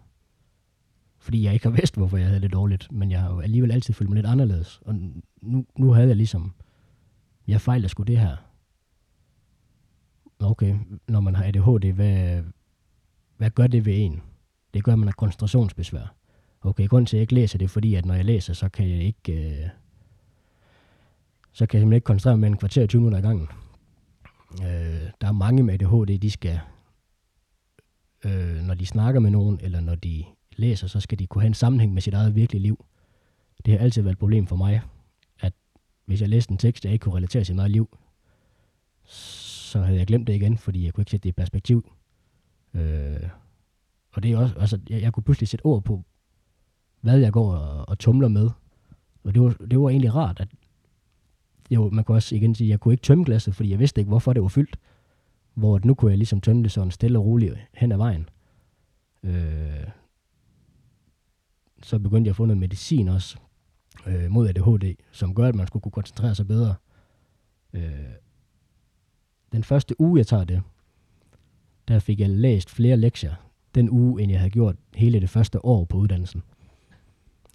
Fordi 1.21 1.43
jeg 1.43 1.53
ikke 1.53 1.65
har 1.65 1.75
vidst, 1.75 1.95
hvorfor 1.95 2.17
jeg 2.17 2.27
havde 2.27 2.41
det 2.41 2.53
dårligt, 2.53 2.91
men 2.91 3.11
jeg 3.11 3.21
har 3.21 3.33
jo 3.33 3.39
alligevel 3.39 3.71
altid 3.71 3.93
følt 3.93 4.09
mig 4.09 4.15
lidt 4.15 4.25
anderledes. 4.25 4.81
Og 4.85 4.95
nu, 5.41 5.65
nu 5.77 5.91
havde 5.91 6.07
jeg 6.07 6.15
ligesom, 6.15 6.53
jeg 7.47 7.61
fejler 7.61 7.87
sgu 7.87 8.03
det 8.03 8.19
her. 8.19 8.35
Okay, 10.39 10.75
når 11.07 11.19
man 11.19 11.35
har 11.35 11.43
ADHD, 11.45 11.93
hvad, 11.93 12.43
hvad 13.37 13.49
gør 13.49 13.67
det 13.67 13.85
ved 13.85 13.93
en? 13.97 14.21
Det 14.73 14.83
gør, 14.83 14.93
at 14.93 14.99
man 14.99 15.07
har 15.07 15.13
koncentrationsbesvær. 15.17 16.15
Okay, 16.61 16.87
grund 16.87 17.07
til, 17.07 17.17
at 17.17 17.19
jeg 17.19 17.21
ikke 17.21 17.33
læser 17.33 17.57
det, 17.57 17.65
er 17.65 17.69
fordi, 17.69 17.95
at 17.95 18.05
når 18.05 18.13
jeg 18.13 18.25
læser, 18.25 18.53
så 18.53 18.69
kan 18.69 18.89
jeg 18.89 18.99
ikke... 18.99 19.33
Øh, 19.33 19.69
så 21.51 21.65
kan 21.65 21.77
jeg 21.77 21.81
simpelthen 21.81 21.93
ikke 21.93 22.05
koncentrere 22.05 22.37
mig 22.37 22.47
en 22.47 22.57
kvarter 22.57 22.87
20 22.87 23.01
minutter 23.01 23.19
i 23.19 23.21
gangen. 23.21 23.47
Øh, 24.61 25.09
der 25.21 25.27
er 25.27 25.31
mange 25.31 25.63
med 25.63 25.73
ADHD, 25.73 26.19
de 26.19 26.31
skal, 26.31 26.59
øh, 28.25 28.55
når 28.55 28.73
de 28.73 28.85
snakker 28.85 29.19
med 29.19 29.31
nogen, 29.31 29.59
eller 29.63 29.79
når 29.79 29.95
de 29.95 30.25
læser, 30.55 30.87
så 30.87 30.99
skal 30.99 31.19
de 31.19 31.27
kunne 31.27 31.41
have 31.41 31.47
en 31.47 31.53
sammenhæng 31.53 31.93
med 31.93 32.01
sit 32.01 32.13
eget 32.13 32.35
virkelige 32.35 32.61
liv. 32.61 32.85
Det 33.65 33.73
har 33.73 33.79
altid 33.79 34.01
været 34.01 34.13
et 34.13 34.19
problem 34.19 34.47
for 34.47 34.55
mig, 34.55 34.81
at 35.39 35.53
hvis 36.05 36.21
jeg 36.21 36.29
læste 36.29 36.51
en 36.51 36.57
tekst, 36.57 36.85
jeg 36.85 36.93
ikke 36.93 37.03
kunne 37.03 37.15
relatere 37.15 37.43
til 37.43 37.55
mit 37.55 37.71
liv, 37.71 37.97
så 39.03 39.81
havde 39.81 39.97
jeg 39.97 40.07
glemt 40.07 40.27
det 40.27 40.33
igen, 40.33 40.57
fordi 40.57 40.85
jeg 40.85 40.93
kunne 40.93 41.01
ikke 41.01 41.11
sætte 41.11 41.23
det 41.23 41.29
i 41.29 41.31
perspektiv. 41.31 41.91
Øh, 42.73 43.29
og 44.11 44.23
det 44.23 44.31
er 44.31 44.37
også, 44.37 44.55
altså, 44.59 44.79
jeg, 44.89 45.01
jeg 45.01 45.13
kunne 45.13 45.23
pludselig 45.23 45.47
sætte 45.47 45.65
ord 45.65 45.83
på, 45.83 46.03
hvad 47.01 47.19
jeg 47.19 47.31
går 47.31 47.53
og, 47.55 47.89
og 47.89 47.99
tumler 47.99 48.27
med. 48.27 48.49
Og 49.23 49.33
det 49.33 49.41
var, 49.41 49.49
det 49.71 49.79
var 49.79 49.89
egentlig 49.89 50.15
rart, 50.15 50.39
at 50.39 50.47
jo, 51.71 51.89
man 51.89 52.03
kan 52.03 52.15
også 52.15 52.35
igen 52.35 52.55
sige, 52.55 52.67
at 52.67 52.69
jeg 52.69 52.79
kunne 52.79 52.93
ikke 52.93 53.03
tømme 53.03 53.23
glasset, 53.23 53.55
fordi 53.55 53.69
jeg 53.69 53.79
vidste 53.79 54.01
ikke, 54.01 54.09
hvorfor 54.09 54.33
det 54.33 54.41
var 54.41 54.47
fyldt. 54.47 54.79
Hvor 55.53 55.79
nu 55.83 55.93
kunne 55.93 56.11
jeg 56.11 56.17
ligesom 56.17 56.41
tømme 56.41 56.63
det 56.63 56.71
sådan 56.71 56.91
stille 56.91 57.19
og 57.19 57.25
roligt 57.25 57.55
hen 57.73 57.91
ad 57.91 57.97
vejen. 57.97 58.29
Øh, 59.23 59.87
så 61.83 61.99
begyndte 61.99 62.27
jeg 62.27 62.31
at 62.31 62.35
få 62.35 62.45
noget 62.45 62.57
medicin 62.57 63.07
også 63.07 63.37
øh, 64.07 64.31
mod 64.31 64.47
ADHD, 64.47 64.95
som 65.11 65.35
gør, 65.35 65.47
at 65.47 65.55
man 65.55 65.67
skulle 65.67 65.83
kunne 65.83 65.91
koncentrere 65.91 66.35
sig 66.35 66.47
bedre. 66.47 66.75
Øh, 67.73 67.91
den 69.51 69.63
første 69.63 70.01
uge, 70.01 70.17
jeg 70.17 70.27
tager 70.27 70.43
det, 70.43 70.61
der 71.87 71.99
fik 71.99 72.19
jeg 72.19 72.29
læst 72.29 72.69
flere 72.69 72.97
lektier 72.97 73.35
den 73.75 73.89
uge, 73.89 74.21
end 74.21 74.31
jeg 74.31 74.39
havde 74.39 74.51
gjort 74.51 74.75
hele 74.95 75.19
det 75.19 75.29
første 75.29 75.65
år 75.65 75.85
på 75.85 75.97
uddannelsen. 75.97 76.43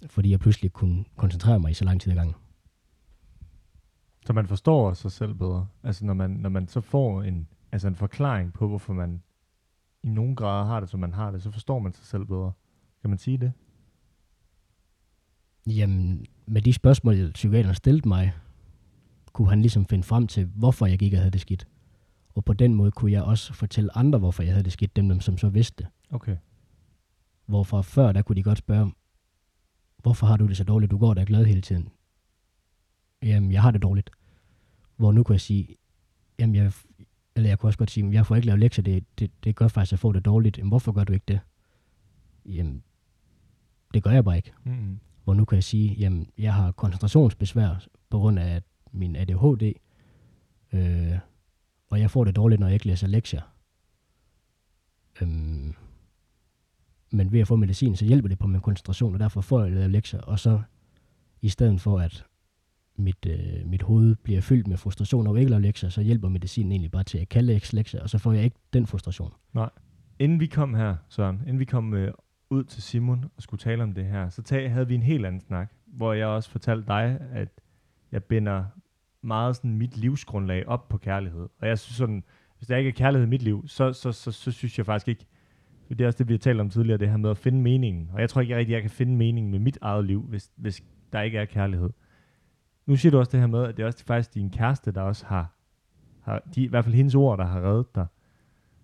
Fordi 0.05 0.31
jeg 0.31 0.39
pludselig 0.39 0.73
kunne 0.73 1.05
koncentrere 1.15 1.59
mig 1.59 1.71
i 1.71 1.73
så 1.73 1.85
lang 1.85 2.01
tid 2.01 2.11
ad 2.11 2.15
gangen. 2.15 2.35
Så 4.25 4.33
man 4.33 4.47
forstår 4.47 4.93
sig 4.93 5.11
selv 5.11 5.33
bedre. 5.33 5.67
Altså 5.83 6.05
når 6.05 6.13
man, 6.13 6.29
når 6.29 6.49
man 6.49 6.67
så 6.67 6.81
får 6.81 7.23
en, 7.23 7.47
altså 7.71 7.87
en 7.87 7.95
forklaring 7.95 8.53
på, 8.53 8.67
hvorfor 8.67 8.93
man 8.93 9.23
i 10.03 10.09
nogen 10.09 10.35
grad 10.35 10.65
har 10.65 10.79
det, 10.79 10.89
som 10.89 10.99
man 10.99 11.13
har 11.13 11.31
det, 11.31 11.43
så 11.43 11.51
forstår 11.51 11.79
man 11.79 11.93
sig 11.93 12.05
selv 12.05 12.25
bedre. 12.25 12.51
Kan 13.01 13.09
man 13.09 13.19
sige 13.19 13.37
det? 13.37 13.53
Jamen, 15.67 16.25
med 16.45 16.61
de 16.61 16.73
spørgsmål, 16.73 17.31
psykiateren 17.31 17.75
stillede 17.75 18.07
mig, 18.07 18.33
kunne 19.33 19.49
han 19.49 19.61
ligesom 19.61 19.85
finde 19.85 20.03
frem 20.03 20.27
til, 20.27 20.45
hvorfor 20.45 20.85
jeg 20.85 20.99
gik 20.99 21.13
og 21.13 21.19
havde 21.19 21.31
det 21.31 21.41
skidt. 21.41 21.67
Og 22.35 22.45
på 22.45 22.53
den 22.53 22.73
måde 22.73 22.91
kunne 22.91 23.11
jeg 23.11 23.23
også 23.23 23.53
fortælle 23.53 23.97
andre, 23.97 24.19
hvorfor 24.19 24.43
jeg 24.43 24.51
havde 24.53 24.63
det 24.63 24.73
skidt, 24.73 24.95
dem 24.95 25.21
som 25.21 25.37
så 25.37 25.49
vidste 25.49 25.83
det. 25.83 25.91
Okay. 26.09 26.37
Hvorfor 27.45 27.81
før, 27.81 28.11
der 28.11 28.21
kunne 28.21 28.35
de 28.35 28.43
godt 28.43 28.57
spørge, 28.57 28.91
hvorfor 29.97 30.27
har 30.27 30.37
du 30.37 30.47
det 30.47 30.57
så 30.57 30.63
dårligt, 30.63 30.91
du 30.91 30.97
går 30.97 31.13
der 31.13 31.25
glad 31.25 31.45
hele 31.45 31.61
tiden? 31.61 31.89
Jamen, 33.23 33.51
jeg 33.51 33.61
har 33.61 33.71
det 33.71 33.81
dårligt. 33.81 34.09
Hvor 34.95 35.11
nu 35.11 35.23
kunne 35.23 35.33
jeg 35.33 35.41
sige, 35.41 35.75
jamen, 36.39 36.55
jeg, 36.55 36.73
eller 37.35 37.49
jeg 37.49 37.59
kunne 37.59 37.69
også 37.69 37.79
godt 37.79 37.91
sige, 37.91 38.11
jeg 38.11 38.25
får 38.25 38.35
ikke 38.35 38.45
lavet 38.45 38.59
lektier, 38.59 38.83
det, 38.83 39.19
det, 39.19 39.31
det 39.43 39.55
gør 39.55 39.67
faktisk, 39.67 39.89
at 39.89 39.91
jeg 39.91 39.99
får 39.99 40.11
det 40.11 40.25
dårligt. 40.25 40.57
Jamen, 40.57 40.69
hvorfor 40.69 40.91
gør 40.91 41.03
du 41.03 41.13
ikke 41.13 41.25
det? 41.27 41.39
Jamen, 42.45 42.83
det 43.93 44.03
gør 44.03 44.11
jeg 44.11 44.23
bare 44.23 44.37
ikke. 44.37 44.51
Mm-hmm. 44.63 44.99
Hvor 45.27 45.33
nu 45.33 45.45
kan 45.45 45.55
jeg 45.55 45.63
sige, 45.63 45.93
jamen, 45.93 46.29
jeg 46.37 46.53
har 46.53 46.71
koncentrationsbesvær 46.71 47.87
på 48.09 48.19
grund 48.19 48.39
af 48.39 48.61
min 48.91 49.15
ADHD, 49.15 49.73
øh, 50.73 51.19
og 51.89 51.99
jeg 51.99 52.11
får 52.11 52.23
det 52.23 52.35
dårligt, 52.35 52.59
når 52.59 52.67
jeg 52.67 52.73
ikke 52.73 52.87
læser 52.87 53.07
lektier. 53.07 53.41
Øhm, 55.21 55.73
men 57.11 57.31
ved 57.31 57.39
at 57.39 57.47
få 57.47 57.55
medicin, 57.55 57.95
så 57.95 58.05
hjælper 58.05 58.29
det 58.29 58.39
på 58.39 58.47
min 58.47 58.61
koncentration, 58.61 59.13
og 59.13 59.19
derfor 59.19 59.41
får 59.41 59.63
jeg 59.63 59.71
lavet 59.71 59.91
lektier, 59.91 60.21
og 60.21 60.39
så 60.39 60.61
i 61.41 61.49
stedet 61.49 61.81
for, 61.81 61.99
at 61.99 62.25
mit, 62.95 63.25
øh, 63.25 63.65
mit 63.65 63.81
hoved 63.81 64.15
bliver 64.15 64.41
fyldt 64.41 64.67
med 64.67 64.77
frustration 64.77 65.27
over 65.27 65.37
ikke 65.37 65.49
lave 65.49 65.61
lektier, 65.61 65.89
så 65.89 66.01
hjælper 66.01 66.29
medicinen 66.29 66.71
egentlig 66.71 66.91
bare 66.91 67.03
til 67.03 67.17
at 67.17 67.29
kalde 67.29 67.59
lektier, 67.73 68.01
og 68.01 68.09
så 68.09 68.17
får 68.17 68.33
jeg 68.33 68.43
ikke 68.43 68.57
den 68.73 68.87
frustration. 68.87 69.33
Nej. 69.53 69.69
Inden 70.19 70.39
vi 70.39 70.45
kom 70.47 70.73
her, 70.73 70.95
Søren, 71.09 71.41
inden 71.41 71.59
vi 71.59 71.65
kom 71.65 71.93
øh, 71.93 72.13
ud 72.49 72.63
til 72.63 72.83
Simon 72.83 73.25
og 73.37 73.41
skulle 73.41 73.59
tale 73.59 73.83
om 73.83 73.93
det 73.93 74.05
her, 74.05 74.29
så 74.29 74.41
tag, 74.41 74.71
havde 74.71 74.87
vi 74.87 74.95
en 74.95 75.03
helt 75.03 75.25
anden 75.25 75.41
snak, 75.41 75.71
hvor 75.85 76.13
jeg 76.13 76.27
også 76.27 76.49
fortalte 76.49 76.87
dig, 76.87 77.19
at 77.31 77.49
jeg 78.11 78.23
binder 78.23 78.65
meget 79.21 79.55
sådan 79.55 79.77
mit 79.77 79.97
livsgrundlag 79.97 80.67
op 80.67 80.89
på 80.89 80.97
kærlighed. 80.97 81.49
Og 81.59 81.67
jeg 81.67 81.79
synes 81.79 81.97
sådan, 81.97 82.23
hvis 82.57 82.67
der 82.67 82.77
ikke 82.77 82.87
er 82.87 82.93
kærlighed 82.93 83.27
i 83.27 83.29
mit 83.29 83.41
liv, 83.41 83.67
så, 83.67 83.93
så, 83.93 84.11
så, 84.11 84.31
så 84.31 84.51
synes 84.51 84.77
jeg 84.77 84.85
faktisk 84.85 85.07
ikke, 85.07 85.25
det 85.89 86.01
er 86.01 86.07
også 86.07 86.17
det, 86.17 86.27
vi 86.27 86.33
har 86.33 86.37
talt 86.37 86.59
om 86.59 86.69
tidligere, 86.69 86.97
det 86.97 87.09
her 87.09 87.17
med 87.17 87.29
at 87.29 87.37
finde 87.37 87.61
meningen. 87.61 88.09
Og 88.13 88.21
jeg 88.21 88.29
tror 88.29 88.41
ikke 88.41 88.51
jeg 88.51 88.59
rigtig, 88.59 88.73
jeg 88.73 88.81
kan 88.81 88.91
finde 88.91 89.15
meningen 89.15 89.51
med 89.51 89.59
mit 89.59 89.77
eget 89.81 90.05
liv, 90.05 90.21
hvis, 90.21 90.51
hvis 90.55 90.83
der 91.13 91.21
ikke 91.21 91.37
er 91.37 91.45
kærlighed. 91.45 91.89
Nu 92.85 92.95
siger 92.95 93.11
du 93.11 93.19
også 93.19 93.31
det 93.31 93.39
her 93.39 93.47
med, 93.47 93.63
at 93.63 93.77
det 93.77 93.83
er 93.83 93.87
også 93.87 94.05
faktisk 94.05 94.33
din 94.33 94.49
kæreste, 94.49 94.91
der 94.91 95.01
også 95.01 95.25
har, 95.25 95.53
har 96.21 96.41
de, 96.55 96.63
i 96.63 96.67
hvert 96.67 96.83
fald 96.83 96.95
hendes 96.95 97.15
ord, 97.15 97.37
der 97.37 97.45
har 97.45 97.61
reddet 97.61 97.95
dig. 97.95 98.05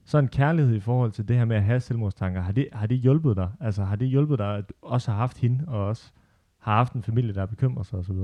Så 0.06 0.18
en 0.18 0.28
kærlighed 0.28 0.76
i 0.76 0.80
forhold 0.80 1.12
til 1.12 1.28
det 1.28 1.36
her 1.36 1.46
med 1.46 1.56
at 1.56 1.64
have 1.64 1.80
selvmordstanker, 1.80 2.42
har 2.42 2.52
det, 2.52 2.68
har 2.74 2.88
det 2.88 2.98
hjulpet 2.98 3.38
dig? 3.38 3.52
Altså 3.60 3.84
har 3.84 3.96
det 3.96 4.08
hjulpet 4.08 4.40
dig, 4.40 4.58
at 4.58 4.70
du 4.70 4.74
også 4.82 5.12
har 5.12 5.18
haft 5.18 5.38
hende, 5.38 5.66
og 5.68 5.86
også 5.86 6.12
har 6.58 6.76
haft 6.76 6.94
en 6.94 7.04
familie, 7.04 7.34
der 7.34 7.46
bekymrer 7.46 7.84
sig 7.84 8.00
osv.? 8.00 8.16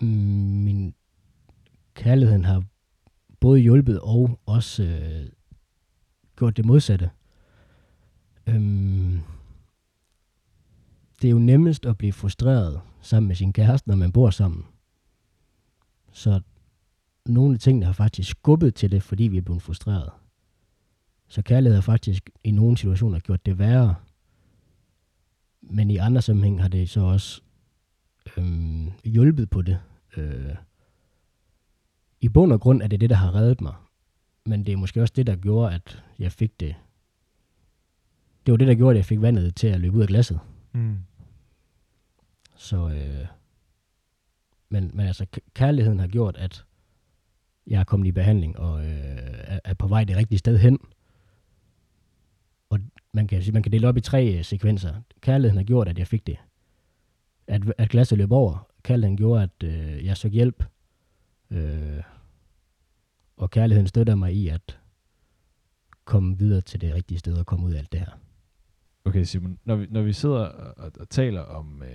Mm, 0.00 0.08
min 0.64 0.94
kærligheden 1.94 2.44
har 2.44 2.62
både 3.40 3.60
hjulpet 3.60 4.00
og 4.00 4.40
også 4.46 4.82
øh, 4.82 5.28
gjort 6.36 6.56
det 6.56 6.64
modsatte. 6.64 7.10
Øhm, 8.46 9.20
det 11.22 11.28
er 11.28 11.32
jo 11.32 11.38
nemmest 11.38 11.86
at 11.86 11.98
blive 11.98 12.12
frustreret 12.12 12.80
sammen 13.00 13.28
med 13.28 13.36
sin 13.36 13.52
kæreste, 13.52 13.88
når 13.88 13.96
man 13.96 14.12
bor 14.12 14.30
sammen. 14.30 14.66
Så 16.12 16.40
nogle 17.26 17.54
af 17.54 17.60
tingene 17.60 17.86
har 17.86 17.92
faktisk 17.92 18.30
skubbet 18.30 18.74
til 18.74 18.90
det, 18.90 19.02
fordi 19.02 19.22
vi 19.24 19.36
er 19.36 19.42
blevet 19.42 19.62
frustreret. 19.62 20.10
Så 21.28 21.42
kærlighed 21.42 21.74
har 21.74 21.82
faktisk 21.82 22.30
i 22.44 22.50
nogle 22.50 22.76
situationer 22.76 23.18
gjort 23.18 23.46
det 23.46 23.58
værre. 23.58 23.94
Men 25.60 25.90
i 25.90 25.96
andre 25.96 26.22
sammenhæng 26.22 26.62
har 26.62 26.68
det 26.68 26.90
så 26.90 27.00
også 27.00 27.40
øhm, 28.36 28.92
hjulpet 29.04 29.50
på 29.50 29.62
det. 29.62 29.80
Øh, 30.16 30.54
I 32.20 32.28
bund 32.28 32.52
og 32.52 32.60
grund 32.60 32.82
er 32.82 32.86
det 32.86 33.00
det, 33.00 33.10
der 33.10 33.16
har 33.16 33.34
reddet 33.34 33.60
mig. 33.60 33.74
Men 34.46 34.66
det 34.66 34.72
er 34.72 34.76
måske 34.76 35.02
også 35.02 35.14
det, 35.16 35.26
der 35.26 35.36
gjorde, 35.36 35.74
at 35.74 36.04
jeg 36.18 36.32
fik 36.32 36.60
det. 36.60 36.74
Det 38.46 38.52
var 38.52 38.56
det, 38.58 38.68
der 38.68 38.74
gjorde, 38.74 38.90
at 38.90 38.96
jeg 38.96 39.04
fik 39.04 39.20
vandet 39.20 39.56
til 39.56 39.66
at 39.66 39.80
løbe 39.80 39.96
ud 39.96 40.02
af 40.02 40.08
glasset. 40.08 40.40
Mm. 40.72 40.98
Så, 42.56 42.88
øh, 42.88 43.26
men, 44.68 44.90
men 44.94 45.06
altså, 45.06 45.26
kærligheden 45.54 45.98
har 45.98 46.06
gjort, 46.06 46.36
at 46.36 46.64
jeg 47.66 47.80
er 47.80 47.84
kommet 47.84 48.06
i 48.06 48.12
behandling 48.12 48.58
og 48.58 48.84
øh, 48.84 49.18
er, 49.64 49.74
på 49.74 49.86
vej 49.88 50.04
det 50.04 50.16
rigtige 50.16 50.38
sted 50.38 50.58
hen. 50.58 50.78
Og 52.70 52.78
man 53.12 53.26
kan, 53.26 53.42
man 53.52 53.62
kan 53.62 53.72
dele 53.72 53.88
op 53.88 53.96
i 53.96 54.00
tre 54.00 54.38
øh, 54.38 54.44
sekvenser. 54.44 54.94
Kærligheden 55.20 55.56
har 55.56 55.64
gjort, 55.64 55.88
at 55.88 55.98
jeg 55.98 56.06
fik 56.06 56.26
det. 56.26 56.36
At, 57.46 57.62
at 57.78 57.88
glasset 57.88 58.18
løb 58.18 58.32
over. 58.32 58.66
Kærligheden 58.82 59.16
gjorde, 59.16 59.42
at 59.42 59.62
øh, 59.64 60.04
jeg 60.04 60.16
søgte 60.16 60.34
hjælp. 60.34 60.64
Øh, 61.50 62.02
og 63.36 63.50
kærligheden 63.50 63.86
støtter 63.86 64.14
mig 64.14 64.34
i 64.34 64.48
at 64.48 64.78
komme 66.04 66.38
videre 66.38 66.60
til 66.60 66.80
det 66.80 66.94
rigtige 66.94 67.18
sted 67.18 67.38
og 67.38 67.46
komme 67.46 67.66
ud 67.66 67.72
af 67.72 67.78
alt 67.78 67.92
det 67.92 68.00
her. 68.00 68.20
Okay, 69.04 69.24
Simon, 69.24 69.58
når 69.64 69.76
vi, 69.76 69.86
når 69.90 70.02
vi 70.02 70.12
sidder 70.12 70.36
og, 70.36 70.84
og, 70.84 70.92
og 71.00 71.08
taler 71.08 71.40
om, 71.40 71.82
øh, 71.82 71.90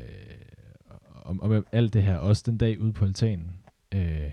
om, 1.25 1.41
om 1.41 1.65
alt 1.71 1.93
det 1.93 2.03
her, 2.03 2.17
også 2.17 2.43
den 2.45 2.57
dag 2.57 2.81
ude 2.81 2.93
på 2.93 3.05
altanen, 3.05 3.51
øh, 3.93 4.31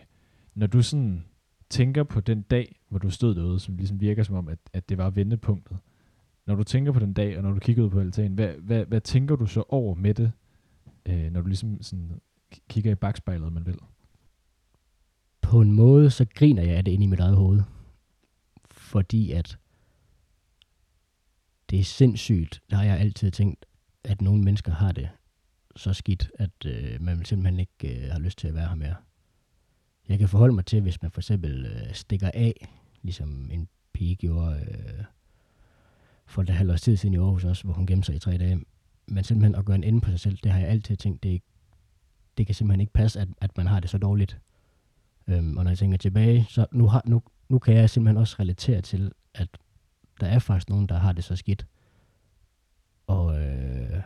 når 0.55 0.67
du 0.67 0.83
sådan 0.83 1.25
tænker 1.71 2.05
på 2.05 2.21
den 2.21 2.43
dag, 2.43 2.81
hvor 2.89 2.99
du 2.99 3.11
stod 3.11 3.35
derude, 3.35 3.61
som 3.61 3.77
ligesom 3.77 4.01
virker 4.01 4.23
som 4.23 4.37
om, 4.37 4.49
at, 4.49 4.59
at 4.73 4.89
det 4.89 4.99
var 4.99 5.11
vendepunktet, 5.11 5.79
når 6.47 6.55
du 6.55 6.65
tænker 6.65 6.93
på 6.93 6.99
den 6.99 7.13
dag, 7.13 7.37
og 7.37 7.43
når 7.43 7.53
du 7.53 7.59
kigger 7.59 7.85
ud 7.85 7.91
på 7.91 8.01
altanen, 8.01 8.35
hvad, 8.35 8.55
hvad, 8.55 8.85
hvad 8.85 9.01
tænker 9.01 9.37
du 9.37 9.47
så 9.47 9.65
over 9.69 9.95
med 9.95 10.15
det, 10.15 10.33
øh, 11.07 11.31
når 11.33 11.41
du 11.41 11.47
ligesom 11.47 11.83
sådan 11.83 12.21
kigger 12.69 12.93
i 12.93 12.95
bagspejlet, 12.95 13.53
man 13.53 13.67
vil? 13.67 13.79
på 15.53 15.61
en 15.61 15.73
måde, 15.73 16.11
så 16.11 16.27
griner 16.35 16.63
jeg 16.63 16.77
af 16.77 16.85
det 16.85 16.93
inde 16.93 17.05
i 17.05 17.09
mit 17.09 17.21
eget 17.21 17.37
hoved. 17.37 17.63
Fordi 18.65 19.33
at 19.33 19.59
det 21.71 21.79
er 21.79 21.85
sindssygt. 21.85 22.63
Der 22.71 22.77
har 22.77 22.85
jeg 22.85 22.99
altid 22.99 23.31
tænkt, 23.31 23.67
at 24.05 24.23
nogle 24.23 24.43
mennesker 24.43 24.73
har 24.73 24.93
det 24.93 25.09
så 25.77 25.93
skidt, 25.93 26.31
at 26.35 26.67
øh, 26.67 27.03
man 27.03 27.25
simpelthen 27.25 27.61
ikke 27.61 28.05
øh, 28.05 28.11
har 28.13 28.19
lyst 28.19 28.39
til 28.39 28.49
at 28.49 28.55
være 28.55 28.69
her 28.69 28.75
mere. 28.75 28.95
Jeg 30.09 30.19
kan 30.19 30.29
forholde 30.29 30.55
mig 30.55 30.67
til, 30.67 30.81
hvis 30.81 31.03
man 31.03 31.11
for 31.11 31.21
eksempel 31.21 31.67
øh, 31.67 31.95
stikker 31.95 32.31
af, 32.35 32.69
ligesom 33.03 33.51
en 33.51 33.69
pige 33.93 34.17
gjorde 34.17 34.61
øh, 34.61 35.05
for 36.27 36.43
et 36.43 36.51
halvt 36.51 36.73
års 36.73 36.83
tid 36.83 36.97
siden 36.97 37.15
i 37.15 37.19
Aarhus 37.19 37.45
også, 37.45 37.65
hvor 37.65 37.75
hun 37.75 37.87
gemte 37.87 38.07
sig 38.07 38.15
i 38.15 38.19
tre 38.19 38.39
dage. 38.39 38.65
Men 39.07 39.25
simpelthen 39.25 39.55
at 39.55 39.65
gøre 39.65 39.77
en 39.77 39.85
ende 39.85 40.01
på 40.01 40.11
sig 40.11 40.21
selv, 40.21 40.39
det 40.43 40.53
har 40.53 40.61
jeg 40.61 40.69
altid 40.69 40.97
tænkt, 40.97 41.23
det, 41.23 41.43
det 42.39 42.47
kan 42.47 42.55
simpelthen 42.55 42.81
ikke 42.81 42.93
passe, 42.93 43.21
at, 43.21 43.29
at 43.41 43.57
man 43.57 43.67
har 43.67 43.81
det 43.81 43.91
så 43.91 43.99
dårligt. 43.99 44.41
Øhm, 45.27 45.57
og 45.57 45.65
når 45.65 45.71
jeg 45.71 45.79
tænker 45.79 45.99
tilbage, 45.99 46.47
så 46.49 46.67
nu, 46.73 46.87
har, 46.87 47.03
nu, 47.07 47.23
nu 47.49 47.59
kan 47.59 47.75
jeg 47.75 47.91
simpelthen 47.91 48.17
også 48.17 48.37
relatere 48.41 48.81
til, 48.81 49.13
at 49.35 49.49
der 50.21 50.27
er 50.27 50.39
faktisk 50.39 50.69
nogen, 50.69 50.87
der 50.87 50.99
har 50.99 51.13
det 51.13 51.25
så 51.25 51.37
skidt. 51.37 51.67
Og, 53.07 53.41
øh, 53.41 54.03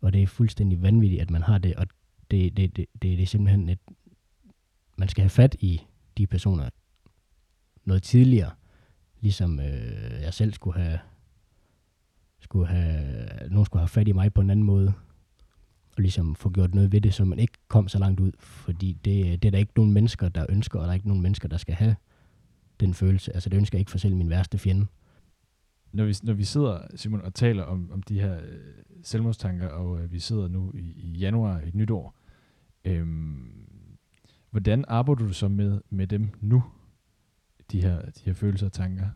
og 0.00 0.12
det 0.12 0.22
er 0.22 0.26
fuldstændig 0.26 0.82
vanvittigt, 0.82 1.22
at 1.22 1.30
man 1.30 1.42
har 1.42 1.58
det, 1.58 1.74
og 1.74 1.86
det, 2.30 2.56
det, 2.56 2.76
det, 2.76 2.76
det, 2.76 3.02
det 3.02 3.22
er 3.22 3.26
simpelthen 3.26 3.68
et, 3.68 3.78
man 4.96 5.08
skal 5.08 5.22
have 5.22 5.30
fat 5.30 5.56
i 5.60 5.80
de 6.18 6.26
personer 6.26 6.68
noget 7.84 8.02
tidligere, 8.02 8.50
ligesom 9.20 9.60
øh, 9.60 10.22
jeg 10.22 10.34
selv 10.34 10.52
skulle 10.52 10.82
have, 10.82 10.98
skulle 12.40 12.66
have, 12.66 13.28
nogen 13.50 13.66
skulle 13.66 13.80
have 13.80 13.88
fat 13.88 14.08
i 14.08 14.12
mig 14.12 14.34
på 14.34 14.40
en 14.40 14.50
anden 14.50 14.66
måde, 14.66 14.92
og 15.96 16.02
ligesom 16.02 16.34
få 16.34 16.50
gjort 16.50 16.74
noget 16.74 16.92
ved 16.92 17.00
det, 17.00 17.14
så 17.14 17.24
man 17.24 17.38
ikke 17.38 17.58
kom 17.68 17.88
så 17.88 17.98
langt 17.98 18.20
ud, 18.20 18.32
fordi 18.38 18.92
det, 18.92 19.42
det 19.42 19.48
er 19.48 19.50
der 19.50 19.58
ikke 19.58 19.72
nogen 19.76 19.92
mennesker, 19.92 20.28
der 20.28 20.46
ønsker, 20.48 20.78
og 20.78 20.84
der 20.84 20.90
er 20.90 20.94
ikke 20.94 21.08
nogen 21.08 21.22
mennesker, 21.22 21.48
der 21.48 21.56
skal 21.56 21.74
have 21.74 21.96
den 22.80 22.94
følelse. 22.94 23.34
Altså 23.34 23.50
det 23.50 23.56
ønsker 23.56 23.78
jeg 23.78 23.80
ikke 23.80 23.90
for 23.90 23.98
selv 23.98 24.16
min 24.16 24.30
værste 24.30 24.58
fjende. 24.58 24.86
Når 25.92 26.04
vi, 26.04 26.14
når 26.22 26.32
vi 26.32 26.44
sidder, 26.44 26.80
Simon, 26.96 27.20
og 27.20 27.34
taler 27.34 27.62
om, 27.62 27.90
om 27.92 28.02
de 28.02 28.20
her 28.20 28.34
øh, 28.36 28.58
selvmordstanker, 29.02 29.68
og 29.68 30.02
øh, 30.02 30.12
vi 30.12 30.18
sidder 30.18 30.48
nu 30.48 30.72
i, 30.74 30.92
i 30.96 31.18
januar, 31.18 31.60
et 31.60 31.74
nyt 31.74 31.90
år, 31.90 32.16
øhm, 32.84 33.73
hvordan 34.54 34.84
arbejder 34.88 35.26
du 35.26 35.32
så 35.32 35.48
med, 35.48 35.80
med 35.90 36.06
dem 36.06 36.30
nu, 36.40 36.64
de 37.72 37.82
her, 37.82 38.02
de 38.02 38.20
her 38.24 38.32
følelser 38.32 38.66
og 38.66 38.72
tanker? 38.72 39.06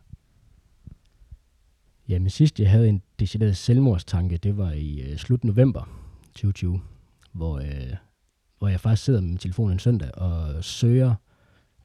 Jamen 2.07 2.29
sidst 2.29 2.59
jeg 2.59 2.71
havde 2.71 2.89
en 2.89 3.01
decideret 3.19 3.57
selvmordstanke, 3.57 4.37
det 4.37 4.57
var 4.57 4.71
i 4.71 5.01
øh, 5.01 5.17
slut 5.17 5.43
november 5.43 5.89
2020, 6.23 6.81
hvor, 7.31 7.59
øh, 7.59 7.95
hvor 8.57 8.67
jeg 8.67 8.79
faktisk 8.79 9.03
sidder 9.03 9.21
med 9.21 9.29
min 9.29 9.37
telefon 9.37 9.71
en 9.71 9.79
søndag 9.79 10.15
og 10.15 10.63
søger 10.63 11.15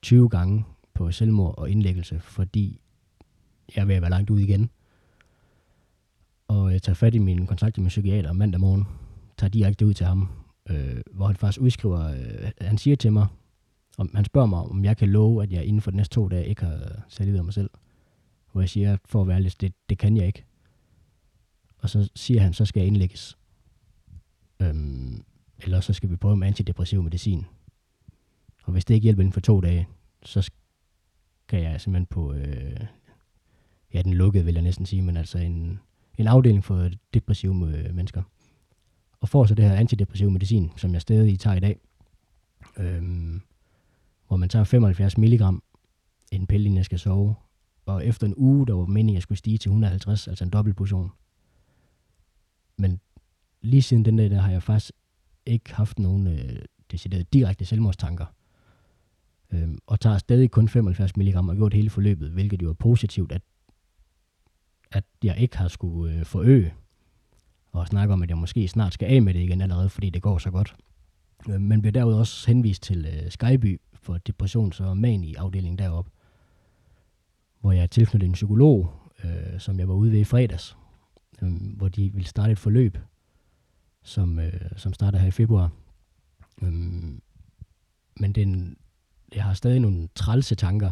20 0.02 0.28
gange 0.28 0.64
på 0.94 1.10
selvmord 1.10 1.58
og 1.58 1.70
indlæggelse, 1.70 2.20
fordi 2.20 2.80
jeg 3.76 3.82
er 3.82 3.86
ved 3.86 3.94
at 3.94 4.02
være 4.02 4.10
langt 4.10 4.30
ud 4.30 4.40
igen. 4.40 4.70
Og 6.48 6.72
jeg 6.72 6.82
tager 6.82 6.94
fat 6.94 7.14
i 7.14 7.18
min 7.18 7.46
kontakt 7.46 7.78
med 7.78 7.88
psykiater 7.88 8.32
mandag 8.32 8.60
morgen, 8.60 8.84
tager 9.38 9.50
direkte 9.50 9.86
ud 9.86 9.94
til 9.94 10.06
ham, 10.06 10.28
øh, 10.70 11.00
hvor 11.12 11.26
han 11.26 11.36
faktisk 11.36 11.60
udskriver, 11.60 12.10
øh, 12.10 12.50
han 12.60 12.78
siger 12.78 12.96
til 12.96 13.12
mig, 13.12 13.26
om, 13.98 14.10
han 14.14 14.24
spørger 14.24 14.46
mig, 14.46 14.58
om 14.58 14.84
jeg 14.84 14.96
kan 14.96 15.08
love, 15.08 15.42
at 15.42 15.52
jeg 15.52 15.64
inden 15.64 15.82
for 15.82 15.90
de 15.90 15.96
næste 15.96 16.14
to 16.14 16.28
dage 16.28 16.46
ikke 16.46 16.64
har 16.64 17.04
sat 17.08 17.44
mig 17.44 17.54
selv. 17.54 17.70
Hvor 18.52 18.60
jeg 18.60 18.68
siger, 18.68 18.96
for 19.04 19.20
at 19.20 19.28
være 19.28 19.36
ærlig, 19.36 19.60
det, 19.60 19.74
det 19.88 19.98
kan 19.98 20.16
jeg 20.16 20.26
ikke. 20.26 20.44
Og 21.78 21.90
så 21.90 22.10
siger 22.14 22.40
han, 22.40 22.52
så 22.52 22.64
skal 22.64 22.80
jeg 22.80 22.86
indlægges. 22.86 23.38
Øhm, 24.60 25.24
eller 25.58 25.80
så 25.80 25.92
skal 25.92 26.10
vi 26.10 26.16
prøve 26.16 26.36
med 26.36 26.46
antidepressiv 26.46 27.02
medicin. 27.02 27.44
Og 28.64 28.72
hvis 28.72 28.84
det 28.84 28.94
ikke 28.94 29.04
hjælper 29.04 29.22
inden 29.22 29.32
for 29.32 29.40
to 29.40 29.60
dage, 29.60 29.88
så 30.22 30.42
skal 30.42 31.62
jeg 31.62 31.80
simpelthen 31.80 32.06
på, 32.06 32.32
øh, 32.32 32.86
ja, 33.94 34.02
den 34.02 34.14
lukkede, 34.14 34.44
vil 34.44 34.54
jeg 34.54 34.62
næsten 34.62 34.86
sige, 34.86 35.02
men 35.02 35.16
altså 35.16 35.38
en, 35.38 35.80
en 36.18 36.26
afdeling 36.26 36.64
for 36.64 36.90
depressive 37.14 37.54
øh, 37.54 37.94
mennesker. 37.94 38.22
Og 39.20 39.28
får 39.28 39.46
så 39.46 39.54
det 39.54 39.64
her 39.64 39.74
antidepressiv 39.74 40.30
medicin, 40.30 40.72
som 40.76 40.92
jeg 40.92 41.00
stadig 41.00 41.40
tager 41.40 41.56
i 41.56 41.60
dag, 41.60 41.80
øhm, 42.76 43.42
hvor 44.34 44.38
man 44.38 44.48
tager 44.48 44.64
75 44.64 45.18
mg 45.18 45.40
en 46.32 46.46
pille, 46.46 46.66
inden 46.66 46.76
jeg 46.76 46.84
skal 46.84 46.98
sove. 46.98 47.34
Og 47.86 48.06
efter 48.06 48.26
en 48.26 48.34
uge, 48.36 48.66
der 48.66 48.74
var 48.74 48.86
meningen, 48.86 49.10
at 49.10 49.14
jeg 49.14 49.22
skulle 49.22 49.38
stige 49.38 49.58
til 49.58 49.68
150, 49.68 50.28
altså 50.28 50.44
en 50.44 50.50
dobbelt 50.50 50.76
portion. 50.76 51.10
Men 52.76 53.00
lige 53.60 53.82
siden 53.82 54.04
den 54.04 54.16
dag, 54.16 54.30
der 54.30 54.40
har 54.40 54.50
jeg 54.50 54.62
faktisk 54.62 54.92
ikke 55.46 55.74
haft 55.74 55.98
nogen 55.98 56.26
øh, 56.26 56.56
decideret 56.90 57.32
direkte 57.32 57.64
selvmordstanker. 57.64 58.26
Øhm, 59.52 59.78
og 59.86 60.00
tager 60.00 60.18
stadig 60.18 60.50
kun 60.50 60.68
75 60.68 61.16
mg 61.16 61.36
og 61.36 61.56
gjort 61.56 61.74
hele 61.74 61.90
forløbet, 61.90 62.30
hvilket 62.30 62.62
jo 62.62 62.70
er 62.70 62.74
positivt, 62.74 63.32
at, 63.32 63.42
at 64.92 65.04
jeg 65.24 65.38
ikke 65.38 65.56
har 65.56 65.68
skulle 65.68 66.14
øh, 66.14 66.24
forøge 66.24 66.74
og 67.72 67.86
snakke 67.86 68.14
om, 68.14 68.22
at 68.22 68.30
jeg 68.30 68.38
måske 68.38 68.68
snart 68.68 68.94
skal 68.94 69.08
af 69.14 69.22
med 69.22 69.34
det 69.34 69.40
igen 69.40 69.60
allerede, 69.60 69.88
fordi 69.88 70.10
det 70.10 70.22
går 70.22 70.38
så 70.38 70.50
godt. 70.50 70.74
Øh, 71.48 71.60
men 71.60 71.80
bliver 71.82 71.92
derudover 71.92 72.20
også 72.20 72.46
henvist 72.46 72.82
til 72.82 73.06
øh, 73.06 73.30
Skyby 73.30 73.80
for 74.04 74.18
depressions- 74.28 74.80
og 74.80 74.96
mani-afdelingen 74.96 75.78
deroppe, 75.78 76.10
hvor 77.60 77.72
jeg 77.72 77.82
er 77.82 77.86
tilknyttet 77.86 78.26
en 78.26 78.32
psykolog, 78.32 78.92
øh, 79.24 79.60
som 79.60 79.78
jeg 79.78 79.88
var 79.88 79.94
ude 79.94 80.12
ved 80.12 80.20
i 80.20 80.24
fredags, 80.24 80.76
øh, 81.42 81.76
hvor 81.76 81.88
de 81.88 82.12
ville 82.12 82.28
starte 82.28 82.52
et 82.52 82.58
forløb, 82.58 82.98
som, 84.02 84.38
øh, 84.38 84.70
som 84.76 84.92
starter 84.92 85.18
her 85.18 85.28
i 85.28 85.30
februar. 85.30 85.70
Øh, 86.62 86.72
men 88.16 88.32
den, 88.34 88.76
jeg 89.34 89.44
har 89.44 89.54
stadig 89.54 89.80
nogle 89.80 90.08
trælse 90.14 90.54
tanker, 90.54 90.90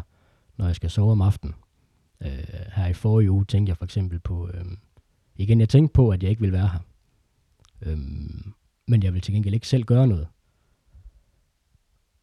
når 0.57 0.65
jeg 0.65 0.75
skal 0.75 0.89
sove 0.89 1.11
om 1.11 1.21
aftenen. 1.21 1.55
Øh, 2.21 2.45
her 2.73 2.87
i 2.87 2.93
forrige 2.93 3.31
uge 3.31 3.45
tænkte 3.45 3.69
jeg 3.69 3.77
for 3.77 3.85
eksempel 3.85 4.19
på, 4.19 4.49
øh, 4.53 4.65
igen 5.35 5.59
jeg 5.59 5.69
tænkte 5.69 5.93
på, 5.93 6.09
at 6.09 6.23
jeg 6.23 6.29
ikke 6.29 6.41
ville 6.41 6.57
være 6.57 6.67
her. 6.67 6.79
Øh, 7.81 7.97
men 8.87 9.03
jeg 9.03 9.13
vil 9.13 9.21
til 9.21 9.33
gengæld 9.33 9.53
ikke 9.53 9.67
selv 9.67 9.83
gøre 9.83 10.07
noget. 10.07 10.27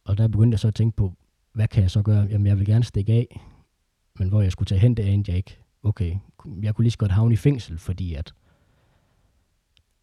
Og 0.03 0.17
der 0.17 0.27
begyndte 0.27 0.55
jeg 0.55 0.59
så 0.59 0.67
at 0.67 0.75
tænke 0.75 0.95
på, 0.95 1.13
hvad 1.53 1.67
kan 1.67 1.83
jeg 1.83 1.91
så 1.91 2.01
gøre? 2.01 2.27
Jamen, 2.29 2.47
jeg 2.47 2.57
vil 2.57 2.65
gerne 2.65 2.83
stikke 2.83 3.13
af, 3.13 3.41
men 4.19 4.29
hvor 4.29 4.41
jeg 4.41 4.51
skulle 4.51 4.67
tage 4.67 4.79
hen, 4.79 4.97
det 4.97 5.03
anede 5.03 5.31
jeg 5.31 5.37
ikke. 5.37 5.57
Okay, 5.83 6.17
jeg 6.61 6.75
kunne 6.75 6.83
lige 6.83 6.91
så 6.91 6.97
godt 6.97 7.11
havne 7.11 7.33
i 7.33 7.37
fængsel, 7.37 7.77
fordi 7.77 8.13
at, 8.13 8.33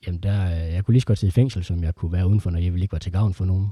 jamen 0.07 0.23
der, 0.23 0.43
jeg 0.49 0.85
kunne 0.85 0.93
lige 0.93 1.01
så 1.01 1.07
godt 1.07 1.19
sidde 1.19 1.31
i 1.31 1.33
fængsel, 1.33 1.65
som 1.65 1.83
jeg 1.83 1.95
kunne 1.95 2.13
være 2.13 2.29
udenfor, 2.29 2.51
når 2.51 2.59
jeg 2.59 2.73
ville 2.73 2.85
ikke 2.85 2.93
være 2.93 3.01
til 3.01 3.13
gavn 3.13 3.35
for 3.35 3.45
nogen. 3.45 3.69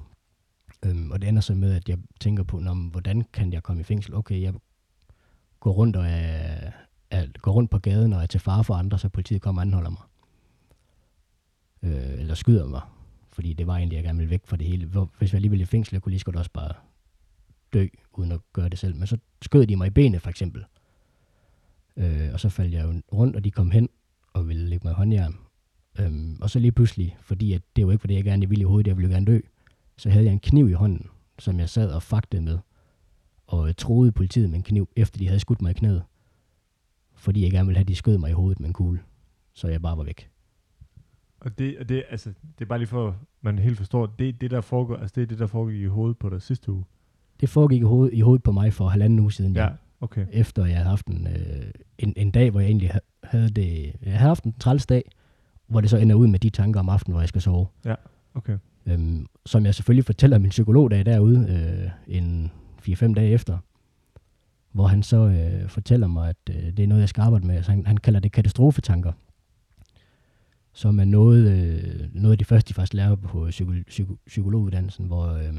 Øhm, 0.85 1.11
og 1.11 1.20
det 1.20 1.29
ender 1.29 1.43
så 1.43 1.55
med, 1.55 1.72
at 1.72 1.89
jeg 1.89 1.99
tænker 2.20 2.43
på, 2.43 2.59
når, 2.59 2.91
hvordan 2.91 3.22
kan 3.33 3.53
jeg 3.53 3.62
komme 3.62 3.81
i 3.81 3.85
fængsel? 3.85 4.14
Okay, 4.14 4.43
jeg 4.43 4.55
går 5.61 5.72
rundt, 5.72 5.97
og 5.97 6.07
er, 6.07 6.70
er, 7.11 7.27
går 7.39 7.53
rundt 7.53 7.70
på 7.70 7.79
gaden 7.79 8.12
og 8.12 8.22
er 8.22 8.27
til 8.27 8.41
fare 8.41 8.64
for 8.64 8.74
andre, 8.74 8.99
så 8.99 9.09
politiet 9.09 9.43
kommer 9.43 9.62
og 9.62 9.66
anholder 9.66 9.91
mig. 9.91 10.03
Øh, 11.83 12.20
eller 12.20 12.35
skyder 12.35 12.66
mig, 12.66 12.81
fordi 13.37 13.53
det 13.53 13.66
var 13.66 13.76
egentlig, 13.76 13.97
jeg 13.97 14.05
gerne 14.05 14.18
ville 14.18 14.30
væk 14.30 14.47
fra 14.47 14.57
det 14.57 14.66
hele. 14.66 14.87
Hvor, 14.87 15.12
hvis 15.18 15.32
jeg 15.32 15.39
alligevel 15.39 15.61
i 15.61 15.64
fængsel, 15.64 15.95
jeg 15.95 16.03
kunne 16.03 16.11
lige 16.11 16.20
så 16.20 16.24
godt 16.24 16.37
også 16.37 16.51
bare 16.51 16.72
dø, 17.72 17.87
uden 18.12 18.32
at 18.32 18.41
gøre 18.53 18.68
det 18.68 18.78
selv. 18.78 18.97
Men 18.97 19.07
så 19.07 19.18
skød 19.43 19.66
de 19.66 19.76
mig 19.76 19.87
i 19.87 19.91
benet, 19.91 20.22
for 20.22 20.30
eksempel. 20.30 20.64
Øh, 21.97 22.32
og 22.32 22.41
så 22.41 22.49
faldt 22.49 22.74
jeg 22.74 22.84
jo 22.84 23.03
rundt, 23.12 23.37
og 23.37 23.45
de 23.45 23.51
kom 23.51 23.70
hen 23.70 23.89
og 24.32 24.49
ville 24.49 24.68
lægge 24.68 24.87
mig 24.87 24.93
i 24.93 24.95
håndjern. 24.95 25.39
Øhm, 25.99 26.39
og 26.41 26.51
så 26.51 26.59
lige 26.59 26.72
pludselig, 26.72 27.16
fordi 27.20 27.53
at 27.53 27.62
det 27.76 27.87
var 27.87 27.93
ikke, 27.93 28.01
fordi 28.01 28.14
jeg 28.14 28.24
gerne 28.24 28.49
ville 28.49 28.62
i 28.62 28.64
hovedet, 28.64 28.87
jeg 28.87 28.97
ville 28.97 29.14
gerne 29.14 29.26
dø, 29.26 29.41
så 29.97 30.11
havde 30.11 30.24
jeg 30.24 30.32
en 30.32 30.41
kniv 30.41 30.68
i 30.68 30.72
hånden, 30.72 31.11
som 31.39 31.59
jeg 31.61 31.68
sad 31.68 31.91
og 31.91 32.03
fagtede 32.03 32.43
med, 32.43 32.59
og 33.47 33.68
øh, 33.68 33.74
troede 33.74 34.12
politiet 34.12 34.51
med 34.51 34.57
en 34.57 34.62
kniv, 34.62 34.89
efter 34.97 35.18
de 35.18 35.26
havde 35.26 35.41
skudt 35.41 35.62
mig 35.62 35.70
i 35.70 35.74
knæet, 35.74 36.03
fordi 37.14 37.43
jeg 37.43 37.51
gerne 37.51 37.66
ville 37.66 37.76
have, 37.76 37.84
at 37.84 37.89
de 37.89 37.97
skød 37.97 38.18
mig 38.18 38.30
i 38.30 38.32
hovedet 38.32 38.61
med 38.61 38.68
en 38.68 38.72
kugle, 38.72 39.01
så 39.55 39.68
jeg 39.68 39.82
bare 39.82 39.97
var 39.97 40.05
væk. 40.05 40.30
Og 41.41 41.59
det, 41.59 41.78
og 41.78 41.89
det, 41.89 42.03
altså, 42.11 42.28
det 42.59 42.64
er 42.64 42.68
bare 42.68 42.78
lige 42.78 42.89
for, 42.89 43.09
at 43.09 43.14
man 43.43 43.59
helt 43.59 43.76
forstår, 43.76 44.07
det, 44.07 44.41
det 44.41 44.51
der 44.51 44.61
foregår, 44.61 44.97
altså 44.97 45.12
det 45.14 45.22
er 45.22 45.26
det, 45.26 45.39
der 45.39 45.47
foregår 45.47 45.70
i 45.70 45.84
hovedet 45.84 46.18
på 46.18 46.28
dig 46.30 46.43
sidste 46.43 46.72
uge. 46.72 46.84
Det 47.41 47.49
foregik 47.49 47.80
i 47.80 47.84
hovedet, 47.84 48.14
i 48.14 48.20
hovedet 48.20 48.43
på 48.43 48.53
mig 48.53 48.72
for 48.72 48.89
halvanden 48.89 49.18
uge 49.18 49.32
siden, 49.32 49.55
Ja, 49.62 49.68
okay. 50.01 50.26
efter 50.32 50.64
jeg 50.66 50.76
havde 50.76 50.89
haft 50.89 51.07
en, 51.07 51.26
øh, 51.26 51.64
en, 51.99 52.12
en 52.16 52.30
dag, 52.30 52.51
hvor 52.51 52.61
jeg 52.61 52.66
egentlig 52.68 52.91
ha- 52.91 52.99
havde 53.24 53.51
det, 53.51 53.93
jeg 54.03 54.12
havde 54.12 54.28
haft 54.28 54.45
en 54.45 54.55
træls 54.61 54.87
dag, 54.87 55.11
hvor 55.66 55.80
det 55.80 55.91
så 55.91 55.97
ender 55.97 56.16
ud 56.16 56.26
med 56.26 56.39
de 56.39 56.51
tanker 56.51 56.80
om 56.80 56.89
aftenen, 56.89 57.12
hvor 57.12 57.20
jeg 57.20 57.28
skal 57.28 57.41
sove. 57.43 57.66
Okay. 58.34 58.59
Øhm, 58.87 59.26
som 59.47 59.64
jeg 59.66 59.74
selvfølgelig 59.74 60.05
fortæller 60.05 60.39
min 60.39 60.51
psykolog, 60.51 60.91
der 60.91 60.97
er 60.97 61.03
derude 61.03 61.39
øh, 62.09 62.16
en 62.16 62.51
4-5 62.89 63.14
dage 63.14 63.30
efter, 63.30 63.59
hvor 64.72 64.87
han 64.87 65.03
så 65.03 65.16
øh, 65.16 65.68
fortæller 65.68 66.07
mig, 66.07 66.28
at 66.28 66.37
øh, 66.51 66.57
det 66.76 66.80
er 66.80 66.87
noget, 66.87 67.01
jeg 67.01 67.09
skal 67.09 67.22
arbejde 67.22 67.47
med. 67.47 67.55
Altså, 67.57 67.70
han, 67.70 67.87
han 67.87 67.97
kalder 67.97 68.20
det 68.20 68.32
katastrofetanker, 68.32 69.12
som 70.77 71.01
er 71.01 71.05
noget, 71.05 71.51
øh, 71.51 72.14
noget 72.14 72.33
af 72.33 72.39
det 72.39 72.47
første, 72.47 72.68
de 72.68 72.74
faktisk 72.74 72.95
lærer 72.95 73.14
på 73.14 73.49
psyko- 73.49 73.85
psyko- 73.89 74.16
psykologuddannelsen, 74.27 75.07
hvor, 75.07 75.27
øh, 75.27 75.55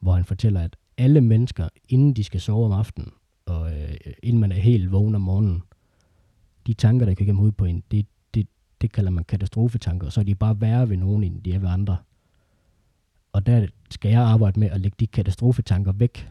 hvor 0.00 0.12
han 0.12 0.24
fortæller, 0.24 0.60
at 0.60 0.76
alle 0.98 1.20
mennesker, 1.20 1.68
inden 1.88 2.14
de 2.14 2.24
skal 2.24 2.40
sove 2.40 2.64
om 2.66 2.72
aftenen, 2.72 3.12
og 3.46 3.72
øh, 3.72 3.94
inden 4.22 4.40
man 4.40 4.52
er 4.52 4.56
helt 4.56 4.92
vågen 4.92 5.14
om 5.14 5.20
morgenen, 5.20 5.62
de 6.66 6.74
tanker, 6.74 7.06
der 7.06 7.14
kan 7.14 7.26
gennem 7.26 7.38
hovedet 7.38 7.56
på 7.56 7.64
en, 7.64 7.82
det, 7.90 8.06
det, 8.34 8.46
det 8.80 8.92
kalder 8.92 9.10
man 9.10 9.24
katastrofetanker, 9.24 10.06
og 10.06 10.12
så 10.12 10.20
er 10.20 10.24
de 10.24 10.34
bare 10.34 10.60
værre 10.60 10.88
ved 10.88 10.96
nogen, 10.96 11.24
end 11.24 11.42
de 11.42 11.52
er 11.52 11.58
ved 11.58 11.68
andre. 11.68 11.96
Og 13.32 13.46
der 13.46 13.66
skal 13.90 14.10
jeg 14.10 14.22
arbejde 14.22 14.60
med 14.60 14.70
at 14.70 14.80
lægge 14.80 14.96
de 15.00 15.06
katastrofetanker 15.06 15.92
væk, 15.92 16.30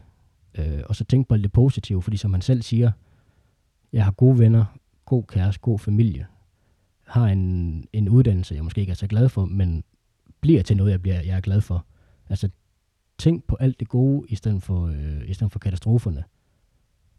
øh, 0.58 0.80
og 0.86 0.96
så 0.96 1.04
tænke 1.04 1.28
på 1.28 1.36
det 1.36 1.52
positive, 1.52 2.02
fordi 2.02 2.16
som 2.16 2.32
han 2.32 2.42
selv 2.42 2.62
siger, 2.62 2.92
jeg 3.92 4.04
har 4.04 4.12
gode 4.12 4.38
venner, 4.38 4.64
god 5.04 5.22
kæreste, 5.22 5.60
god 5.60 5.78
familie, 5.78 6.26
har 7.06 7.26
en, 7.26 7.84
en 7.92 8.08
uddannelse, 8.08 8.54
jeg 8.54 8.64
måske 8.64 8.80
ikke 8.80 8.90
er 8.90 8.94
så 8.94 9.06
glad 9.06 9.28
for, 9.28 9.44
men 9.44 9.84
bliver 10.40 10.62
til 10.62 10.76
noget, 10.76 10.90
jeg, 10.90 11.02
bliver, 11.02 11.20
jeg 11.20 11.36
er 11.36 11.40
glad 11.40 11.60
for. 11.60 11.86
Altså, 12.28 12.48
tænk 13.18 13.44
på 13.44 13.56
alt 13.60 13.80
det 13.80 13.88
gode, 13.88 14.26
i 14.28 14.34
stedet 14.34 14.62
for, 14.62 14.86
øh, 14.86 15.28
i 15.28 15.34
stedet 15.34 15.52
for 15.52 15.58
katastroferne. 15.58 16.24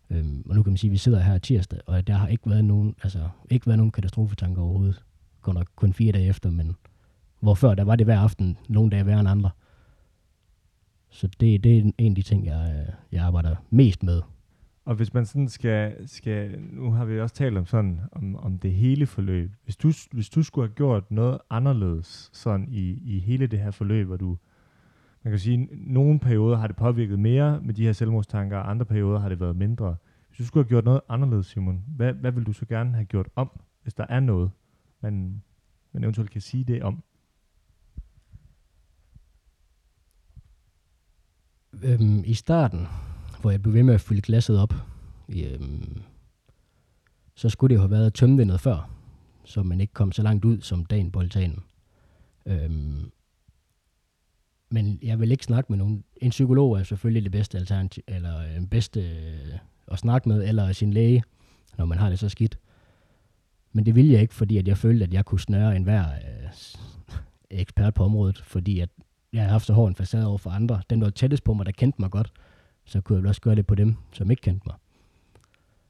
Øhm, 0.10 0.44
og 0.50 0.56
nu 0.56 0.64
kan 0.64 0.72
man 0.72 0.78
sige, 0.78 0.90
at 0.90 0.94
vi 0.94 0.98
sidder 0.98 1.20
her 1.20 1.38
tirsdag, 1.38 1.80
og 1.86 2.08
der 2.08 2.14
har 2.14 2.28
ikke 2.28 2.50
været 2.50 2.66
nogen, 2.66 2.96
altså, 3.04 3.30
ikke 3.50 3.68
været 3.68 3.78
nogen 3.78 3.92
katastrofetanker 3.92 4.62
overhovedet. 4.62 5.04
Går 5.42 5.54
nok 5.54 5.68
kun 5.76 5.94
fire 5.94 6.12
dage 6.12 6.28
efter, 6.28 6.50
men 6.50 6.76
hvor 7.40 7.54
før 7.54 7.76
der 7.76 7.84
var 7.84 7.96
det 7.96 8.06
hver 8.06 8.20
aften, 8.20 8.58
nogle 8.70 8.92
dage 8.92 9.06
værre 9.06 9.20
end 9.20 9.30
andre. 9.30 9.50
Så 11.10 11.28
det, 11.40 11.64
det 11.64 11.78
er 11.78 11.92
en 11.98 12.12
af 12.12 12.16
de 12.16 12.22
ting, 12.22 12.46
jeg, 12.46 12.88
jeg 13.12 13.24
arbejder 13.24 13.56
mest 13.70 14.04
med. 14.04 14.22
Og 14.88 14.96
hvis 14.96 15.14
man 15.14 15.26
sådan 15.26 15.50
skal, 15.50 16.08
skal 16.08 16.62
nu 16.62 16.92
har 16.92 17.06
vi 17.06 17.20
også 17.20 17.36
talt 17.36 17.58
om 17.58 17.66
sådan, 17.66 18.02
om, 18.12 18.36
om 18.36 18.60
det 18.60 18.74
hele 18.74 19.06
forløb. 19.06 19.52
Hvis 19.64 19.76
du, 19.76 19.92
hvis 20.12 20.30
du 20.30 20.44
skulle 20.44 20.68
have 20.68 20.76
gjort 20.76 21.12
noget 21.12 21.40
anderledes 21.50 22.30
sådan 22.34 22.68
i, 22.72 23.16
i 23.16 23.20
hele 23.20 23.48
det 23.48 23.60
her 23.60 23.72
forløb, 23.72 24.08
hvor 24.08 24.18
du, 24.18 24.38
man 25.24 25.32
kan 25.32 25.40
sige, 25.40 25.70
nogle 25.72 26.20
perioder 26.20 26.58
har 26.58 26.68
det 26.68 26.76
påvirket 26.76 27.20
mere 27.20 27.62
med 27.62 27.74
de 27.74 27.84
her 27.84 27.94
selvmordstanker, 27.94 28.58
og 28.58 28.70
andre 28.70 28.86
perioder 28.86 29.20
har 29.20 29.30
det 29.30 29.40
været 29.40 29.56
mindre. 29.56 29.96
Hvis 30.28 30.38
du 30.38 30.46
skulle 30.46 30.64
have 30.64 30.70
gjort 30.70 30.86
noget 30.86 31.02
anderledes, 31.10 31.46
Simon, 31.46 31.84
hvad, 31.88 32.14
hvad 32.14 32.32
vil 32.32 32.46
du 32.46 32.54
så 32.54 32.66
gerne 32.66 32.94
have 32.94 33.06
gjort 33.06 33.28
om, 33.36 33.50
hvis 33.84 33.94
der 33.94 34.06
er 34.10 34.20
noget, 34.20 34.52
man, 35.02 35.44
man 35.92 36.04
eventuelt 36.04 36.32
kan 36.32 36.42
sige 36.42 36.64
det 36.64 36.84
om? 36.84 37.04
Øhm, 41.84 42.24
I 42.26 42.34
starten, 42.34 42.88
hvor 43.48 43.52
jeg 43.52 43.62
blev 43.62 43.74
ved 43.74 43.84
med 43.84 43.94
at 43.94 44.02
fylde 44.02 44.22
glasset 44.22 44.60
op, 44.60 44.74
øhm, 45.30 46.02
så 47.36 47.50
skulle 47.50 47.70
det 47.70 47.76
jo 47.76 47.82
have 47.82 47.92
været 47.92 48.14
tømt 48.14 48.48
noget 48.48 48.62
før, 48.62 48.90
så 49.46 49.64
man 49.64 49.82
ikke 49.82 49.94
kom 49.94 50.12
så 50.12 50.24
langt 50.24 50.46
ud 50.46 50.62
som 50.62 50.86
dagen 50.86 51.12
på 51.12 51.20
altanen. 51.20 51.64
Øhm, 52.46 53.12
men 54.70 55.00
jeg 55.02 55.20
vil 55.20 55.32
ikke 55.32 55.44
snakke 55.44 55.72
med 55.72 55.78
nogen. 55.78 56.04
En 56.18 56.30
psykolog 56.30 56.80
er 56.80 56.84
selvfølgelig 56.84 57.24
det 57.24 57.32
bedste 57.32 57.58
alternativ, 57.58 58.04
eller 58.08 58.54
den 58.54 58.68
bedste 58.68 59.00
øh, 59.00 59.58
at 59.88 60.00
snakke 60.00 60.30
med, 60.30 60.48
eller 60.48 60.74
sin 60.74 60.94
læge, 60.94 61.24
når 61.78 61.86
man 61.86 61.98
har 61.98 62.10
det 62.10 62.20
så 62.20 62.30
skidt. 62.30 62.60
Men 63.72 63.86
det 63.86 63.96
ville 63.96 64.14
jeg 64.14 64.22
ikke, 64.22 64.34
fordi 64.34 64.58
at 64.58 64.68
jeg 64.68 64.78
følte, 64.78 65.06
at 65.06 65.14
jeg 65.14 65.26
kunne 65.26 65.40
snøre 65.40 65.76
enhver 65.76 66.06
øh, 66.06 66.50
ekspert 67.50 67.94
på 67.94 68.04
området, 68.04 68.42
fordi 68.46 68.80
at 68.80 68.90
jeg 69.34 69.44
har 69.44 69.50
haft 69.50 69.66
så 69.66 69.74
hård 69.74 69.90
en 69.90 69.96
facade 69.96 70.28
over 70.28 70.38
for 70.38 70.50
andre. 70.50 70.82
Den, 70.90 71.00
der 71.00 71.06
var 71.06 71.12
tættest 71.12 71.44
på 71.44 71.54
mig, 71.54 71.66
der 71.66 71.72
kendte 71.72 72.02
mig 72.02 72.12
godt, 72.12 72.32
så 72.88 73.02
kunne 73.02 73.16
jeg 73.16 73.24
vel 73.24 73.30
også 73.30 73.42
gøre 73.42 73.56
det 73.56 73.68
på 73.68 73.76
dem, 73.76 73.96
som 74.12 74.32
ikke 74.32 74.42
kendte 74.42 74.70
mig. 74.70 74.76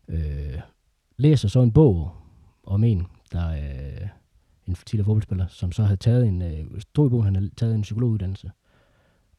Øh, 0.08 0.60
læser 1.18 1.48
så 1.48 1.62
en 1.62 1.72
bog 1.72 2.12
om 2.64 2.84
en, 2.84 3.08
der 3.32 3.42
er 3.42 4.02
øh, 4.02 4.08
en 4.66 4.76
tidligere 4.76 5.06
fodboldspiller, 5.06 5.48
som 5.48 5.72
så 5.72 5.84
havde 5.84 5.98
taget 5.98 6.28
en, 6.28 6.42
øh, 6.42 6.82
stod 6.82 7.08
i 7.08 7.10
bogen, 7.10 7.26
han 7.26 7.36
havde 7.36 7.50
taget 7.58 7.76
en 7.76 7.82
psykologuddannelse, 7.82 8.52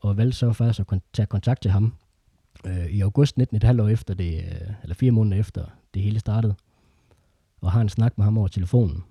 og 0.00 0.16
valgte 0.16 0.38
så 0.38 0.52
faktisk 0.52 0.80
at 0.80 0.92
kon- 0.92 1.10
tage 1.12 1.26
kontakt 1.26 1.62
til 1.62 1.70
ham 1.70 1.94
øh, 2.66 2.86
i 2.86 3.00
august 3.00 3.36
19, 3.38 3.56
et 3.56 3.64
halvt 3.64 3.80
år 3.80 3.88
efter 3.88 4.14
det, 4.14 4.34
øh, 4.34 4.70
eller 4.82 4.94
fire 4.94 5.10
måneder 5.10 5.36
efter 5.36 5.66
det 5.94 6.02
hele 6.02 6.20
startede, 6.20 6.54
og 7.60 7.72
har 7.72 7.80
en 7.80 7.88
snak 7.88 8.18
med 8.18 8.24
ham 8.24 8.38
over 8.38 8.48
telefonen, 8.48 9.04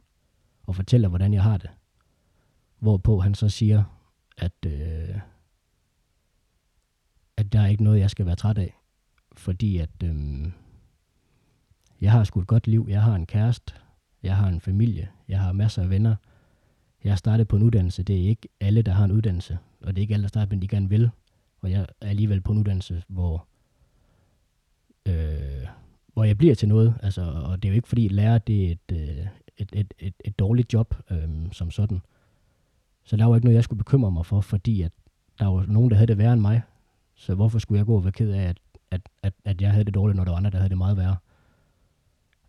og 0.63 0.75
fortæller, 0.75 1.09
hvordan 1.09 1.33
jeg 1.33 1.43
har 1.43 1.57
det. 1.57 1.69
Hvorpå 2.79 3.19
han 3.19 3.35
så 3.35 3.49
siger, 3.49 3.83
at, 4.37 4.65
øh, 4.65 5.19
at 7.37 7.53
der 7.53 7.59
er 7.59 7.67
ikke 7.67 7.83
noget, 7.83 7.99
jeg 7.99 8.09
skal 8.09 8.25
være 8.25 8.35
træt 8.35 8.57
af. 8.57 8.77
Fordi 9.35 9.77
at 9.77 9.89
øhm, 10.03 10.53
jeg 12.01 12.11
har 12.11 12.23
sgu 12.23 12.39
et 12.39 12.47
godt 12.47 12.67
liv. 12.67 12.85
Jeg 12.89 13.03
har 13.03 13.15
en 13.15 13.25
kæreste. 13.25 13.73
Jeg 14.23 14.35
har 14.35 14.47
en 14.47 14.61
familie. 14.61 15.09
Jeg 15.27 15.39
har 15.39 15.51
masser 15.51 15.81
af 15.81 15.89
venner. 15.89 16.15
Jeg 17.03 17.11
har 17.11 17.17
startet 17.17 17.47
på 17.47 17.55
en 17.55 17.63
uddannelse. 17.63 18.03
Det 18.03 18.15
er 18.15 18.29
ikke 18.29 18.47
alle, 18.59 18.81
der 18.81 18.91
har 18.91 19.05
en 19.05 19.11
uddannelse. 19.11 19.57
Og 19.81 19.95
det 19.95 19.97
er 19.97 20.01
ikke 20.01 20.13
alle, 20.13 20.21
der 20.23 20.27
starter, 20.27 20.49
men 20.49 20.61
de 20.61 20.67
gerne 20.67 20.89
vil. 20.89 21.09
Og 21.61 21.71
jeg 21.71 21.81
er 22.01 22.07
alligevel 22.07 22.41
på 22.41 22.51
en 22.51 22.57
uddannelse, 22.57 23.03
hvor, 23.07 23.47
øh, 25.05 25.67
hvor 26.13 26.23
jeg 26.23 26.37
bliver 26.37 26.55
til 26.55 26.67
noget. 26.67 26.95
Altså, 27.03 27.21
og 27.21 27.63
det 27.63 27.69
er 27.69 27.71
jo 27.71 27.75
ikke 27.75 27.87
fordi 27.87 28.07
lærer, 28.07 28.37
det 28.37 28.67
er 28.67 28.71
et, 28.71 28.91
øh, 28.91 29.27
et, 29.57 29.69
et, 29.73 29.93
et, 29.99 30.13
et 30.25 30.39
dårligt 30.39 30.73
job 30.73 30.95
øh, 31.11 31.29
som 31.51 31.71
sådan. 31.71 32.01
Så 33.03 33.17
der 33.17 33.25
var 33.25 33.35
ikke 33.35 33.45
noget, 33.45 33.55
jeg 33.55 33.63
skulle 33.63 33.77
bekymre 33.77 34.11
mig 34.11 34.25
for, 34.25 34.41
fordi 34.41 34.81
at 34.81 34.91
der 35.39 35.45
var 35.45 35.65
nogen, 35.65 35.89
der 35.89 35.95
havde 35.95 36.07
det 36.07 36.17
værre 36.17 36.33
end 36.33 36.41
mig. 36.41 36.61
Så 37.17 37.35
hvorfor 37.35 37.59
skulle 37.59 37.77
jeg 37.77 37.85
gå 37.85 37.95
og 37.95 38.03
være 38.03 38.11
ked 38.11 38.31
af, 38.31 38.41
at, 38.41 38.57
at, 38.91 39.01
at, 39.23 39.33
at 39.45 39.61
jeg 39.61 39.71
havde 39.71 39.85
det 39.85 39.93
dårligt, 39.93 40.17
når 40.17 40.23
der 40.23 40.31
var 40.31 40.37
andre, 40.37 40.49
der 40.49 40.57
havde 40.57 40.69
det 40.69 40.77
meget 40.77 40.97
værre? 40.97 41.15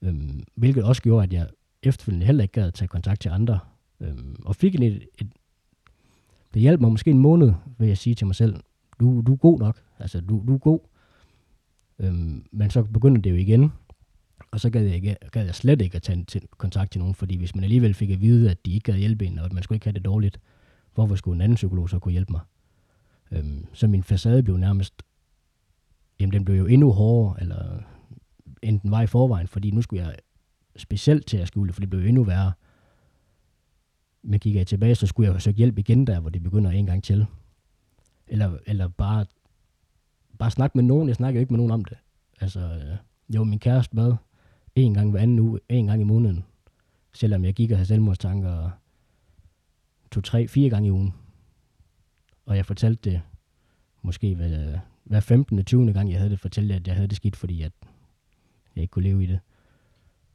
Øhm, 0.02 0.44
hvilket 0.54 0.84
også 0.84 1.02
gjorde, 1.02 1.24
at 1.24 1.32
jeg 1.32 1.48
efterfølgende 1.82 2.26
heller 2.26 2.42
ikke 2.42 2.52
gad 2.52 2.66
at 2.66 2.74
tage 2.74 2.88
kontakt 2.88 3.20
til 3.20 3.28
andre. 3.28 3.58
Øhm, 4.00 4.36
og 4.44 4.56
fik 4.56 4.74
en 4.74 4.82
et, 4.82 5.08
et, 5.18 5.28
det 6.54 6.62
hjalp 6.62 6.80
mig 6.80 6.90
måske 6.90 7.10
en 7.10 7.18
måned, 7.18 7.52
vil 7.78 7.88
jeg 7.88 7.98
sige 7.98 8.14
til 8.14 8.26
mig 8.26 8.36
selv, 8.36 8.56
du, 9.00 9.22
du 9.26 9.32
er 9.32 9.36
god 9.36 9.58
nok, 9.58 9.82
altså 9.98 10.20
du, 10.20 10.44
du 10.48 10.54
er 10.54 10.58
god. 10.58 10.80
Øhm, 11.98 12.46
men 12.52 12.70
så 12.70 12.82
begynder 12.82 13.20
det 13.20 13.30
jo 13.30 13.36
igen, 13.36 13.72
Og 14.50 14.60
så 14.60 14.70
gad 14.70 14.82
jeg, 14.82 14.94
ikke, 14.94 15.16
gad 15.32 15.44
jeg 15.44 15.54
slet 15.54 15.82
ikke 15.82 15.96
at 15.96 16.02
tage 16.02 16.24
til, 16.24 16.42
kontakt 16.58 16.92
til 16.92 16.98
nogen, 16.98 17.14
fordi 17.14 17.36
hvis 17.36 17.54
man 17.54 17.64
alligevel 17.64 17.94
fik 17.94 18.10
at 18.10 18.20
vide, 18.20 18.50
at 18.50 18.66
de 18.66 18.72
ikke 18.72 18.92
gad 18.92 18.98
hjælpe 18.98 19.26
en, 19.26 19.38
og 19.38 19.44
at 19.44 19.52
man 19.52 19.62
skulle 19.62 19.76
ikke 19.76 19.86
have 19.86 19.94
det 19.94 20.04
dårligt, 20.04 20.40
hvorfor 20.94 21.14
skulle 21.14 21.34
en 21.34 21.40
anden 21.40 21.56
psykolog 21.56 21.90
så 21.90 21.98
kunne 21.98 22.12
hjælpe 22.12 22.32
mig? 22.32 22.40
Øhm, 23.32 23.66
så 23.72 23.86
min 23.86 24.02
facade 24.02 24.42
blev 24.42 24.56
nærmest, 24.56 25.02
jamen 26.20 26.32
den 26.32 26.44
blev 26.44 26.56
jo 26.56 26.66
endnu 26.66 26.92
hårdere, 26.92 27.40
eller 27.40 27.82
end 28.62 28.80
den 28.80 28.90
var 28.90 29.02
i 29.02 29.06
forvejen, 29.06 29.46
fordi 29.46 29.70
nu 29.70 29.82
skulle 29.82 30.04
jeg 30.04 30.16
specielt 30.76 31.26
til 31.26 31.36
at 31.36 31.48
skjule, 31.48 31.72
for 31.72 31.80
det 31.80 31.90
blev 31.90 32.00
endnu 32.00 32.24
værre. 32.24 32.52
Men 34.22 34.40
kigger 34.40 34.60
jeg 34.60 34.66
tilbage, 34.66 34.94
så 34.94 35.06
skulle 35.06 35.26
jeg 35.26 35.34
jo 35.34 35.40
søge 35.40 35.56
hjælp 35.56 35.78
igen 35.78 36.06
der, 36.06 36.20
hvor 36.20 36.30
det 36.30 36.42
begynder 36.42 36.70
en 36.70 36.86
gang 36.86 37.04
til. 37.04 37.26
Eller, 38.26 38.58
eller 38.66 38.88
bare, 38.88 39.26
bare 40.38 40.50
snakke 40.50 40.78
med 40.78 40.84
nogen. 40.84 41.08
Jeg 41.08 41.16
snakker 41.16 41.40
jo 41.40 41.40
ikke 41.40 41.52
med 41.52 41.58
nogen 41.58 41.72
om 41.72 41.84
det. 41.84 41.98
Altså, 42.40 42.60
øh, 42.60 42.96
jo, 43.34 43.44
min 43.44 43.58
kæreste 43.58 43.96
med 43.96 44.16
en 44.74 44.94
gang 44.94 45.10
hver 45.10 45.20
anden 45.20 45.38
uge, 45.38 45.60
en 45.68 45.86
gang 45.86 46.00
i 46.00 46.04
måneden. 46.04 46.44
Selvom 47.12 47.44
jeg 47.44 47.54
gik 47.54 47.70
og 47.70 47.76
havde 47.76 47.86
selvmordstanker 47.86 48.70
to, 50.10 50.20
tre, 50.20 50.48
fire 50.48 50.70
gange 50.70 50.88
i 50.88 50.90
ugen. 50.92 51.14
Og 52.48 52.56
jeg 52.56 52.66
fortalte 52.66 53.10
det 53.10 53.22
måske 54.02 54.34
hver, 54.34 54.78
hver 55.04 55.20
15. 55.20 55.64
20. 55.64 55.92
gang, 55.92 56.10
jeg 56.10 56.18
havde 56.18 56.30
det, 56.30 56.40
fortalte 56.40 56.74
at 56.74 56.86
jeg 56.86 56.94
havde 56.94 57.08
det 57.08 57.16
skidt, 57.16 57.36
fordi 57.36 57.62
at 57.62 57.72
jeg 58.76 58.82
ikke 58.82 58.92
kunne 58.92 59.02
leve 59.02 59.24
i 59.24 59.26
det. 59.26 59.40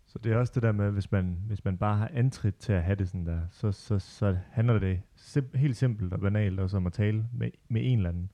Så 0.05 0.19
det 0.23 0.31
er 0.31 0.37
også 0.37 0.51
det 0.55 0.63
der 0.63 0.71
med, 0.71 0.91
hvis 0.91 1.11
man, 1.11 1.37
hvis 1.47 1.65
man 1.65 1.77
bare 1.77 1.97
har 1.97 2.11
antrit 2.13 2.55
til 2.55 2.73
at 2.73 2.83
have 2.83 2.95
det 2.95 3.07
sådan 3.07 3.25
der, 3.25 3.39
så, 3.51 3.71
så, 3.71 3.99
så 3.99 4.37
handler 4.51 4.79
det 4.79 5.01
sim- 5.17 5.57
helt 5.57 5.77
simpelt 5.77 6.13
og 6.13 6.19
banalt 6.19 6.59
også 6.59 6.77
om 6.77 6.87
at 6.87 6.93
tale 6.93 7.25
med, 7.33 7.49
med 7.69 7.81
en 7.83 7.97
eller 7.97 8.09
anden. 8.09 8.29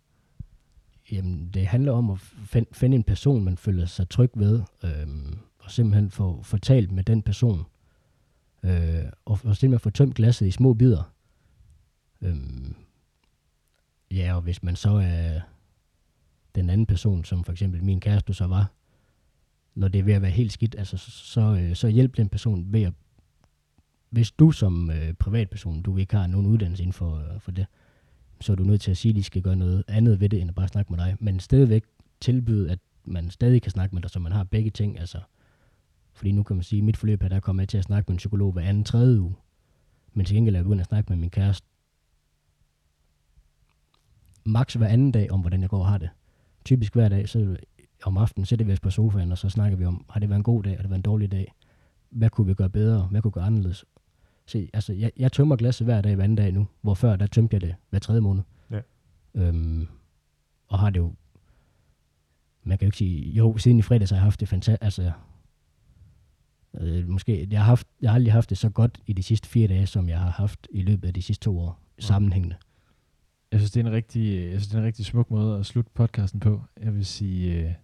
Jamen, 1.11 1.49
det 1.53 1.67
handler 1.67 1.91
om 1.91 2.09
at 2.09 2.19
find, 2.19 2.65
finde 2.71 2.95
en 2.95 3.03
person, 3.03 3.43
man 3.43 3.57
føler 3.57 3.85
sig 3.85 4.09
tryg 4.09 4.31
ved, 4.35 4.61
øhm, 4.83 5.37
og 5.59 5.71
simpelthen 5.71 6.09
få, 6.11 6.43
få 6.43 6.57
talt 6.57 6.91
med 6.91 7.03
den 7.03 7.21
person. 7.21 7.65
Øh, 8.63 9.05
og, 9.25 9.39
og 9.43 9.55
simpelthen 9.55 9.79
få 9.79 9.89
tømt 9.89 10.15
glasset 10.15 10.47
i 10.47 10.51
små 10.51 10.73
bidder. 10.73 11.13
Øhm, 12.21 12.68
og 14.39 14.43
hvis 14.43 14.63
man 14.63 14.75
så 14.75 14.89
er 14.89 15.39
den 16.55 16.69
anden 16.69 16.85
person, 16.85 17.25
som 17.25 17.43
for 17.43 17.51
eksempel 17.51 17.83
min 17.83 17.99
kæreste 17.99 18.33
så 18.33 18.47
var, 18.47 18.71
når 19.75 19.87
det 19.87 19.99
er 19.99 20.03
ved 20.03 20.13
at 20.13 20.21
være 20.21 20.31
helt 20.31 20.51
skidt, 20.51 20.75
altså, 20.77 20.97
så, 20.97 21.41
øh, 21.41 21.75
så 21.75 21.87
hjælp 21.87 22.17
den 22.17 22.29
person 22.29 22.73
ved 22.73 22.81
at, 22.83 22.93
hvis 24.09 24.31
du 24.31 24.51
som 24.51 24.91
øh, 24.91 25.13
privatperson, 25.13 25.81
du 25.81 25.97
ikke 25.97 26.15
har 26.15 26.27
nogen 26.27 26.47
uddannelse 26.47 26.83
inden 26.83 26.93
for, 26.93 27.15
øh, 27.15 27.39
for 27.39 27.51
det, 27.51 27.65
så 28.41 28.51
er 28.51 28.55
du 28.55 28.63
nødt 28.63 28.81
til 28.81 28.91
at 28.91 28.97
sige, 28.97 29.09
at 29.09 29.15
de 29.15 29.23
skal 29.23 29.41
gøre 29.41 29.55
noget 29.55 29.83
andet 29.87 30.19
ved 30.19 30.29
det, 30.29 30.41
end 30.41 30.49
at 30.49 30.55
bare 30.55 30.67
snakke 30.67 30.93
med 30.93 30.99
dig. 30.99 31.15
Men 31.19 31.39
stadigvæk 31.39 31.83
tilbyde, 32.21 32.71
at 32.71 32.79
man 33.05 33.29
stadig 33.29 33.61
kan 33.61 33.71
snakke 33.71 33.95
med 33.95 34.01
dig, 34.01 34.11
så 34.11 34.19
man 34.19 34.31
har 34.31 34.43
begge 34.43 34.69
ting. 34.69 34.99
Altså, 34.99 35.19
fordi 36.13 36.31
nu 36.31 36.43
kan 36.43 36.55
man 36.55 36.63
sige, 36.63 36.79
at 36.79 36.85
mit 36.85 36.97
forløb 36.97 37.23
er, 37.23 37.27
der 37.27 37.39
kommer 37.39 37.63
jeg 37.63 37.69
til 37.69 37.77
at 37.77 37.83
snakke 37.83 38.11
med 38.11 38.13
en 38.13 38.17
psykolog 38.17 38.51
hver 38.51 38.61
anden 38.61 38.83
tredje 38.83 39.21
uge. 39.21 39.35
Men 40.13 40.25
til 40.25 40.35
gengæld 40.35 40.55
er 40.55 40.59
jeg 40.59 40.65
begyndt 40.65 40.81
at 40.81 40.87
snakke 40.87 41.09
med 41.09 41.17
min 41.17 41.29
kæreste 41.29 41.67
maks 44.45 44.73
hver 44.73 44.87
anden 44.87 45.11
dag 45.11 45.31
om, 45.31 45.39
hvordan 45.39 45.61
jeg 45.61 45.69
går 45.69 45.79
og 45.79 45.87
har 45.87 45.97
det. 45.97 46.09
Typisk 46.65 46.93
hver 46.93 47.09
dag, 47.09 47.29
så 47.29 47.57
om 48.03 48.17
aftenen 48.17 48.45
sætter 48.45 48.65
vi 48.65 48.73
os 48.73 48.79
på 48.79 48.89
sofaen, 48.89 49.31
og 49.31 49.37
så 49.37 49.49
snakker 49.49 49.77
vi 49.77 49.85
om, 49.85 50.05
har 50.09 50.19
det 50.19 50.29
været 50.29 50.39
en 50.39 50.43
god 50.43 50.63
dag, 50.63 50.75
har 50.75 50.81
det 50.81 50.89
været 50.89 50.99
en 50.99 51.03
dårlig 51.03 51.31
dag? 51.31 51.53
Hvad 52.09 52.29
kunne 52.29 52.47
vi 52.47 52.53
gøre 52.53 52.69
bedre? 52.69 53.07
Hvad 53.11 53.21
kunne 53.21 53.31
vi 53.31 53.33
gøre 53.33 53.45
anderledes? 53.45 53.85
Se, 54.45 54.69
altså, 54.73 54.93
jeg, 54.93 55.11
jeg 55.17 55.31
tømmer 55.31 55.55
glasset 55.55 55.87
hver 55.87 56.01
dag, 56.01 56.15
hver 56.15 56.23
anden 56.23 56.35
dag 56.35 56.51
nu, 56.51 56.67
hvor 56.81 56.93
før, 56.93 57.15
der 57.15 57.27
tømte 57.27 57.53
jeg 57.53 57.61
det 57.61 57.75
hver 57.89 57.99
tredje 57.99 58.21
måned. 58.21 58.43
Ja. 58.71 58.79
Øhm, 59.33 59.87
og 60.67 60.79
har 60.79 60.89
det 60.89 60.99
jo, 60.99 61.13
man 62.63 62.77
kan 62.77 62.85
jo 62.85 62.87
ikke 62.87 62.97
sige, 62.97 63.31
jo, 63.31 63.57
siden 63.57 63.79
i 63.79 63.81
fredags 63.81 64.11
har 64.11 64.17
jeg 64.17 64.23
haft 64.23 64.39
det 64.39 64.47
fantastisk, 64.49 64.83
altså, 64.83 65.11
øh, 66.73 67.07
måske, 67.07 67.47
jeg 67.51 67.59
har, 67.59 67.65
haft, 67.65 67.87
jeg 68.01 68.09
har 68.09 68.15
aldrig 68.15 68.33
haft 68.33 68.49
det 68.49 68.57
så 68.57 68.69
godt 68.69 69.01
i 69.07 69.13
de 69.13 69.23
sidste 69.23 69.49
fire 69.49 69.67
dage, 69.67 69.87
som 69.87 70.09
jeg 70.09 70.19
har 70.19 70.29
haft 70.29 70.67
i 70.71 70.81
løbet 70.81 71.07
af 71.07 71.13
de 71.13 71.21
sidste 71.21 71.43
to 71.43 71.59
år, 71.59 71.79
sammenhængende. 71.99 72.55
Jeg 73.51 73.59
synes, 73.59 73.71
det 73.71 73.81
er 73.81 73.87
en 73.87 73.91
rigtig, 73.93 74.51
jeg 74.51 74.59
synes, 74.59 74.67
det 74.67 74.75
er 74.75 74.79
en 74.79 74.85
rigtig 74.85 75.05
smuk 75.05 75.31
måde 75.31 75.59
at 75.59 75.65
slutte 75.65 75.91
podcasten 75.93 76.39
på. 76.39 76.61
Jeg 76.81 76.95
vil 76.95 77.05
sige, 77.05 77.51
øh, 77.53 77.63
jeg 77.63 77.75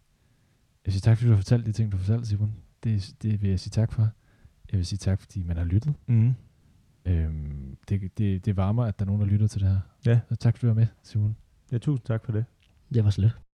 vil 0.85 0.93
sige 0.93 1.01
tak, 1.01 1.17
fordi 1.17 1.27
du 1.27 1.33
har 1.33 1.41
fortalt 1.41 1.65
de 1.65 1.71
ting, 1.71 1.91
du 1.91 1.97
har 1.97 2.03
fortalt, 2.03 2.27
Simon. 2.27 2.55
Det, 2.83 3.15
det 3.21 3.41
vil 3.41 3.49
jeg 3.49 3.59
sige 3.59 3.71
tak 3.71 3.91
for. 3.91 4.09
Jeg 4.71 4.77
vil 4.77 4.85
sige 4.85 4.97
tak, 4.97 5.19
fordi 5.21 5.43
man 5.43 5.57
har 5.57 5.63
lyttet. 5.63 5.93
Mm. 6.07 6.33
Øhm, 7.05 7.77
det, 7.89 8.17
det, 8.17 8.45
det 8.45 8.57
varmer, 8.57 8.83
at 8.83 8.99
der 8.99 9.05
er 9.05 9.07
nogen, 9.07 9.21
der 9.21 9.27
lytter 9.27 9.47
til 9.47 9.61
det 9.61 9.69
her. 9.69 9.79
Ja. 10.05 10.19
Så 10.29 10.35
tak, 10.35 10.57
fordi 10.57 10.61
du 10.61 10.67
var 10.67 10.79
med, 10.79 10.87
Simon. 11.03 11.35
Ja, 11.71 11.77
tusind 11.77 12.05
tak 12.05 12.25
for 12.25 12.31
det. 12.31 12.45
Det 12.93 13.03
var 13.03 13.09
så 13.09 13.21
lidt. 13.21 13.44